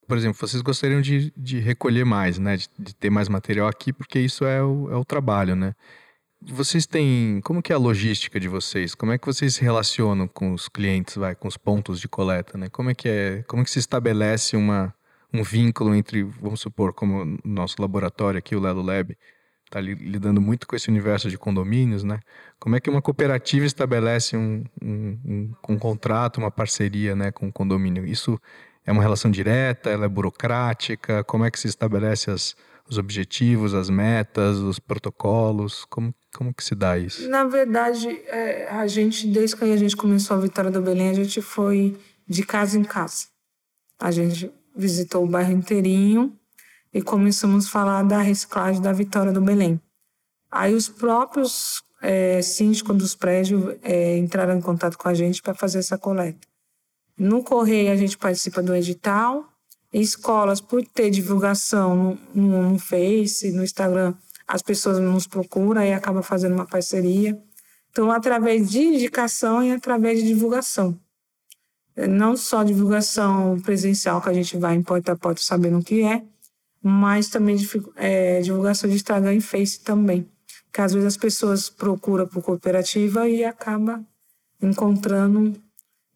Por 0.08 0.18
exemplo, 0.18 0.38
vocês 0.40 0.62
gostariam 0.62 1.02
de, 1.02 1.32
de 1.36 1.60
recolher 1.60 2.04
mais, 2.04 2.38
né? 2.38 2.58
De, 2.58 2.70
de, 2.78 2.96
ter 2.96 3.10
mais 3.10 3.30
material 3.30 3.68
aqui, 3.68 3.94
porque 3.94 4.20
isso 4.20 4.46
é 4.46 4.62
o, 4.62 4.92
é 4.92 4.96
o 4.96 5.06
trabalho, 5.06 5.56
né? 5.56 5.74
Vocês 6.42 6.86
têm. 6.86 7.40
Como 7.42 7.62
que 7.62 7.72
é 7.72 7.76
a 7.76 7.80
logística 7.80 8.38
de 8.40 8.50
vocês? 8.50 8.94
Como 8.94 9.14
é 9.14 9.18
que 9.18 9.26
vocês 9.26 9.56
se 9.56 9.62
relacionam 9.62 10.28
com 10.28 10.54
os 10.54 10.68
clientes, 10.68 11.16
vai, 11.16 11.36
com 11.36 11.48
os 11.48 11.56
pontos 11.56 12.02
de 12.02 12.08
coleta, 12.10 12.58
né? 12.58 12.68
Como 12.70 12.90
é 12.90 12.96
que 12.96 13.08
é? 13.08 13.44
Como 13.48 13.62
é 13.62 13.66
que 13.66 13.72
se 13.72 13.80
estabelece 13.80 14.58
uma, 14.58 14.94
um 15.34 15.42
vínculo 15.42 15.96
entre, 15.96 16.24
vamos 16.24 16.60
supor, 16.60 16.94
como 16.94 17.24
o 17.24 17.48
nosso 17.48 17.78
laboratório 17.80 18.38
aqui, 18.38 18.56
o 18.56 18.60
Lelo 18.60 18.82
Lab, 18.82 19.18
está 19.74 19.82
lidando 19.82 20.40
muito 20.40 20.68
com 20.68 20.76
esse 20.76 20.90
universo 20.90 21.30
de 21.30 21.38
condomínios, 21.38 22.04
né? 22.04 22.20
Como 22.60 22.76
é 22.76 22.80
que 22.80 22.90
uma 22.90 23.02
cooperativa 23.02 23.66
estabelece 23.66 24.38
um, 24.38 24.64
um, 24.82 25.20
um, 25.26 25.54
um 25.70 25.78
contrato, 25.80 26.38
uma 26.38 26.52
parceria, 26.52 27.16
né, 27.16 27.32
com 27.32 27.48
o 27.48 27.52
condomínio? 27.52 28.06
Isso 28.06 28.40
é 28.86 28.92
uma 28.92 29.02
relação 29.02 29.32
direta? 29.32 29.90
Ela 29.90 30.06
é 30.06 30.08
burocrática? 30.08 31.24
Como 31.24 31.44
é 31.44 31.50
que 31.50 31.60
se 31.60 31.68
estabelece 31.68 32.30
as, 32.30 32.56
os 32.88 32.98
objetivos, 33.00 33.74
as 33.74 33.90
metas, 33.90 34.58
os 34.58 34.78
protocolos? 34.78 35.86
Como, 35.86 36.14
como 36.36 36.54
que 36.54 36.64
se 36.64 36.76
dá 36.76 36.98
isso? 36.98 37.28
Na 37.28 37.46
verdade, 37.46 38.08
é, 38.28 38.68
a 38.70 38.86
gente, 38.86 39.28
desde 39.28 39.56
que 39.56 39.64
a 39.64 39.78
gente 39.78 39.98
começou 39.98 40.38
a 40.38 40.40
Vitória 40.40 40.70
do 40.70 40.82
Belém, 40.82 41.10
a 41.10 41.14
gente 41.14 41.42
foi 41.42 41.98
de 42.28 42.44
casa 42.44 42.78
em 42.78 42.84
casa. 42.84 43.26
A 44.00 44.12
gente 44.12 44.52
visitou 44.76 45.24
o 45.24 45.28
bairro 45.28 45.52
inteirinho 45.52 46.38
e 46.94 47.02
começamos 47.02 47.66
a 47.66 47.70
falar 47.70 48.04
da 48.04 48.20
reciclagem 48.20 48.82
da 48.82 48.94
Vitória 48.94 49.32
do 49.32 49.42
Belém. 49.42 49.82
Aí 50.52 50.76
os 50.76 50.88
próprios 50.88 51.82
é, 52.02 52.42
síndicos 52.42 52.96
dos 52.96 53.16
prédios 53.16 53.76
é, 53.82 54.18
entraram 54.18 54.56
em 54.58 54.62
contato 54.62 54.98
com 54.98 55.10
a 55.10 55.14
gente 55.14 55.42
para 55.42 55.56
fazer 55.56 55.80
essa 55.80 55.98
coleta. 55.98 56.48
No 57.18 57.44
Correio, 57.44 57.92
a 57.92 57.96
gente 57.96 58.18
participa 58.18 58.62
do 58.62 58.76
edital. 58.76 59.46
Escolas, 59.92 60.60
por 60.60 60.84
ter 60.86 61.10
divulgação 61.10 62.18
no, 62.34 62.48
no, 62.48 62.72
no 62.72 62.80
Face, 62.80 63.52
no 63.52 63.64
Instagram, 63.64 64.16
as 64.48 64.62
pessoas 64.62 65.00
nos 65.00 65.28
procuram 65.28 65.84
e 65.84 65.94
acaba 65.94 66.22
fazendo 66.22 66.54
uma 66.54 66.66
parceria. 66.66 67.40
Então, 67.92 68.12
através 68.12 68.70
de 68.70 68.80
indicação 68.80 69.64
e 69.64 69.72
através 69.72 70.20
de 70.20 70.28
divulgação. 70.28 71.00
Não 72.10 72.36
só 72.36 72.64
divulgação 72.64 73.60
presencial, 73.62 74.20
que 74.20 74.30
a 74.30 74.34
gente 74.34 74.58
vai 74.58 74.76
em 74.76 74.82
porta 74.82 75.12
a 75.12 75.16
porta 75.16 75.42
sabendo 75.44 75.78
o 75.78 75.84
que 75.84 76.02
é, 76.02 76.24
mas 76.84 77.30
também 77.30 77.58
é, 77.96 78.42
divulgação 78.42 78.90
de 78.90 78.98
Instagram 78.98 79.36
e 79.36 79.42
Face 79.42 79.80
também. 79.80 80.28
Que 80.72 80.82
às 80.82 80.92
vezes 80.94 81.08
as 81.08 81.18
pessoas 81.18 81.70
procuram 81.70 82.28
por 82.28 82.44
cooperativa 82.44 83.30
e 83.30 83.46
acaba 83.46 84.04
encontrando 84.62 85.56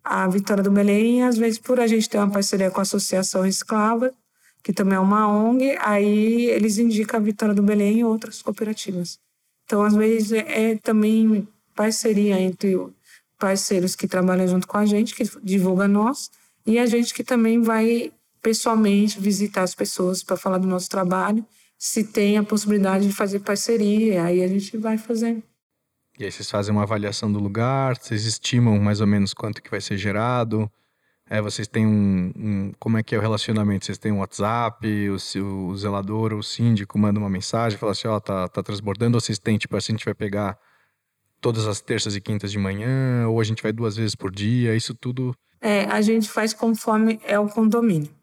a 0.03 0.27
Vitória 0.27 0.63
do 0.63 0.71
Belém, 0.71 1.23
às 1.23 1.37
vezes 1.37 1.59
por 1.59 1.79
a 1.79 1.87
gente 1.87 2.09
ter 2.09 2.17
uma 2.17 2.29
parceria 2.29 2.71
com 2.71 2.79
a 2.79 2.83
Associação 2.83 3.45
Esclava, 3.45 4.11
que 4.63 4.73
também 4.73 4.97
é 4.97 4.99
uma 4.99 5.27
ONG, 5.27 5.77
aí 5.79 6.47
eles 6.47 6.77
indicam 6.77 7.19
a 7.19 7.23
Vitória 7.23 7.55
do 7.55 7.63
Belém 7.63 7.99
e 7.99 8.03
outras 8.03 8.41
cooperativas. 8.41 9.19
Então, 9.65 9.81
às 9.83 9.93
vezes, 9.93 10.31
é, 10.31 10.71
é 10.71 10.77
também 10.77 11.47
parceria 11.75 12.39
entre 12.39 12.77
parceiros 13.37 13.95
que 13.95 14.07
trabalham 14.07 14.47
junto 14.47 14.67
com 14.67 14.77
a 14.77 14.85
gente, 14.85 15.13
que 15.13 15.23
divulga 15.43 15.87
nós, 15.87 16.31
e 16.65 16.79
a 16.79 16.85
gente 16.85 17.13
que 17.13 17.23
também 17.23 17.61
vai 17.61 18.11
pessoalmente 18.47 19.19
visitar 19.19 19.63
as 19.63 19.75
pessoas 19.75 20.23
para 20.23 20.37
falar 20.37 20.57
do 20.57 20.65
nosso 20.65 20.89
trabalho, 20.89 21.45
se 21.77 22.01
tem 22.01 22.37
a 22.37 22.43
possibilidade 22.43 23.05
de 23.05 23.11
fazer 23.13 23.41
parceria, 23.41 24.23
aí 24.23 24.41
a 24.41 24.47
gente 24.47 24.77
vai 24.77 24.97
fazendo. 24.97 25.43
E 26.17 26.23
aí 26.23 26.31
vocês 26.31 26.49
fazem 26.49 26.73
uma 26.73 26.83
avaliação 26.83 27.29
do 27.29 27.39
lugar, 27.39 27.97
vocês 27.97 28.23
estimam 28.23 28.79
mais 28.79 29.01
ou 29.01 29.07
menos 29.07 29.33
quanto 29.33 29.61
que 29.61 29.69
vai 29.69 29.81
ser 29.81 29.97
gerado. 29.97 30.71
É, 31.29 31.41
vocês 31.41 31.67
têm 31.67 31.85
um, 31.85 32.31
um 32.37 32.71
Como 32.79 32.97
é 32.97 33.03
que 33.03 33.13
é 33.13 33.17
o 33.17 33.21
relacionamento? 33.21 33.85
Vocês 33.85 33.97
têm 33.97 34.13
um 34.13 34.19
WhatsApp, 34.19 34.87
o, 35.09 35.67
o 35.67 35.75
zelador, 35.75 36.31
o 36.31 36.41
síndico 36.41 36.97
manda 36.97 37.19
uma 37.19 37.29
mensagem, 37.29 37.77
fala 37.77 37.91
assim, 37.91 38.07
ó, 38.07 38.15
oh, 38.15 38.21
tá, 38.21 38.47
tá 38.47 38.63
transbordando, 38.63 39.17
ou 39.17 39.21
vocês 39.21 39.37
têm, 39.37 39.57
tipo 39.57 39.75
assim, 39.75 39.91
a 39.91 39.95
gente 39.97 40.05
vai 40.05 40.13
pegar 40.13 40.57
todas 41.41 41.67
as 41.67 41.81
terças 41.81 42.15
e 42.15 42.21
quintas 42.21 42.49
de 42.49 42.57
manhã, 42.57 43.27
ou 43.27 43.41
a 43.41 43.43
gente 43.43 43.61
vai 43.61 43.73
duas 43.73 43.97
vezes 43.97 44.15
por 44.15 44.31
dia, 44.31 44.73
isso 44.73 44.95
tudo. 44.95 45.35
É, 45.59 45.83
a 45.83 45.99
gente 45.99 46.29
faz 46.29 46.53
conforme 46.53 47.19
é 47.25 47.37
o 47.37 47.49
condomínio. 47.49 48.15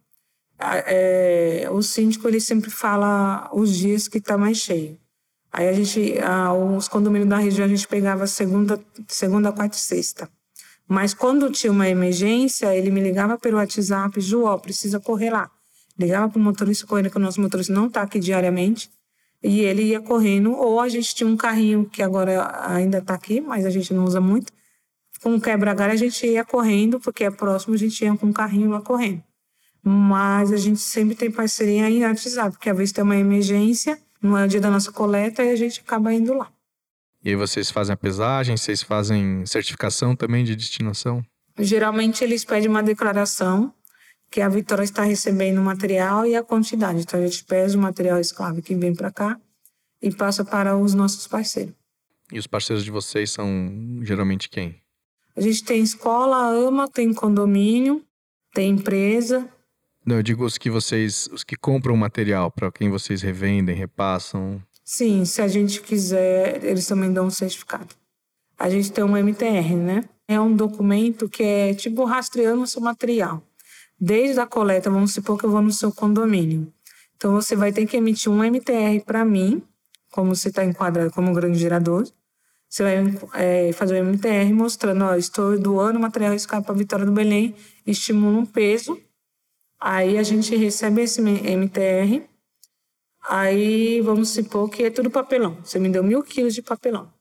É, 0.86 1.68
o 1.70 1.82
síndico 1.82 2.28
ele 2.28 2.40
sempre 2.40 2.70
fala 2.70 3.50
os 3.52 3.76
dias 3.76 4.08
que 4.08 4.18
está 4.18 4.38
mais 4.38 4.58
cheio. 4.58 4.98
Aí 5.52 5.68
a 5.68 5.72
gente, 5.72 6.16
os 6.76 6.88
condomínios 6.88 7.28
da 7.28 7.38
região 7.38 7.64
a 7.64 7.68
gente 7.68 7.86
pegava 7.86 8.26
segunda, 8.26 8.80
segunda, 9.06 9.52
quarta 9.52 9.76
e 9.76 9.80
sexta. 9.80 10.28
Mas 10.88 11.14
quando 11.14 11.50
tinha 11.50 11.72
uma 11.72 11.88
emergência, 11.88 12.74
ele 12.74 12.90
me 12.90 13.00
ligava 13.00 13.38
pelo 13.38 13.56
WhatsApp, 13.58 14.20
Ju, 14.20 14.42
ó, 14.44 14.58
precisa 14.58 14.98
correr 14.98 15.30
lá. 15.30 15.50
Ligava 15.98 16.28
para 16.28 16.38
o 16.38 16.42
motorista 16.42 16.86
correndo, 16.86 17.08
que 17.08 17.16
o 17.16 17.20
nosso 17.20 17.40
motorista 17.40 17.72
não 17.72 17.86
está 17.86 18.02
aqui 18.02 18.18
diariamente. 18.18 18.90
E 19.42 19.60
ele 19.60 19.82
ia 19.84 20.00
correndo, 20.00 20.52
ou 20.52 20.80
a 20.80 20.88
gente 20.88 21.14
tinha 21.14 21.28
um 21.28 21.36
carrinho 21.36 21.88
que 21.88 22.02
agora 22.02 22.66
ainda 22.66 22.98
está 22.98 23.14
aqui, 23.14 23.40
mas 23.40 23.64
a 23.64 23.70
gente 23.70 23.94
não 23.94 24.04
usa 24.04 24.20
muito. 24.20 24.52
Com 25.22 25.40
quebra-galho 25.40 25.92
a 25.92 25.96
gente 25.96 26.26
ia 26.26 26.44
correndo, 26.44 26.98
porque 26.98 27.24
é 27.24 27.30
próximo, 27.30 27.74
a 27.74 27.78
gente 27.78 28.04
ia 28.04 28.16
com 28.16 28.26
um 28.26 28.32
carrinho 28.32 28.70
lá 28.70 28.80
correndo. 28.80 29.22
Mas 29.84 30.50
a 30.50 30.56
gente 30.56 30.80
sempre 30.80 31.14
tem 31.14 31.30
parceria 31.30 31.90
em 31.90 32.02
WhatsApp, 32.04 32.52
porque 32.52 32.70
às 32.70 32.76
vezes 32.76 32.92
tem 32.92 33.04
uma 33.04 33.16
emergência, 33.16 33.98
não 34.22 34.38
é 34.38 34.46
o 34.46 34.48
dia 34.48 34.60
da 34.60 34.70
nossa 34.70 34.90
coleta 34.90 35.44
e 35.44 35.50
a 35.50 35.56
gente 35.56 35.80
acaba 35.80 36.12
indo 36.12 36.32
lá. 36.32 36.50
E 37.22 37.28
aí 37.28 37.36
vocês 37.36 37.70
fazem 37.70 37.92
a 37.92 37.96
pesagem, 37.96 38.56
vocês 38.56 38.82
fazem 38.82 39.44
certificação 39.44 40.16
também 40.16 40.42
de 40.42 40.56
destinação? 40.56 41.22
Geralmente 41.58 42.24
eles 42.24 42.44
pedem 42.44 42.68
uma 42.68 42.82
declaração 42.82 43.72
que 44.30 44.40
a 44.40 44.48
Vitória 44.48 44.82
está 44.82 45.02
recebendo 45.02 45.58
o 45.58 45.62
material 45.62 46.26
e 46.26 46.34
a 46.34 46.42
quantidade. 46.42 47.00
Então 47.00 47.20
a 47.20 47.26
gente 47.26 47.44
pesa 47.44 47.76
o 47.78 47.80
material 47.80 48.18
escravo 48.18 48.60
que 48.62 48.74
vem 48.74 48.94
para 48.94 49.12
cá 49.12 49.38
e 50.02 50.10
passa 50.10 50.44
para 50.44 50.76
os 50.76 50.92
nossos 50.92 51.26
parceiros. 51.26 51.74
E 52.32 52.38
os 52.38 52.46
parceiros 52.46 52.84
de 52.84 52.90
vocês 52.90 53.30
são 53.30 53.48
geralmente 54.02 54.48
quem? 54.48 54.80
A 55.36 55.40
gente 55.40 55.62
tem 55.64 55.82
escola, 55.82 56.36
AMA, 56.36 56.88
tem 56.88 57.12
condomínio, 57.12 58.02
tem 58.52 58.70
empresa, 58.70 59.48
não, 60.06 60.16
eu 60.16 60.22
digo 60.22 60.44
os 60.44 60.58
que 60.58 60.68
vocês, 60.68 61.28
os 61.32 61.42
que 61.42 61.56
compram 61.56 61.96
material, 61.96 62.50
para 62.50 62.70
quem 62.70 62.90
vocês 62.90 63.22
revendem, 63.22 63.74
repassam. 63.74 64.62
Sim, 64.84 65.24
se 65.24 65.40
a 65.40 65.48
gente 65.48 65.80
quiser, 65.80 66.62
eles 66.62 66.86
também 66.86 67.10
dão 67.10 67.26
um 67.26 67.30
certificado. 67.30 67.94
A 68.58 68.68
gente 68.68 68.92
tem 68.92 69.02
um 69.02 69.16
MTR, 69.16 69.74
né? 69.74 70.04
É 70.28 70.38
um 70.38 70.54
documento 70.54 71.28
que 71.28 71.42
é 71.42 71.72
tipo 71.72 72.04
rastreando 72.04 72.62
o 72.62 72.66
seu 72.66 72.82
material. 72.82 73.42
Desde 73.98 74.38
a 74.40 74.46
coleta, 74.46 74.90
vamos 74.90 75.14
supor 75.14 75.38
que 75.38 75.46
eu 75.46 75.50
vou 75.50 75.62
no 75.62 75.72
seu 75.72 75.90
condomínio. 75.90 76.70
Então 77.16 77.32
você 77.32 77.56
vai 77.56 77.72
ter 77.72 77.86
que 77.86 77.96
emitir 77.96 78.30
um 78.30 78.44
MTR 78.44 79.00
para 79.06 79.24
mim, 79.24 79.62
como 80.12 80.36
você 80.36 80.48
está 80.48 80.62
enquadrado 80.64 81.10
como 81.12 81.32
grande 81.32 81.58
gerador. 81.58 82.06
Você 82.68 82.82
vai 82.82 83.18
é, 83.34 83.72
fazer 83.72 84.02
o 84.02 84.04
um 84.04 84.10
MTR 84.10 84.52
mostrando, 84.52 85.04
ó, 85.04 85.14
estou 85.14 85.58
doando 85.58 85.98
material 85.98 86.32
riscado 86.32 86.62
para 86.64 86.74
a 86.74 86.78
Vitória 86.78 87.06
do 87.06 87.12
Belém, 87.12 87.54
estimulo 87.86 88.38
um 88.38 88.44
peso 88.44 89.00
Aí 89.80 90.18
a 90.18 90.22
gente 90.22 90.56
recebe 90.56 91.02
esse 91.02 91.20
MTR, 91.20 92.26
aí 93.28 94.00
vamos 94.00 94.30
supor 94.30 94.70
que 94.70 94.84
é 94.84 94.90
tudo 94.90 95.10
papelão. 95.10 95.58
Você 95.62 95.78
me 95.78 95.88
deu 95.88 96.02
mil 96.02 96.22
quilos 96.22 96.54
de 96.54 96.62
papelão. 96.62 97.12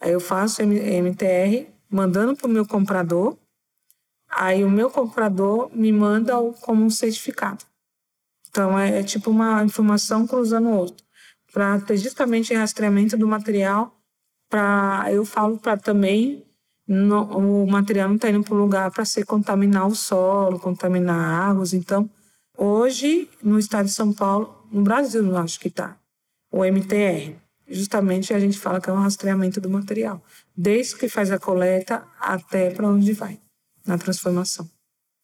Aí 0.00 0.12
eu 0.12 0.20
faço 0.20 0.62
MTR 0.62 1.68
mandando 1.90 2.36
para 2.36 2.46
o 2.46 2.50
meu 2.50 2.66
comprador, 2.66 3.36
aí 4.28 4.64
o 4.64 4.70
meu 4.70 4.90
comprador 4.90 5.70
me 5.74 5.92
manda 5.92 6.34
como 6.60 6.84
um 6.84 6.90
certificado. 6.90 7.64
Então 8.48 8.78
é, 8.78 9.00
é 9.00 9.02
tipo 9.02 9.30
uma 9.30 9.64
informação 9.64 10.26
cruzando 10.26 10.68
o 10.68 10.76
outro. 10.76 11.04
para 11.52 11.80
ter 11.80 11.96
justamente 11.96 12.54
rastreamento 12.54 13.16
do 13.16 13.26
material. 13.26 13.98
Para 14.48 15.06
eu 15.10 15.24
falo 15.24 15.58
para 15.58 15.76
também 15.76 16.44
no, 16.86 17.22
o 17.62 17.70
material 17.70 18.08
não 18.08 18.16
está 18.16 18.30
indo 18.30 18.42
para 18.42 18.54
o 18.54 18.58
lugar 18.58 18.90
para 18.90 19.04
se 19.04 19.24
contaminar 19.24 19.86
o 19.86 19.94
solo, 19.94 20.58
contaminar 20.58 21.50
águas. 21.50 21.72
Então, 21.72 22.08
hoje 22.56 23.28
no 23.42 23.58
estado 23.58 23.86
de 23.86 23.92
São 23.92 24.12
Paulo, 24.12 24.66
no 24.70 24.82
Brasil, 24.82 25.24
eu 25.24 25.36
acho 25.36 25.60
que 25.60 25.68
está 25.68 25.96
o 26.50 26.64
MTR. 26.64 27.34
Justamente 27.68 28.34
a 28.34 28.40
gente 28.40 28.58
fala 28.58 28.80
que 28.80 28.90
é 28.90 28.92
um 28.92 29.00
rastreamento 29.00 29.60
do 29.60 29.70
material, 29.70 30.22
desde 30.54 30.96
que 30.96 31.08
faz 31.08 31.30
a 31.30 31.38
coleta 31.38 32.04
até 32.20 32.70
para 32.70 32.88
onde 32.88 33.12
vai 33.12 33.40
na 33.86 33.96
transformação. 33.96 34.68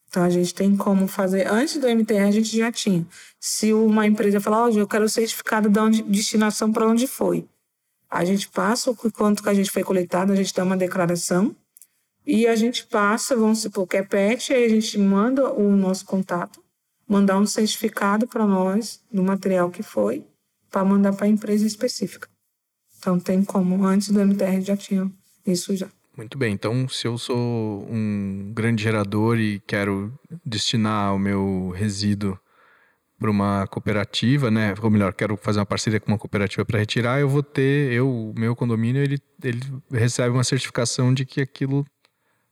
Então 0.08 0.22
a 0.22 0.30
gente 0.30 0.54
tem 0.54 0.74
como 0.76 1.06
fazer. 1.06 1.46
Antes 1.46 1.76
do 1.76 1.86
MTR 1.86 2.28
a 2.28 2.30
gente 2.30 2.56
já 2.56 2.72
tinha. 2.72 3.06
Se 3.38 3.74
uma 3.74 4.06
empresa 4.06 4.40
falar, 4.40 4.66
oh, 4.66 4.70
eu 4.70 4.88
quero 4.88 5.04
o 5.04 5.08
certificado 5.08 5.68
da 5.68 5.84
onde, 5.84 6.02
destinação 6.02 6.72
para 6.72 6.88
onde 6.88 7.06
foi. 7.06 7.46
A 8.10 8.24
gente 8.24 8.48
passa 8.48 8.90
o 8.90 8.96
quanto 9.12 9.42
que 9.42 9.48
a 9.48 9.54
gente 9.54 9.70
foi 9.70 9.84
coletado, 9.84 10.32
a 10.32 10.36
gente 10.36 10.54
dá 10.54 10.64
uma 10.64 10.76
declaração 10.76 11.54
e 12.26 12.46
a 12.46 12.56
gente 12.56 12.86
passa, 12.86 13.36
vamos 13.36 13.60
supor 13.60 13.86
que 13.86 13.96
é 13.96 14.02
PET, 14.02 14.52
aí 14.52 14.64
a 14.64 14.68
gente 14.68 14.98
manda 14.98 15.52
o 15.52 15.76
nosso 15.76 16.04
contato, 16.04 16.62
mandar 17.06 17.38
um 17.38 17.46
certificado 17.46 18.26
para 18.26 18.46
nós 18.46 19.02
do 19.12 19.22
material 19.22 19.70
que 19.70 19.82
foi, 19.82 20.24
para 20.70 20.84
mandar 20.84 21.12
para 21.14 21.26
a 21.26 21.28
empresa 21.28 21.66
específica. 21.66 22.28
Então 22.98 23.20
tem 23.20 23.44
como, 23.44 23.84
antes 23.84 24.08
do 24.10 24.20
MTR 24.20 24.60
já 24.60 24.76
tinha 24.76 25.10
isso 25.46 25.76
já. 25.76 25.88
Muito 26.16 26.36
bem, 26.36 26.52
então 26.52 26.88
se 26.88 27.06
eu 27.06 27.16
sou 27.16 27.86
um 27.88 28.50
grande 28.52 28.82
gerador 28.82 29.38
e 29.38 29.60
quero 29.66 30.12
destinar 30.44 31.14
o 31.14 31.18
meu 31.18 31.70
resíduo 31.76 32.38
para 33.18 33.30
uma 33.30 33.66
cooperativa, 33.66 34.50
né? 34.50 34.74
Ou 34.80 34.90
melhor, 34.90 35.12
quero 35.12 35.36
fazer 35.36 35.58
uma 35.58 35.66
parceria 35.66 35.98
com 35.98 36.12
uma 36.12 36.18
cooperativa 36.18 36.64
para 36.64 36.78
retirar, 36.78 37.20
eu 37.20 37.28
vou 37.28 37.42
ter, 37.42 37.92
eu, 37.92 38.08
o 38.08 38.34
meu 38.38 38.54
condomínio, 38.54 39.02
ele, 39.02 39.18
ele 39.42 39.60
recebe 39.90 40.30
uma 40.30 40.44
certificação 40.44 41.12
de 41.12 41.24
que 41.24 41.40
aquilo, 41.40 41.84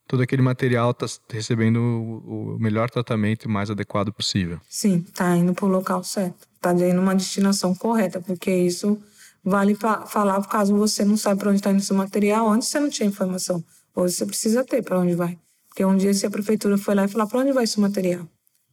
todo 0.09 0.23
aquele 0.23 0.43
material 0.43 0.91
está 0.91 1.07
recebendo 1.31 1.77
o, 1.79 2.55
o, 2.55 2.59
melhor 2.59 2.91
tratamento 2.91 3.45
e 3.45 3.49
mais 3.49 3.71
adequado 3.71 4.13
possível. 4.13 4.61
Sim, 4.69 5.05
está 5.07 5.37
indo 5.37 5.55
para 5.55 5.67
o 5.67 5.69
local 5.69 6.03
certo, 6.03 6.49
está 6.57 6.73
indo 6.73 7.01
uma 7.01 7.15
destinação 7.15 7.75
correta, 7.75 8.21
porque 8.21 8.51
isso 8.51 9.01
vale 9.45 9.77
falar 9.77 10.45
caso 10.49 10.77
você 10.77 11.05
não 11.05 11.17
sabe 11.17 11.39
para 11.39 11.51
onde 11.51 11.61
está 11.61 11.71
indo 11.71 11.81
seu 11.81 11.97
material, 11.97 12.49
antes 12.49 12.69
você 12.69 12.81
não 12.81 12.91
tinha 12.91 13.09
informação. 13.09 13.65
Hoje 13.95 14.15
você 14.15 14.27
precisa 14.27 14.65
ter 14.65 14.83
para 14.83 14.99
onde 14.99 15.15
vai. 15.15 15.39
Porque 15.69 15.85
um 15.85 15.97
dia 15.97 16.13
se 16.13 16.27
a 16.27 16.31
prefeitura 16.31 16.77
foi 16.77 16.95
lá 16.95 17.05
e 17.05 17.09
falar 17.09 17.27
para 17.27 17.39
onde 17.39 17.53
vai 17.53 17.65
esse 17.65 17.79
material, 17.79 18.27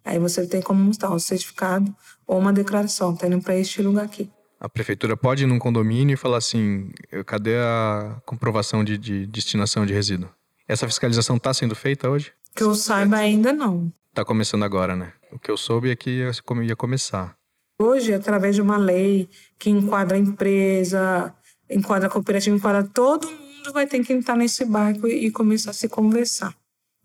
aí 0.03 0.19
você 0.19 0.45
tem 0.47 0.61
como 0.61 0.83
mostrar 0.83 1.11
um 1.11 1.19
certificado 1.19 1.93
ou 2.27 2.39
uma 2.39 2.53
declaração, 2.53 3.13
está 3.13 3.27
indo 3.27 3.41
para 3.41 3.57
este 3.57 3.81
lugar 3.81 4.05
aqui. 4.05 4.29
A 4.59 4.69
prefeitura 4.69 5.17
pode 5.17 5.43
ir 5.43 5.47
num 5.47 5.59
condomínio 5.59 6.13
e 6.13 6.17
falar 6.17 6.37
assim, 6.37 6.89
cadê 7.25 7.57
a 7.57 8.21
comprovação 8.25 8.83
de, 8.83 8.97
de 8.97 9.27
destinação 9.27 9.85
de 9.85 9.93
resíduo? 9.93 10.29
Essa 10.67 10.87
fiscalização 10.87 11.35
está 11.35 11.53
sendo 11.53 11.75
feita 11.75 12.09
hoje? 12.09 12.31
Que 12.55 12.63
eu 12.63 12.73
saiba 12.73 13.17
ainda 13.17 13.51
não. 13.51 13.91
Está 14.09 14.23
começando 14.23 14.63
agora, 14.63 14.95
né? 14.95 15.11
O 15.31 15.39
que 15.39 15.51
eu 15.51 15.57
soube 15.57 15.91
é 15.91 15.95
que 15.95 16.25
ia 16.63 16.75
começar. 16.75 17.35
Hoje, 17.81 18.13
através 18.13 18.55
de 18.55 18.61
uma 18.61 18.77
lei 18.77 19.27
que 19.59 19.69
enquadra 19.69 20.15
a 20.15 20.19
empresa, 20.19 21.33
enquadra 21.69 22.07
a 22.07 22.11
cooperativa, 22.11 22.55
enquadra 22.55 22.83
todo 22.83 23.29
mundo 23.29 23.73
vai 23.73 23.87
ter 23.87 24.03
que 24.03 24.13
entrar 24.13 24.37
nesse 24.37 24.63
barco 24.63 25.07
e 25.07 25.31
começar 25.31 25.71
a 25.71 25.73
se 25.73 25.89
conversar. 25.89 26.55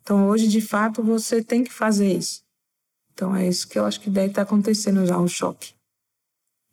Então, 0.03 0.29
hoje, 0.29 0.47
de 0.47 0.61
fato, 0.61 1.03
você 1.03 1.43
tem 1.43 1.65
que 1.65 1.73
fazer 1.73 2.13
isso. 2.13 2.43
Então, 3.19 3.35
é 3.35 3.49
isso 3.49 3.69
que 3.69 3.77
eu 3.77 3.85
acho 3.85 4.01
que 4.01 4.09
deve 4.09 4.29
estar 4.29 4.43
acontecendo 4.43 5.05
já, 5.05 5.19
o 5.19 5.27
choque. 5.27 5.75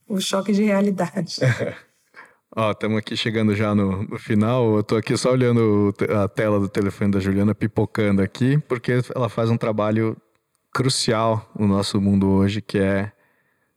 O 0.07 0.21
choque 0.21 0.53
de 0.53 0.63
realidade. 0.63 1.37
Ó, 2.55 2.69
estamos 2.69 2.99
aqui 2.99 3.17
chegando 3.17 3.55
já 3.55 3.73
no, 3.73 4.03
no, 4.03 4.19
final. 4.19 4.75
Eu 4.75 4.83
tô 4.83 4.95
aqui 4.95 5.17
só 5.17 5.31
olhando 5.31 5.91
a 6.23 6.27
tela 6.27 6.59
do 6.59 6.69
telefone 6.69 7.09
da 7.09 7.19
Juliana, 7.19 7.55
pipocando 7.55 8.21
aqui, 8.21 8.59
porque 8.59 9.01
ela 9.15 9.27
faz 9.27 9.49
um 9.49 9.57
trabalho 9.57 10.15
crucial 10.71 11.51
no 11.57 11.67
nosso 11.67 11.99
mundo 11.99 12.29
hoje, 12.29 12.61
que 12.61 12.77
é 12.77 13.11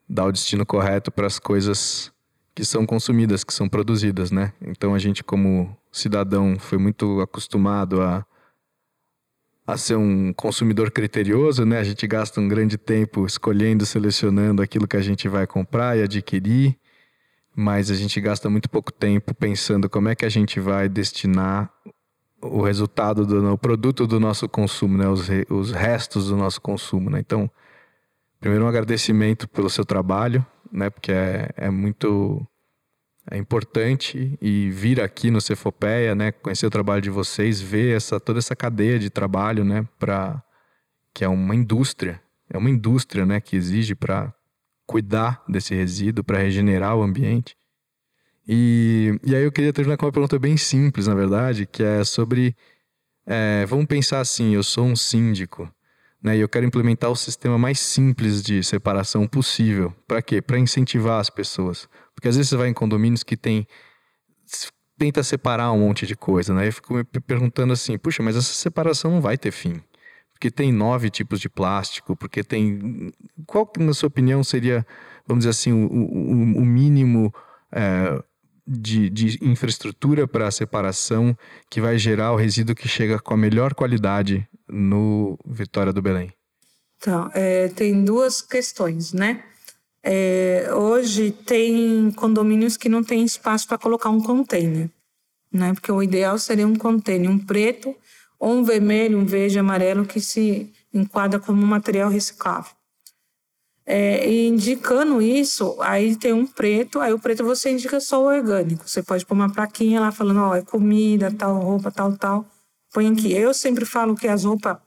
dar 0.07 0.27
o 0.27 0.33
destino 0.33 0.67
correto 0.67 1.11
para 1.11 1.27
as 1.27 1.39
coisas 1.39 2.13
que 2.55 2.67
são 2.67 2.85
consumidas, 2.85 3.45
que 3.45 3.55
são 3.55 3.67
produzidas, 3.67 4.31
né? 4.31 4.53
Então 4.61 4.95
a 4.95 4.99
gente 4.99 5.25
como 5.25 5.75
cidadão 5.91 6.59
foi 6.59 6.77
muito 6.77 7.23
acostumado 7.23 8.03
a 8.03 8.27
a 9.69 9.77
ser 9.77 9.97
um 9.97 10.33
consumidor 10.33 10.91
criterioso, 10.91 11.65
né? 11.65 11.79
A 11.79 11.85
gente 11.85 12.07
gasta 12.07 12.41
um 12.41 12.49
grande 12.49 12.79
tempo 12.79 13.27
escolhendo, 13.27 13.85
selecionando 13.85 14.63
aquilo 14.63 14.89
que 14.89 14.97
a 14.97 15.03
gente 15.03 15.29
vai 15.29 15.47
comprar 15.47 15.97
e 15.97 16.03
adquirir, 16.03 16.77
mas 17.55 17.91
a 17.91 17.95
gente 17.95 18.21
gasta 18.21 18.49
muito 18.49 18.69
pouco 18.69 18.93
tempo 18.93 19.35
pensando 19.35 19.89
como 19.89 20.09
é 20.09 20.15
que 20.15 20.25
a 20.25 20.29
gente 20.29 20.59
vai 20.59 20.89
destinar 20.89 21.71
o 22.41 22.63
resultado 22.63 23.27
do 23.27 23.53
o 23.53 23.59
produto 23.59 24.07
do 24.07 24.19
nosso 24.19 24.49
consumo, 24.49 24.97
né? 24.97 25.09
Os, 25.09 25.29
os 25.51 25.73
restos 25.73 26.29
do 26.29 26.37
nosso 26.37 26.61
consumo, 26.61 27.11
né? 27.11 27.21
Então 27.21 27.51
Primeiro, 28.41 28.65
um 28.65 28.69
agradecimento 28.69 29.49
pelo 29.49 29.69
seu 29.69 29.85
trabalho, 29.85 30.47
né? 30.71 30.91
Porque 30.91 31.11
é, 31.11 31.51
é 31.57 31.71
muito 31.71 32.47
é 33.31 33.37
importante 33.37 34.39
e 34.41 34.71
vir 34.71 35.01
aqui 35.01 35.31
no 35.31 35.41
Cefopeia, 35.41 36.15
né? 36.15 36.33
Conhecer 36.33 36.67
o 36.67 36.71
trabalho 36.71 37.03
de 37.03 37.11
vocês, 37.11 37.61
ver 37.61 37.97
essa 37.97 38.19
toda 38.19 38.39
essa 38.39 38.57
cadeia 38.57 38.99
de 38.99 39.11
trabalho, 39.11 39.65
né? 39.65 39.87
Para 39.99 40.43
que 41.13 41.25
é 41.25 41.29
uma 41.29 41.55
indústria, 41.55 42.21
é 42.49 42.57
uma 42.57 42.71
indústria, 42.71 43.27
né? 43.27 43.41
Que 43.41 43.57
exige 43.57 43.95
para 43.95 44.33
cuidar 44.87 45.43
desse 45.49 45.75
resíduo, 45.75 46.25
para 46.25 46.39
regenerar 46.39 46.97
o 46.97 47.03
ambiente. 47.03 47.57
E, 48.47 49.19
e 49.23 49.37
aí 49.37 49.45
eu 49.45 49.53
queria 49.53 49.73
terminar 49.73 49.99
com 49.99 50.07
uma 50.07 50.13
pergunta 50.13 50.39
bem 50.39 50.57
simples, 50.57 51.07
na 51.07 51.15
verdade, 51.15 51.67
que 51.67 51.83
é 51.83 52.03
sobre 52.05 52.57
é, 53.27 53.67
vamos 53.67 53.87
pensar 53.87 54.21
assim: 54.21 54.55
eu 54.55 54.63
sou 54.63 54.87
um 54.87 54.97
síndico 54.97 55.71
né? 56.23 56.37
E 56.37 56.41
eu 56.41 56.49
quero 56.49 56.67
implementar 56.67 57.11
o 57.11 57.17
sistema 57.17 57.59
mais 57.59 57.79
simples 57.79 58.43
de 58.43 58.63
separação 58.63 59.27
possível. 59.27 59.95
Para 60.07 60.21
quê? 60.21 60.43
Para 60.43 60.59
incentivar 60.59 61.21
as 61.21 61.31
pessoas. 61.31 61.89
Porque 62.19 62.27
às 62.27 62.35
vezes 62.35 62.51
você 62.51 62.57
vai 62.57 62.69
em 62.69 62.75
condomínios 62.75 63.23
que 63.23 63.37
tem 63.37 63.65
tenta 64.99 65.23
separar 65.23 65.71
um 65.71 65.79
monte 65.79 66.05
de 66.05 66.17
coisa, 66.17 66.53
né? 66.53 66.67
Eu 66.67 66.73
fico 66.73 66.93
me 66.93 67.05
perguntando 67.05 67.73
assim, 67.73 67.97
puxa, 67.97 68.25
mas 68.25 68.35
essa 68.35 68.53
separação 68.53 69.13
não 69.13 69.21
vai 69.21 69.39
ter 69.39 69.53
fim. 69.53 69.81
Porque 70.33 70.51
tem 70.51 70.73
nove 70.73 71.11
tipos 71.11 71.39
de 71.39 71.49
plástico, 71.49 72.17
porque 72.17 72.43
tem... 72.43 73.13
Qual, 73.47 73.71
na 73.79 73.95
sua 73.95 74.09
opinião, 74.09 74.43
seria, 74.43 74.85
vamos 75.29 75.43
dizer 75.43 75.51
assim, 75.51 75.73
o, 75.73 75.87
o, 75.87 76.33
o 76.59 76.65
mínimo 76.65 77.33
é, 77.71 78.21
de, 78.67 79.09
de 79.09 79.39
infraestrutura 79.41 80.27
para 80.27 80.49
a 80.49 80.51
separação 80.51 81.39
que 81.71 81.81
vai 81.81 81.97
gerar 81.97 82.33
o 82.33 82.37
resíduo 82.37 82.75
que 82.75 82.89
chega 82.89 83.21
com 83.21 83.35
a 83.35 83.37
melhor 83.37 83.75
qualidade 83.75 84.45
no 84.69 85.39
Vitória 85.47 85.93
do 85.93 86.03
Belém? 86.03 86.33
Então, 86.97 87.31
é, 87.33 87.69
tem 87.69 88.03
duas 88.05 88.43
questões, 88.43 89.13
né? 89.13 89.45
É, 90.11 90.71
hoje 90.73 91.31
tem 91.31 92.11
condomínios 92.13 92.79
que 92.79 92.89
não 92.89 93.05
tem 93.05 93.23
espaço 93.23 93.69
para 93.69 93.77
colocar 93.77 94.09
um 94.09 94.23
container, 94.23 94.89
né? 95.53 95.75
Porque 95.75 95.93
o 95.93 96.03
ideal 96.03 96.39
seria 96.39 96.67
um 96.67 96.75
container, 96.75 97.31
um 97.31 97.39
preto 97.39 97.95
ou 98.41 98.55
um 98.55 98.65
vermelho, 98.65 99.19
um 99.19 99.27
verde, 99.27 99.59
amarelo 99.59 100.07
que 100.07 100.19
se 100.19 100.73
enquadra 100.95 101.39
como 101.39 101.61
material 101.67 102.09
reciclável. 102.09 102.73
É, 103.85 104.27
e 104.27 104.49
indicando 104.49 105.21
isso, 105.21 105.77
aí 105.81 106.17
tem 106.17 106.33
um 106.33 106.47
preto, 106.47 107.01
aí 107.01 107.13
o 107.13 107.19
preto 107.19 107.45
você 107.45 107.71
indica 107.71 108.01
só 108.01 108.23
o 108.23 108.29
orgânico. 108.29 108.89
Você 108.89 109.03
pode 109.03 109.27
pôr 109.27 109.35
uma 109.35 109.53
plaquinha 109.53 110.01
lá 110.01 110.11
falando, 110.11 110.41
ó, 110.41 110.57
é 110.57 110.63
comida, 110.63 111.31
tal 111.31 111.59
roupa, 111.59 111.91
tal, 111.91 112.17
tal 112.17 112.47
põe 112.93 113.07
aqui. 113.13 113.33
Eu 113.33 113.53
sempre 113.53 113.85
falo 113.85 114.15
que 114.15 114.27
as 114.27 114.45
roupas 114.45 114.79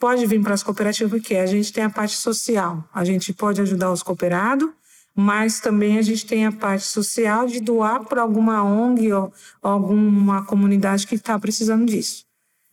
pode 0.00 0.26
vir 0.26 0.42
para 0.42 0.54
as 0.54 0.62
cooperativas 0.62 1.12
porque 1.12 1.36
a 1.36 1.46
gente 1.46 1.72
tem 1.72 1.84
a 1.84 1.90
parte 1.90 2.16
social, 2.16 2.82
a 2.92 3.04
gente 3.04 3.34
pode 3.34 3.60
ajudar 3.60 3.92
os 3.92 4.02
cooperados, 4.02 4.70
mas 5.14 5.60
também 5.60 5.98
a 5.98 6.02
gente 6.02 6.26
tem 6.26 6.46
a 6.46 6.52
parte 6.52 6.84
social 6.84 7.46
de 7.46 7.60
doar 7.60 8.04
para 8.06 8.22
alguma 8.22 8.64
ONG 8.64 9.12
ou 9.12 9.32
alguma 9.62 10.44
comunidade 10.46 11.06
que 11.06 11.16
está 11.16 11.38
precisando 11.38 11.84
disso. 11.84 12.24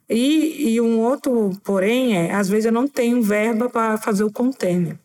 E, 0.10 0.72
e, 0.72 0.82
um 0.82 1.00
outro, 1.00 1.52
porém, 1.66 2.16
é, 2.16 2.34
às 2.34 2.48
vezes 2.48 2.66
eu 2.66 2.72
não 2.72 2.88
tenho 2.88 3.22
verba 3.22 3.70
para 3.70 3.98
fazer 3.98 4.24
o 4.24 4.32
container. 4.32 4.98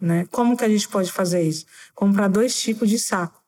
Né? 0.00 0.28
Como 0.30 0.56
que 0.56 0.64
a 0.64 0.68
gente 0.68 0.88
pode 0.88 1.10
fazer 1.10 1.42
isso? 1.42 1.66
Comprar 1.92 2.28
dois 2.28 2.54
tipos 2.54 2.88
de 2.88 3.00
saco. 3.00 3.42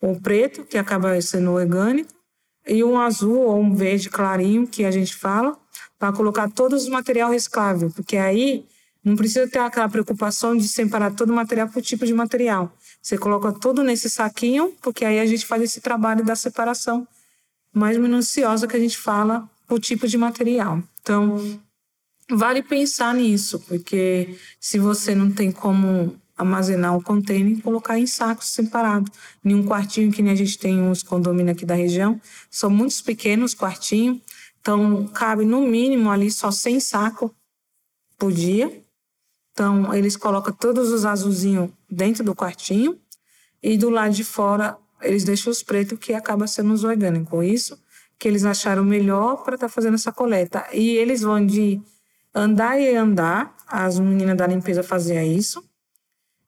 O 0.00 0.20
preto, 0.20 0.64
que 0.64 0.78
acaba 0.78 1.20
sendo 1.20 1.50
orgânico, 1.50 2.14
e 2.68 2.84
um 2.84 3.00
azul 3.00 3.38
ou 3.38 3.60
um 3.60 3.74
verde 3.74 4.08
clarinho, 4.08 4.66
que 4.66 4.84
a 4.84 4.92
gente 4.92 5.14
fala, 5.14 5.58
para 5.98 6.12
colocar 6.12 6.50
todos 6.50 6.84
os 6.84 6.88
material 6.88 7.30
reciclável, 7.30 7.90
porque 7.90 8.16
aí 8.16 8.66
não 9.04 9.14
precisa 9.14 9.48
ter 9.48 9.60
aquela 9.60 9.88
preocupação 9.88 10.56
de 10.56 10.66
separar 10.66 11.14
todo 11.14 11.30
o 11.30 11.34
material 11.34 11.68
por 11.68 11.80
tipo 11.80 12.04
de 12.04 12.12
material. 12.12 12.76
Você 13.00 13.16
coloca 13.16 13.52
tudo 13.52 13.84
nesse 13.84 14.10
saquinho, 14.10 14.74
porque 14.82 15.04
aí 15.04 15.20
a 15.20 15.26
gente 15.26 15.46
faz 15.46 15.62
esse 15.62 15.80
trabalho 15.80 16.24
da 16.24 16.34
separação 16.34 17.06
mais 17.72 17.96
minuciosa 17.96 18.66
que 18.66 18.76
a 18.76 18.80
gente 18.80 18.98
fala 18.98 19.48
por 19.68 19.78
tipo 19.78 20.08
de 20.08 20.18
material. 20.18 20.82
Então, 21.00 21.60
vale 22.28 22.62
pensar 22.62 23.14
nisso, 23.14 23.60
porque 23.60 24.36
se 24.58 24.78
você 24.78 25.14
não 25.14 25.30
tem 25.30 25.52
como 25.52 26.18
armazenar 26.36 26.94
o 26.96 27.02
container 27.02 27.56
e 27.56 27.62
colocar 27.62 27.98
em 27.98 28.06
sacos 28.06 28.48
separados. 28.48 29.10
Em 29.44 29.54
um 29.54 29.64
quartinho 29.64 30.12
que 30.12 30.20
nem 30.20 30.32
a 30.32 30.36
gente 30.36 30.58
tem 30.58 30.82
uns 30.82 31.02
condomínios 31.02 31.56
aqui 31.56 31.64
da 31.64 31.74
região, 31.74 32.20
são 32.50 32.68
muitos 32.68 33.00
pequenos 33.00 33.54
quartinhos, 33.54 34.20
então 34.66 35.06
cabe 35.14 35.44
no 35.44 35.60
mínimo 35.60 36.10
ali 36.10 36.28
só 36.28 36.50
100 36.50 36.80
sacos 36.80 37.30
por 38.18 38.32
dia. 38.32 38.84
Então 39.52 39.94
eles 39.94 40.16
colocam 40.16 40.52
todos 40.52 40.90
os 40.90 41.06
azulzinhos 41.06 41.70
dentro 41.88 42.24
do 42.24 42.34
quartinho 42.34 43.00
e 43.62 43.78
do 43.78 43.88
lado 43.88 44.12
de 44.12 44.24
fora 44.24 44.76
eles 45.00 45.22
deixam 45.22 45.52
os 45.52 45.62
pretos 45.62 45.96
que 46.00 46.12
acaba 46.12 46.48
sendo 46.48 46.72
os 46.72 46.82
orgânicos. 46.82 47.46
Isso 47.46 47.80
que 48.18 48.26
eles 48.26 48.44
acharam 48.44 48.82
melhor 48.82 49.44
para 49.44 49.54
estar 49.54 49.68
tá 49.68 49.72
fazendo 49.72 49.94
essa 49.94 50.10
coleta. 50.10 50.66
E 50.72 50.96
eles 50.96 51.20
vão 51.20 51.46
de 51.46 51.80
andar 52.34 52.80
e 52.80 52.96
andar, 52.96 53.56
as 53.68 54.00
meninas 54.00 54.36
da 54.36 54.48
limpeza 54.48 54.82
faziam 54.82 55.22
isso, 55.22 55.62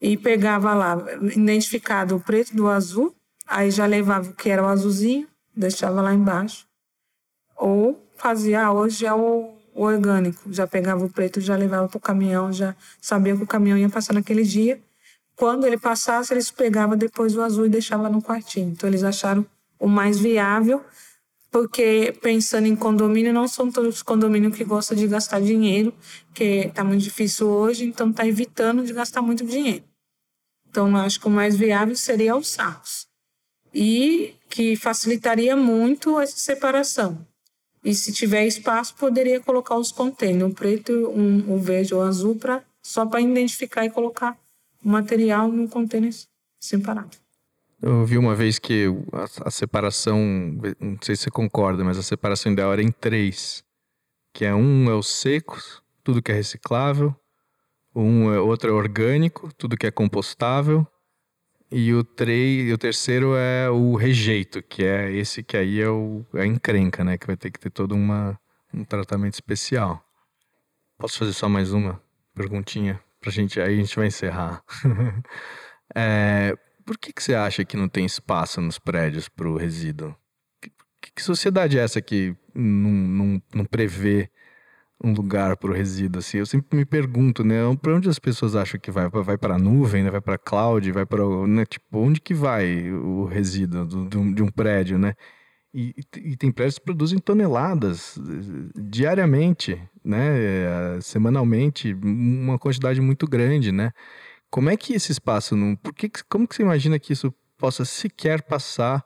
e 0.00 0.16
pegava 0.16 0.74
lá, 0.74 0.96
identificado 1.37 2.16
o 2.16 2.20
preto 2.20 2.57
do 2.57 2.68
azul, 2.68 3.14
aí 3.46 3.70
já 3.70 3.87
levava 3.87 4.31
o 4.31 4.35
que 4.35 4.50
era 4.50 4.62
o 4.62 4.66
azulzinho, 4.66 5.28
deixava 5.54 6.00
lá 6.00 6.12
embaixo. 6.12 6.66
Ou 7.57 8.08
fazia, 8.18 8.70
hoje 8.70 9.07
é 9.07 9.12
o, 9.12 9.54
o 9.74 9.83
orgânico, 9.83 10.52
já 10.52 10.66
pegava 10.66 11.04
o 11.04 11.11
preto, 11.11 11.40
já 11.40 11.57
levava 11.57 11.88
para 11.88 11.96
o 11.96 12.00
caminhão, 12.00 12.52
já 12.52 12.74
sabia 13.00 13.37
que 13.37 13.42
o 13.42 13.46
caminhão 13.46 13.78
ia 13.78 13.88
passar 13.88 14.12
naquele 14.12 14.42
dia. 14.42 14.81
Quando 15.37 15.66
ele 15.66 15.78
passasse, 15.78 16.35
eles 16.35 16.50
pegavam 16.50 16.96
depois 16.96 17.37
o 17.37 17.42
azul 17.42 17.66
e 17.66 17.68
deixavam 17.68 18.11
no 18.11 18.20
quartinho. 18.20 18.70
Então, 18.70 18.88
eles 18.88 19.04
acharam 19.04 19.46
o 19.78 19.87
mais 19.87 20.18
viável 20.18 20.85
porque 21.50 22.14
pensando 22.20 22.66
em 22.66 22.76
condomínio, 22.76 23.33
não 23.33 23.48
são 23.48 23.70
todos 23.70 23.96
os 23.96 24.02
condomínios 24.02 24.54
que 24.57 24.64
gostam 24.64 24.96
de 24.96 25.07
gastar 25.07 25.40
dinheiro, 25.40 25.94
que 26.35 26.66
está 26.66 26.85
muito 26.85 27.02
difícil 27.02 27.48
hoje, 27.48 27.85
então 27.85 28.11
está 28.11 28.26
evitando 28.26 28.85
de 28.85 28.92
gastar 28.92 29.22
muito 29.22 29.44
dinheiro. 29.44 29.85
Então, 30.68 30.94
acho 30.96 31.18
que 31.18 31.26
o 31.26 31.31
mais 31.31 31.57
viável 31.57 31.96
seria 31.96 32.37
os 32.37 32.48
sacos. 32.48 33.07
E 33.72 34.35
que 34.48 34.76
facilitaria 34.76 35.57
muito 35.57 36.20
essa 36.20 36.37
separação. 36.37 37.26
E 37.88 37.94
se 37.94 38.12
tiver 38.12 38.46
espaço, 38.46 38.94
poderia 38.96 39.40
colocar 39.40 39.74
os 39.74 39.90
containers, 39.90 40.51
um 40.51 40.53
preto, 40.53 40.92
um, 40.92 41.55
um 41.55 41.59
verde 41.59 41.94
ou 41.94 42.03
azul, 42.03 42.37
pra, 42.37 42.62
só 42.83 43.07
para 43.07 43.18
identificar 43.18 43.87
e 43.87 43.88
colocar 43.88 44.37
o 44.85 44.90
material 44.90 45.48
no 45.48 45.66
container 45.66 46.12
separado. 46.61 47.16
Eu 47.81 48.05
vi 48.05 48.18
uma 48.18 48.35
vez 48.35 48.59
que 48.59 48.85
a, 49.11 49.48
a, 49.48 49.51
separação, 49.51 50.18
não 50.79 50.98
sei 51.01 51.16
se 51.16 51.22
você 51.22 51.31
concorda, 51.31 51.83
mas 51.83 51.96
a 51.96 52.03
separação 52.03 52.53
ideal 52.53 52.74
era 52.74 52.83
em 52.83 52.90
três. 52.90 53.64
Que 54.35 54.44
é 54.44 54.55
um 54.55 54.90
é 54.90 54.94
os 54.94 55.09
secos, 55.09 55.83
tudo 56.05 56.20
que 56.20 56.31
é 56.31 56.35
reciclável, 56.35 57.16
um 57.96 58.31
é, 58.31 58.38
outro 58.38 58.68
é 58.68 58.72
orgânico, 58.74 59.51
tudo 59.57 59.79
que 59.79 59.87
é 59.87 59.90
compostável, 59.90 60.87
e 61.70 61.92
o, 61.92 62.02
três, 62.02 62.72
o 62.72 62.78
terceiro 62.78 63.35
é 63.37 63.68
o 63.68 63.94
rejeito, 63.94 64.62
que 64.62 64.85
é 64.85 65.12
esse 65.12 65.42
que 65.42 65.57
aí 65.57 65.81
é, 65.81 65.88
o, 65.88 66.24
é 66.35 66.42
a 66.42 66.46
encrenca, 66.46 67.04
né? 67.04 67.18
Que 67.18 67.26
vai 67.26 67.37
ter 67.37 67.50
que 67.50 67.61
ter 67.61 67.70
todo 67.70 67.94
uma, 67.94 68.38
um 68.72 68.85
tratamento 68.85 69.35
especial. 69.35 70.02
Posso 70.96 71.18
fazer 71.18 71.33
só 71.35 71.48
mais 71.48 71.72
uma 71.72 72.02
perguntinha? 72.35 73.00
Pra 73.20 73.31
gente, 73.31 73.61
aí 73.61 73.74
a 73.74 73.76
gente 73.76 73.94
vai 73.94 74.07
encerrar. 74.07 74.62
é, 75.94 76.57
por 76.87 76.96
que, 76.96 77.12
que 77.12 77.22
você 77.22 77.35
acha 77.35 77.64
que 77.64 77.76
não 77.76 77.88
tem 77.88 78.07
espaço 78.07 78.61
nos 78.62 78.78
prédios 78.78 79.28
para 79.28 79.48
o 79.48 79.59
resíduo? 79.59 80.16
Que, 80.61 81.12
que, 81.14 81.22
sociedade 81.22 81.78
é 81.78 81.83
essa 81.83 82.00
que 82.00 82.35
não, 82.54 82.90
não, 82.90 83.42
não 83.54 83.64
prevê 83.66 84.31
um 85.02 85.12
lugar 85.12 85.56
para 85.56 85.70
o 85.70 85.74
resíduo? 85.74 86.18
Assim? 86.20 86.38
Eu 86.38 86.46
sempre 86.46 86.76
me 86.76 86.84
pergunto, 86.84 87.44
né? 87.44 87.56
Para 87.80 87.94
onde 87.94 88.08
as 88.08 88.18
pessoas 88.18 88.56
acham 88.56 88.80
que 88.80 88.90
vai? 88.90 89.08
Vai 89.08 89.38
para 89.38 89.54
a 89.54 89.58
nuvem, 89.58 90.02
né? 90.02 90.11
vai 90.11 90.20
para 90.20 90.38
cloud, 90.38 90.90
vai 90.92 91.06
para... 91.06 91.24
Né? 91.46 91.64
Tipo, 91.66 91.98
onde 91.98 92.20
que 92.20 92.34
vai 92.34 92.90
o 92.90 93.24
resíduo 93.24 93.87
do, 93.87 94.04
do, 94.06 94.34
de 94.34 94.42
um 94.42 94.48
prédio, 94.48 94.98
né? 94.98 95.14
E, 95.72 95.94
e, 96.16 96.37
tem 96.37 96.50
prédios 96.50 96.78
que 96.78 96.84
produzem 96.84 97.18
toneladas 97.18 98.16
eh, 98.16 98.80
diariamente, 98.88 99.80
né? 100.02 100.98
Semanalmente, 101.02 101.92
uma 101.92 102.58
quantidade 102.58 103.00
muito 103.00 103.26
grande, 103.26 103.70
né? 103.70 103.92
Como 104.50 104.70
é 104.70 104.76
que 104.76 104.94
esse 104.94 105.12
espaço 105.12 105.54
não. 105.54 105.76
Por 105.76 105.94
que, 105.94 106.11
como 106.28 106.48
que 106.48 106.54
você 106.54 106.62
imagina 106.62 106.98
que 106.98 107.12
isso 107.12 107.32
possa 107.58 107.84
sequer 107.84 108.42
passar 108.42 109.04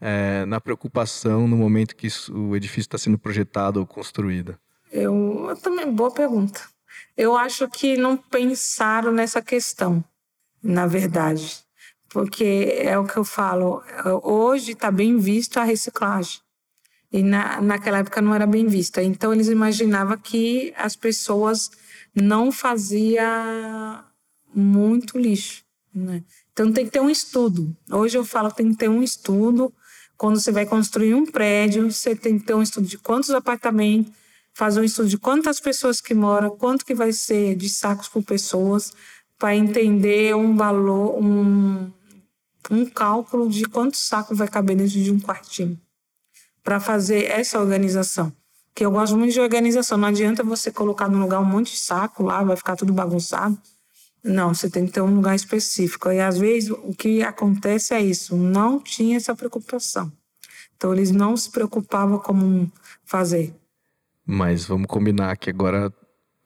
é, 0.00 0.44
na 0.44 0.60
preocupação 0.60 1.48
no 1.48 1.56
momento 1.56 1.96
que 1.96 2.08
o 2.30 2.54
edifício 2.54 2.82
está 2.82 2.98
sendo 2.98 3.18
projetado 3.18 3.80
ou 3.80 3.86
construído? 3.86 4.58
Eu, 4.90 5.56
também, 5.62 5.90
boa 5.90 6.10
pergunta. 6.10 6.60
Eu 7.16 7.36
acho 7.36 7.68
que 7.68 7.96
não 7.96 8.16
pensaram 8.16 9.12
nessa 9.12 9.42
questão, 9.42 10.02
na 10.62 10.86
verdade. 10.86 11.58
Porque 12.08 12.78
é 12.78 12.98
o 12.98 13.04
que 13.04 13.16
eu 13.16 13.24
falo, 13.24 13.82
hoje 14.22 14.72
está 14.72 14.90
bem 14.90 15.18
visto 15.18 15.58
a 15.58 15.64
reciclagem. 15.64 16.40
E 17.12 17.22
na, 17.22 17.60
naquela 17.60 17.98
época 17.98 18.20
não 18.20 18.34
era 18.34 18.46
bem 18.46 18.66
vista. 18.66 19.02
Então 19.02 19.32
eles 19.32 19.48
imaginavam 19.48 20.16
que 20.16 20.72
as 20.76 20.94
pessoas 20.94 21.70
não 22.14 22.52
faziam 22.52 24.04
muito 24.54 25.18
lixo. 25.18 25.64
Né? 25.94 26.22
Então 26.52 26.72
tem 26.72 26.84
que 26.84 26.92
ter 26.92 27.00
um 27.00 27.10
estudo. 27.10 27.74
Hoje 27.90 28.16
eu 28.18 28.24
falo 28.24 28.50
tem 28.50 28.70
que 28.70 28.78
ter 28.78 28.88
um 28.88 29.02
estudo. 29.02 29.72
Quando 30.16 30.40
você 30.40 30.50
vai 30.50 30.66
construir 30.66 31.14
um 31.14 31.24
prédio, 31.24 31.90
você 31.90 32.14
tem 32.14 32.38
que 32.38 32.44
ter 32.44 32.54
um 32.54 32.62
estudo 32.62 32.86
de 32.86 32.98
quantos 32.98 33.30
apartamentos, 33.30 34.12
fazer 34.58 34.80
um 34.80 34.84
estudo 34.84 35.08
de 35.08 35.16
quantas 35.16 35.60
pessoas 35.60 36.00
que 36.00 36.12
moram, 36.12 36.50
quanto 36.50 36.84
que 36.84 36.92
vai 36.92 37.12
ser 37.12 37.54
de 37.54 37.68
sacos 37.68 38.08
por 38.08 38.24
pessoas, 38.24 38.92
para 39.38 39.54
entender 39.54 40.34
um 40.34 40.56
valor, 40.56 41.16
um, 41.16 41.88
um 42.68 42.84
cálculo 42.84 43.48
de 43.48 43.66
quantos 43.66 44.00
sacos 44.00 44.36
vai 44.36 44.48
caber 44.48 44.76
dentro 44.76 44.98
de 44.98 45.12
um 45.12 45.20
quartinho. 45.20 45.80
Para 46.60 46.80
fazer 46.80 47.26
essa 47.26 47.60
organização. 47.60 48.32
Que 48.74 48.84
eu 48.84 48.90
gosto 48.90 49.16
muito 49.16 49.32
de 49.32 49.40
organização. 49.40 49.96
Não 49.96 50.08
adianta 50.08 50.42
você 50.42 50.72
colocar 50.72 51.08
no 51.08 51.20
lugar 51.20 51.38
um 51.38 51.44
monte 51.44 51.70
de 51.70 51.78
saco 51.78 52.24
lá, 52.24 52.42
vai 52.42 52.56
ficar 52.56 52.74
tudo 52.74 52.92
bagunçado. 52.92 53.56
Não, 54.24 54.52
você 54.52 54.68
tem 54.68 54.86
que 54.86 54.92
ter 54.92 55.00
um 55.00 55.14
lugar 55.14 55.36
específico. 55.36 56.10
E 56.10 56.18
às 56.18 56.36
vezes 56.36 56.70
o 56.70 56.92
que 56.92 57.22
acontece 57.22 57.94
é 57.94 58.02
isso, 58.02 58.34
não 58.34 58.80
tinha 58.80 59.18
essa 59.18 59.36
preocupação. 59.36 60.10
Então 60.76 60.92
eles 60.92 61.12
não 61.12 61.36
se 61.36 61.48
preocupavam 61.48 62.18
como 62.18 62.68
fazer. 63.04 63.54
Mas 64.30 64.66
vamos 64.66 64.86
combinar 64.86 65.34
que 65.38 65.48
agora 65.48 65.90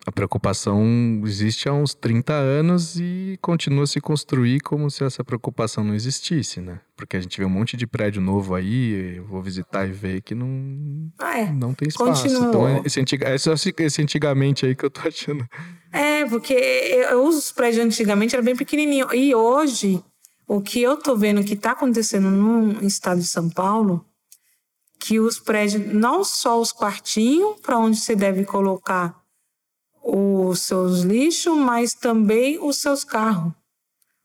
a 0.06 0.12
preocupação 0.12 1.20
existe 1.24 1.68
há 1.68 1.72
uns 1.72 1.94
30 1.94 2.32
anos 2.32 2.96
e 2.96 3.36
continua 3.42 3.82
a 3.82 3.86
se 3.86 4.00
construir 4.00 4.60
como 4.60 4.88
se 4.88 5.02
essa 5.02 5.24
preocupação 5.24 5.82
não 5.82 5.92
existisse, 5.92 6.60
né? 6.60 6.80
Porque 6.96 7.16
a 7.16 7.20
gente 7.20 7.36
vê 7.36 7.44
um 7.44 7.50
monte 7.50 7.76
de 7.76 7.84
prédio 7.84 8.22
novo 8.22 8.54
aí, 8.54 9.16
eu 9.16 9.24
vou 9.24 9.42
visitar 9.42 9.84
e 9.84 9.90
ver 9.90 10.20
que 10.22 10.32
não, 10.32 11.10
ah, 11.18 11.40
é. 11.40 11.52
não 11.52 11.74
tem 11.74 11.88
espaço. 11.88 12.22
Continua. 12.22 12.48
Então, 12.48 12.82
esse, 12.84 13.00
antiga, 13.00 13.34
esse 13.34 14.02
antigamente 14.02 14.64
aí 14.64 14.76
que 14.76 14.84
eu 14.84 14.90
tô 14.90 15.06
achando. 15.06 15.44
É, 15.92 16.24
porque 16.26 16.54
eu 16.54 17.24
uso 17.24 17.38
os 17.38 17.52
prédios 17.52 17.84
antigamente, 17.84 18.34
era 18.34 18.44
bem 18.44 18.56
pequenininho. 18.56 19.12
E 19.12 19.34
hoje, 19.34 20.02
o 20.46 20.60
que 20.60 20.80
eu 20.80 20.96
tô 20.96 21.16
vendo 21.16 21.44
que 21.44 21.54
está 21.54 21.72
acontecendo 21.72 22.30
no 22.30 22.84
estado 22.84 23.20
de 23.20 23.26
São 23.26 23.50
Paulo, 23.50 24.04
que 25.02 25.18
os 25.18 25.40
prédios, 25.40 25.92
não 25.92 26.22
só 26.22 26.60
os 26.60 26.70
quartinhos, 26.70 27.58
para 27.60 27.76
onde 27.76 27.98
você 27.98 28.14
deve 28.14 28.44
colocar 28.44 29.20
os 30.00 30.60
seus 30.60 31.00
lixos, 31.00 31.56
mas 31.56 31.92
também 31.92 32.56
os 32.64 32.76
seus 32.76 33.02
carros. 33.02 33.52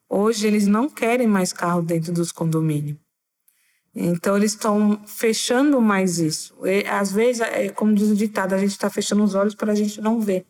Hoje 0.08 0.46
eles 0.46 0.68
não 0.68 0.88
querem 0.88 1.26
mais 1.26 1.52
carro 1.52 1.82
dentro 1.82 2.12
dos 2.12 2.30
condomínios. 2.30 2.96
Então 3.92 4.36
eles 4.36 4.52
estão 4.52 5.02
fechando 5.04 5.80
mais 5.80 6.20
isso. 6.20 6.54
E, 6.64 6.86
às 6.86 7.10
vezes, 7.10 7.40
é, 7.40 7.70
como 7.70 7.92
diz 7.92 8.08
o 8.10 8.14
ditado, 8.14 8.54
a 8.54 8.58
gente 8.58 8.70
está 8.70 8.88
fechando 8.88 9.24
os 9.24 9.34
olhos 9.34 9.56
para 9.56 9.72
a 9.72 9.74
gente 9.74 10.00
não 10.00 10.20
ver. 10.20 10.46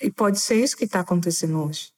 E 0.00 0.08
pode 0.08 0.38
ser 0.38 0.62
isso 0.62 0.76
que 0.76 0.84
está 0.84 1.00
acontecendo 1.00 1.60
hoje. 1.64 1.92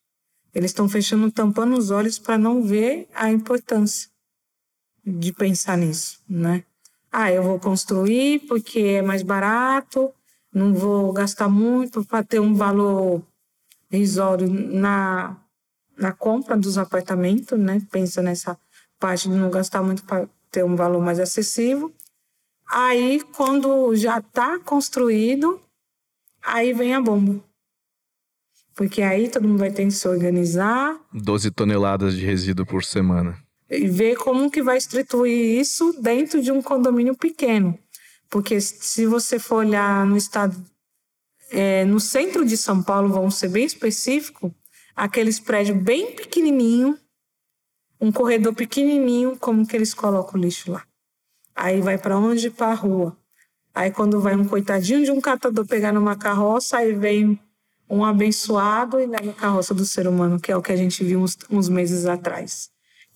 Eles 0.54 0.70
estão 0.70 0.88
fechando, 0.88 1.30
tampando 1.30 1.76
os 1.76 1.90
olhos 1.90 2.18
para 2.18 2.38
não 2.38 2.62
ver 2.62 3.06
a 3.14 3.30
importância 3.30 4.08
de 5.04 5.30
pensar 5.32 5.76
nisso, 5.76 6.22
né? 6.26 6.64
Ah, 7.12 7.32
eu 7.32 7.42
vou 7.42 7.58
construir 7.58 8.40
porque 8.46 8.80
é 8.80 9.02
mais 9.02 9.22
barato, 9.22 10.12
não 10.52 10.72
vou 10.72 11.12
gastar 11.12 11.48
muito 11.48 12.04
para 12.04 12.24
ter 12.24 12.40
um 12.40 12.54
valor 12.54 13.22
risório 13.90 14.48
na, 14.48 15.36
na 15.96 16.12
compra 16.12 16.56
dos 16.56 16.78
apartamentos, 16.78 17.58
né? 17.58 17.82
Pensa 17.90 18.22
nessa 18.22 18.56
parte 18.98 19.28
de 19.28 19.34
não 19.34 19.50
gastar 19.50 19.82
muito 19.82 20.04
para 20.04 20.28
ter 20.50 20.64
um 20.64 20.76
valor 20.76 21.02
mais 21.02 21.18
acessível. 21.18 21.92
Aí, 22.68 23.20
quando 23.36 23.94
já 23.96 24.18
está 24.18 24.60
construído, 24.60 25.60
aí 26.40 26.72
vem 26.72 26.94
a 26.94 27.00
bomba. 27.00 27.42
Porque 28.76 29.02
aí 29.02 29.28
todo 29.28 29.48
mundo 29.48 29.58
vai 29.58 29.72
ter 29.72 29.84
que 29.84 29.90
se 29.90 30.08
organizar. 30.08 30.98
12 31.12 31.50
toneladas 31.50 32.16
de 32.16 32.24
resíduo 32.24 32.64
por 32.64 32.84
semana. 32.84 33.36
E 33.70 33.86
ver 33.86 34.16
como 34.16 34.50
que 34.50 34.62
vai 34.62 34.76
instituir 34.76 35.60
isso 35.60 35.92
dentro 36.00 36.42
de 36.42 36.50
um 36.50 36.60
condomínio 36.60 37.16
pequeno. 37.16 37.78
Porque 38.28 38.60
se 38.60 39.06
você 39.06 39.38
for 39.38 39.56
olhar 39.56 40.04
no 40.04 40.16
estado, 40.16 40.56
é, 41.50 41.84
no 41.84 42.00
centro 42.00 42.44
de 42.44 42.56
São 42.56 42.82
Paulo, 42.82 43.08
vamos 43.08 43.36
ser 43.36 43.48
bem 43.48 43.64
específico, 43.64 44.54
aqueles 44.94 45.38
prédios 45.38 45.78
bem 45.78 46.14
pequenininho, 46.14 46.98
um 48.00 48.10
corredor 48.10 48.54
pequenininho, 48.54 49.36
como 49.38 49.66
que 49.66 49.76
eles 49.76 49.94
colocam 49.94 50.40
o 50.40 50.42
lixo 50.42 50.72
lá. 50.72 50.84
Aí 51.54 51.80
vai 51.80 51.98
para 51.98 52.18
onde? 52.18 52.50
Para 52.50 52.68
a 52.68 52.74
rua. 52.74 53.16
Aí 53.74 53.90
quando 53.90 54.20
vai 54.20 54.34
um 54.34 54.46
coitadinho 54.46 55.04
de 55.04 55.10
um 55.10 55.20
catador 55.20 55.66
pegar 55.66 55.92
numa 55.92 56.16
carroça, 56.16 56.78
aí 56.78 56.92
vem 56.92 57.38
um 57.88 58.04
abençoado 58.04 59.00
e 59.00 59.06
leva 59.06 59.30
a 59.30 59.34
carroça 59.34 59.74
do 59.74 59.84
ser 59.84 60.06
humano, 60.06 60.40
que 60.40 60.50
é 60.50 60.56
o 60.56 60.62
que 60.62 60.72
a 60.72 60.76
gente 60.76 61.02
viu 61.04 61.20
uns, 61.20 61.36
uns 61.50 61.68
meses 61.68 62.06
atrás. 62.06 62.70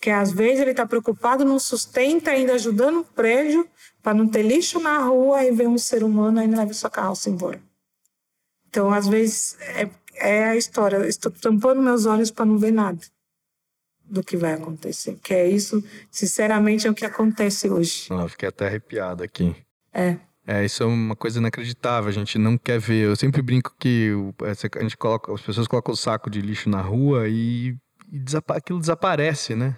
Que 0.04 0.10
às 0.10 0.30
vezes 0.32 0.60
ele 0.60 0.72
está 0.72 0.84
preocupado, 0.84 1.46
não 1.46 1.58
sustenta, 1.58 2.30
ainda 2.30 2.52
ajudando 2.52 3.00
o 3.00 3.04
prédio, 3.04 3.66
para 4.02 4.12
não 4.12 4.28
ter 4.28 4.42
lixo 4.42 4.78
na 4.78 4.98
rua, 4.98 5.38
aí 5.38 5.50
vem 5.50 5.66
um 5.66 5.78
ser 5.78 6.04
humano 6.04 6.42
e 6.42 6.46
leva 6.46 6.74
sua 6.74 6.90
carroça 6.90 7.30
embora. 7.30 7.58
Então, 8.68 8.92
às 8.92 9.08
vezes, 9.08 9.56
é, 9.60 9.88
é 10.16 10.44
a 10.44 10.56
história. 10.56 11.06
Estou 11.06 11.32
tampando 11.32 11.80
meus 11.80 12.04
olhos 12.04 12.30
para 12.30 12.44
não 12.44 12.58
ver 12.58 12.70
nada 12.70 13.00
do 14.04 14.22
que 14.22 14.36
vai 14.36 14.52
acontecer. 14.52 15.18
Que 15.22 15.32
é 15.32 15.48
isso, 15.48 15.82
sinceramente, 16.10 16.86
é 16.86 16.90
o 16.90 16.94
que 16.94 17.06
acontece 17.06 17.70
hoje. 17.70 18.08
Ah, 18.10 18.28
fiquei 18.28 18.50
até 18.50 18.66
arrepiado 18.66 19.24
aqui. 19.24 19.56
É. 19.90 20.18
É, 20.46 20.62
isso 20.66 20.82
é 20.82 20.86
uma 20.86 21.16
coisa 21.16 21.38
inacreditável, 21.38 22.10
a 22.10 22.12
gente 22.12 22.36
não 22.36 22.58
quer 22.58 22.78
ver. 22.78 23.06
Eu 23.06 23.16
sempre 23.16 23.40
brinco 23.40 23.74
que 23.80 24.10
a 24.42 24.82
gente 24.82 24.98
coloca, 24.98 25.32
as 25.32 25.40
pessoas 25.40 25.66
colocam 25.66 25.94
o 25.94 25.96
saco 25.96 26.28
de 26.28 26.42
lixo 26.42 26.68
na 26.68 26.82
rua 26.82 27.26
e, 27.26 27.74
e 28.14 28.18
desapa 28.20 28.56
aquilo 28.56 28.78
desaparece, 28.78 29.56
né? 29.56 29.76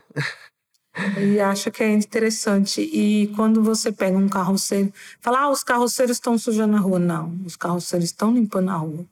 E 1.19 1.41
acha 1.41 1.71
que 1.71 1.83
é 1.83 1.91
interessante. 1.91 2.83
E 2.83 3.29
quando 3.35 3.63
você 3.63 3.91
pega 3.91 4.17
um 4.17 4.29
carroceiro, 4.29 4.93
fala, 5.21 5.41
ah, 5.41 5.51
os 5.51 5.65
carroceiros 5.65 6.19
estão 6.19 6.37
sujando 6.37 6.77
a 6.77 6.79
rua. 6.79 6.99
Não, 6.99 7.35
os 7.47 7.57
carroceiros 7.57 8.11
estão 8.11 8.35
limpando 8.35 8.71
a 8.71 8.77
rua. 8.77 9.07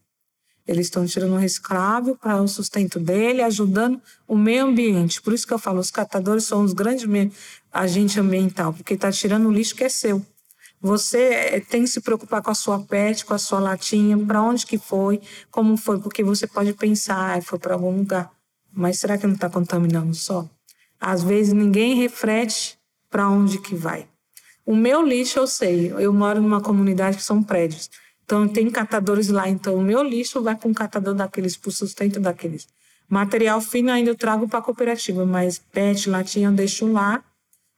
Eles 0.67 0.87
estão 0.87 1.07
tirando 1.07 1.33
o 1.33 1.39
reciclável 1.39 2.17
para 2.17 2.41
o 2.41 2.49
sustento 2.49 3.01
dele, 3.01 3.43
ajudando 3.43 4.01
o 4.29 4.37
meio 4.37 4.65
ambiente. 4.65 5.23
Por 5.23 5.33
isso 5.33 5.47
que 5.47 5.55
eu 5.55 5.59
falo, 5.59 5.81
os 5.81 5.91
catadores 5.91 6.45
são 6.45 6.63
os 6.63 6.75
grandes 6.75 7.07
agentes 7.73 8.17
ambiental, 8.19 8.75
porque 8.75 8.93
está 8.93 9.11
tirando 9.11 9.49
o 9.49 9.53
lixo 9.53 9.75
que 9.75 9.85
é 9.85 9.89
seu. 9.89 10.25
Você 10.81 11.19
eh, 11.19 11.61
tem 11.61 11.83
que 11.83 11.89
se 11.89 12.01
preocupar 12.03 12.43
com 12.43 12.51
a 12.51 12.55
sua 12.55 12.79
pet, 12.81 13.25
com 13.25 13.33
a 13.33 13.39
sua 13.39 13.59
latinha, 13.59 14.19
para 14.19 14.43
onde 14.43 14.67
que 14.67 14.77
foi, 14.77 15.21
como 15.51 15.79
foi, 15.79 15.99
porque 15.99 16.23
você 16.23 16.47
pode 16.47 16.75
pensar, 16.75 17.39
ah, 17.39 17.43
foi 17.43 17.59
para 17.59 17.73
algum 17.75 17.97
lugar. 17.97 18.34
Mas 18.75 18.99
será 18.99 19.17
que 19.17 19.27
não 19.27 19.35
está 19.35 19.49
contaminando 19.49 20.11
o 20.11 20.15
solo? 20.15 20.51
Às 21.01 21.23
vezes 21.23 21.53
ninguém 21.53 21.95
reflete 21.97 22.79
para 23.11 23.29
onde 23.29 23.59
que 23.59 23.75
vai. 23.75 24.09
O 24.67 24.75
meu 24.75 25.03
lixo 25.07 25.39
eu 25.39 25.47
sei, 25.47 25.93
eu 25.93 26.13
moro 26.13 26.41
numa 26.41 26.61
comunidade 26.61 27.19
que 27.19 27.23
são 27.23 27.43
prédios. 27.43 27.91
Então 28.25 28.49
tem 28.49 28.71
catadores 28.71 29.29
lá, 29.29 29.49
então 29.49 29.75
o 29.75 29.83
meu 29.83 30.03
lixo 30.03 30.43
vai 30.43 30.57
para 30.57 30.69
um 30.69 30.73
catador 30.73 31.15
daqueles, 31.15 31.57
para 31.57 31.69
o 31.69 31.73
sustento 31.73 32.19
daqueles. 32.19 32.67
Material 33.09 33.61
fino 33.61 33.93
ainda 33.93 34.11
eu 34.11 34.17
trago 34.17 34.49
para 34.49 34.61
a 34.61 34.63
cooperativa, 34.63 35.27
mas 35.27 35.59
pet, 35.59 36.09
latinha 36.09 36.49
eu 36.49 36.53
deixo 36.53 36.91
lá, 36.91 37.23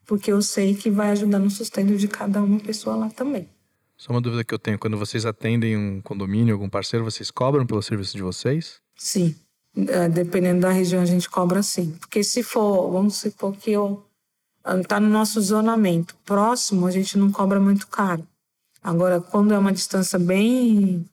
porque 0.07 0.31
eu 0.31 0.41
sei 0.41 0.75
que 0.75 0.89
vai 0.89 1.11
ajudar 1.11 1.41
no 1.41 1.51
sustento 1.51 1.97
de 1.97 2.07
cada 2.07 2.41
uma 2.41 2.61
pessoa 2.61 2.95
lá 2.95 3.11
também. 3.11 3.49
Só 3.97 4.13
uma 4.13 4.21
dúvida 4.21 4.45
que 4.45 4.55
eu 4.55 4.59
tenho, 4.59 4.79
quando 4.79 4.97
vocês 4.97 5.27
atendem 5.27 5.77
um 5.77 6.01
condomínio, 6.01 6.55
algum 6.55 6.69
parceiro, 6.69 7.05
vocês 7.05 7.31
cobram 7.31 7.67
pelo 7.67 7.83
serviço 7.83 8.17
de 8.17 8.23
vocês? 8.23 8.81
Sim. 8.95 9.35
É, 9.89 10.09
dependendo 10.09 10.63
da 10.63 10.71
região, 10.71 11.03
a 11.03 11.07
gente 11.07 11.29
cobra 11.29 11.63
sim. 11.63 11.93
Porque 12.01 12.25
se 12.25 12.43
for, 12.43 12.91
vamos 12.91 13.17
supor 13.17 13.55
que 13.55 13.73
eu 13.73 14.03
está 14.81 14.99
no 14.99 15.09
nosso 15.09 15.41
zonamento 15.41 16.17
próximo, 16.25 16.87
a 16.87 16.91
gente 16.91 17.17
não 17.17 17.31
cobra 17.31 17.61
muito 17.61 17.87
caro. 17.87 18.27
Agora, 18.83 19.21
quando 19.21 19.53
é 19.53 19.59
uma 19.59 19.73
distância 19.73 20.19
bem 20.19 21.05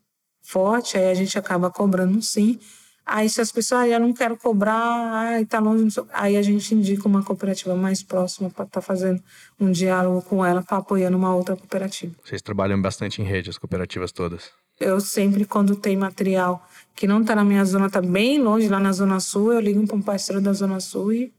forte, 0.41 0.97
aí 0.97 1.09
a 1.09 1.13
gente 1.13 1.37
acaba 1.37 1.69
cobrando 1.69 2.21
sim. 2.21 2.59
Aí 3.05 3.29
se 3.29 3.41
as 3.41 3.51
pessoas, 3.51 3.81
ah, 3.81 3.87
eu 3.87 3.99
não 3.99 4.13
quero 4.13 4.37
cobrar, 4.37 5.11
ai, 5.13 5.45
tá 5.45 5.59
longe, 5.59 5.93
aí 6.13 6.37
a 6.37 6.41
gente 6.41 6.73
indica 6.73 7.05
uma 7.07 7.21
cooperativa 7.21 7.75
mais 7.75 8.01
próxima 8.01 8.49
para 8.49 8.63
estar 8.63 8.79
tá 8.79 8.81
fazendo 8.81 9.21
um 9.59 9.71
diálogo 9.71 10.21
com 10.21 10.45
ela, 10.45 10.63
para 10.63 10.77
apoiando 10.77 11.17
uma 11.17 11.35
outra 11.35 11.55
cooperativa. 11.57 12.15
Vocês 12.23 12.41
trabalham 12.41 12.81
bastante 12.81 13.21
em 13.21 13.25
rede, 13.25 13.49
as 13.49 13.57
cooperativas 13.57 14.11
todas? 14.11 14.51
Eu 14.83 14.99
sempre, 14.99 15.45
quando 15.45 15.77
tem 15.77 15.95
material 15.95 16.67
que 16.93 17.07
não 17.07 17.21
está 17.21 17.33
na 17.35 17.45
minha 17.45 17.63
zona, 17.63 17.87
está 17.87 18.01
bem 18.01 18.37
longe, 18.37 18.67
lá 18.67 18.79
na 18.79 18.91
Zona 18.91 19.19
Sul, 19.19 19.53
eu 19.53 19.59
ligo 19.61 19.85
para 19.87 19.95
um 19.95 20.01
parceiro 20.01 20.41
da 20.41 20.51
Zona 20.51 20.79
Sul 20.81 21.13
e 21.13 21.33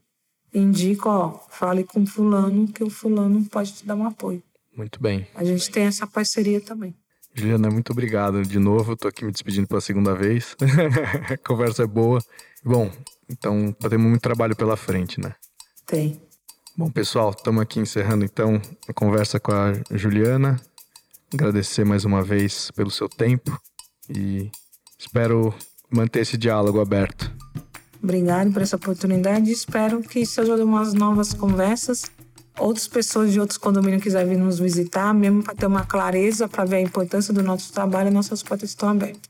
indico, 0.51 1.09
ó, 1.09 1.39
fale 1.49 1.83
com 1.83 2.05
fulano 2.05 2.67
que 2.67 2.83
o 2.83 2.89
fulano 2.89 3.45
pode 3.45 3.73
te 3.73 3.85
dar 3.85 3.95
um 3.95 4.05
apoio. 4.05 4.41
Muito 4.75 4.99
bem. 4.99 5.27
A 5.35 5.43
gente 5.43 5.69
tem 5.69 5.83
essa 5.83 6.07
parceria 6.07 6.59
também. 6.59 6.95
Juliana, 7.35 7.69
muito 7.69 7.91
obrigado 7.91 8.43
de 8.43 8.57
novo. 8.57 8.93
Estou 8.93 9.09
aqui 9.09 9.23
me 9.23 9.31
despedindo 9.31 9.67
pela 9.67 9.81
segunda 9.81 10.15
vez. 10.15 10.55
a 11.29 11.37
conversa 11.37 11.83
é 11.83 11.87
boa. 11.87 12.19
Bom, 12.63 12.89
então 13.29 13.71
temos 13.73 14.07
muito 14.07 14.21
trabalho 14.21 14.55
pela 14.55 14.75
frente, 14.75 15.19
né? 15.21 15.35
Tem. 15.85 16.19
Bom, 16.75 16.89
pessoal, 16.89 17.29
estamos 17.29 17.61
aqui 17.61 17.79
encerrando 17.79 18.25
então 18.25 18.59
a 18.87 18.93
conversa 18.93 19.39
com 19.39 19.51
a 19.51 19.73
Juliana 19.91 20.59
agradecer 21.33 21.85
mais 21.85 22.05
uma 22.05 22.21
vez 22.21 22.71
pelo 22.71 22.91
seu 22.91 23.09
tempo 23.09 23.57
e 24.09 24.49
espero 24.97 25.53
manter 25.89 26.21
esse 26.21 26.37
diálogo 26.37 26.79
aberto. 26.79 27.31
Obrigado 28.01 28.51
por 28.51 28.61
essa 28.61 28.75
oportunidade. 28.75 29.51
Espero 29.51 30.01
que 30.01 30.25
sejam 30.25 30.63
umas 30.63 30.93
novas 30.93 31.33
conversas. 31.33 32.03
Outras 32.57 32.87
pessoas 32.87 33.31
de 33.31 33.39
outros 33.39 33.57
condomínios 33.57 34.03
quiserem 34.03 34.29
vir 34.29 34.37
nos 34.37 34.59
visitar, 34.59 35.13
mesmo 35.13 35.43
para 35.43 35.55
ter 35.55 35.65
uma 35.65 35.85
clareza, 35.85 36.47
para 36.47 36.63
ver 36.63 36.77
a 36.77 36.81
importância 36.81 37.33
do 37.33 37.43
nosso 37.43 37.73
trabalho, 37.73 38.11
nossas 38.11 38.41
portas 38.43 38.69
estão 38.69 38.89
abertas. 38.89 39.29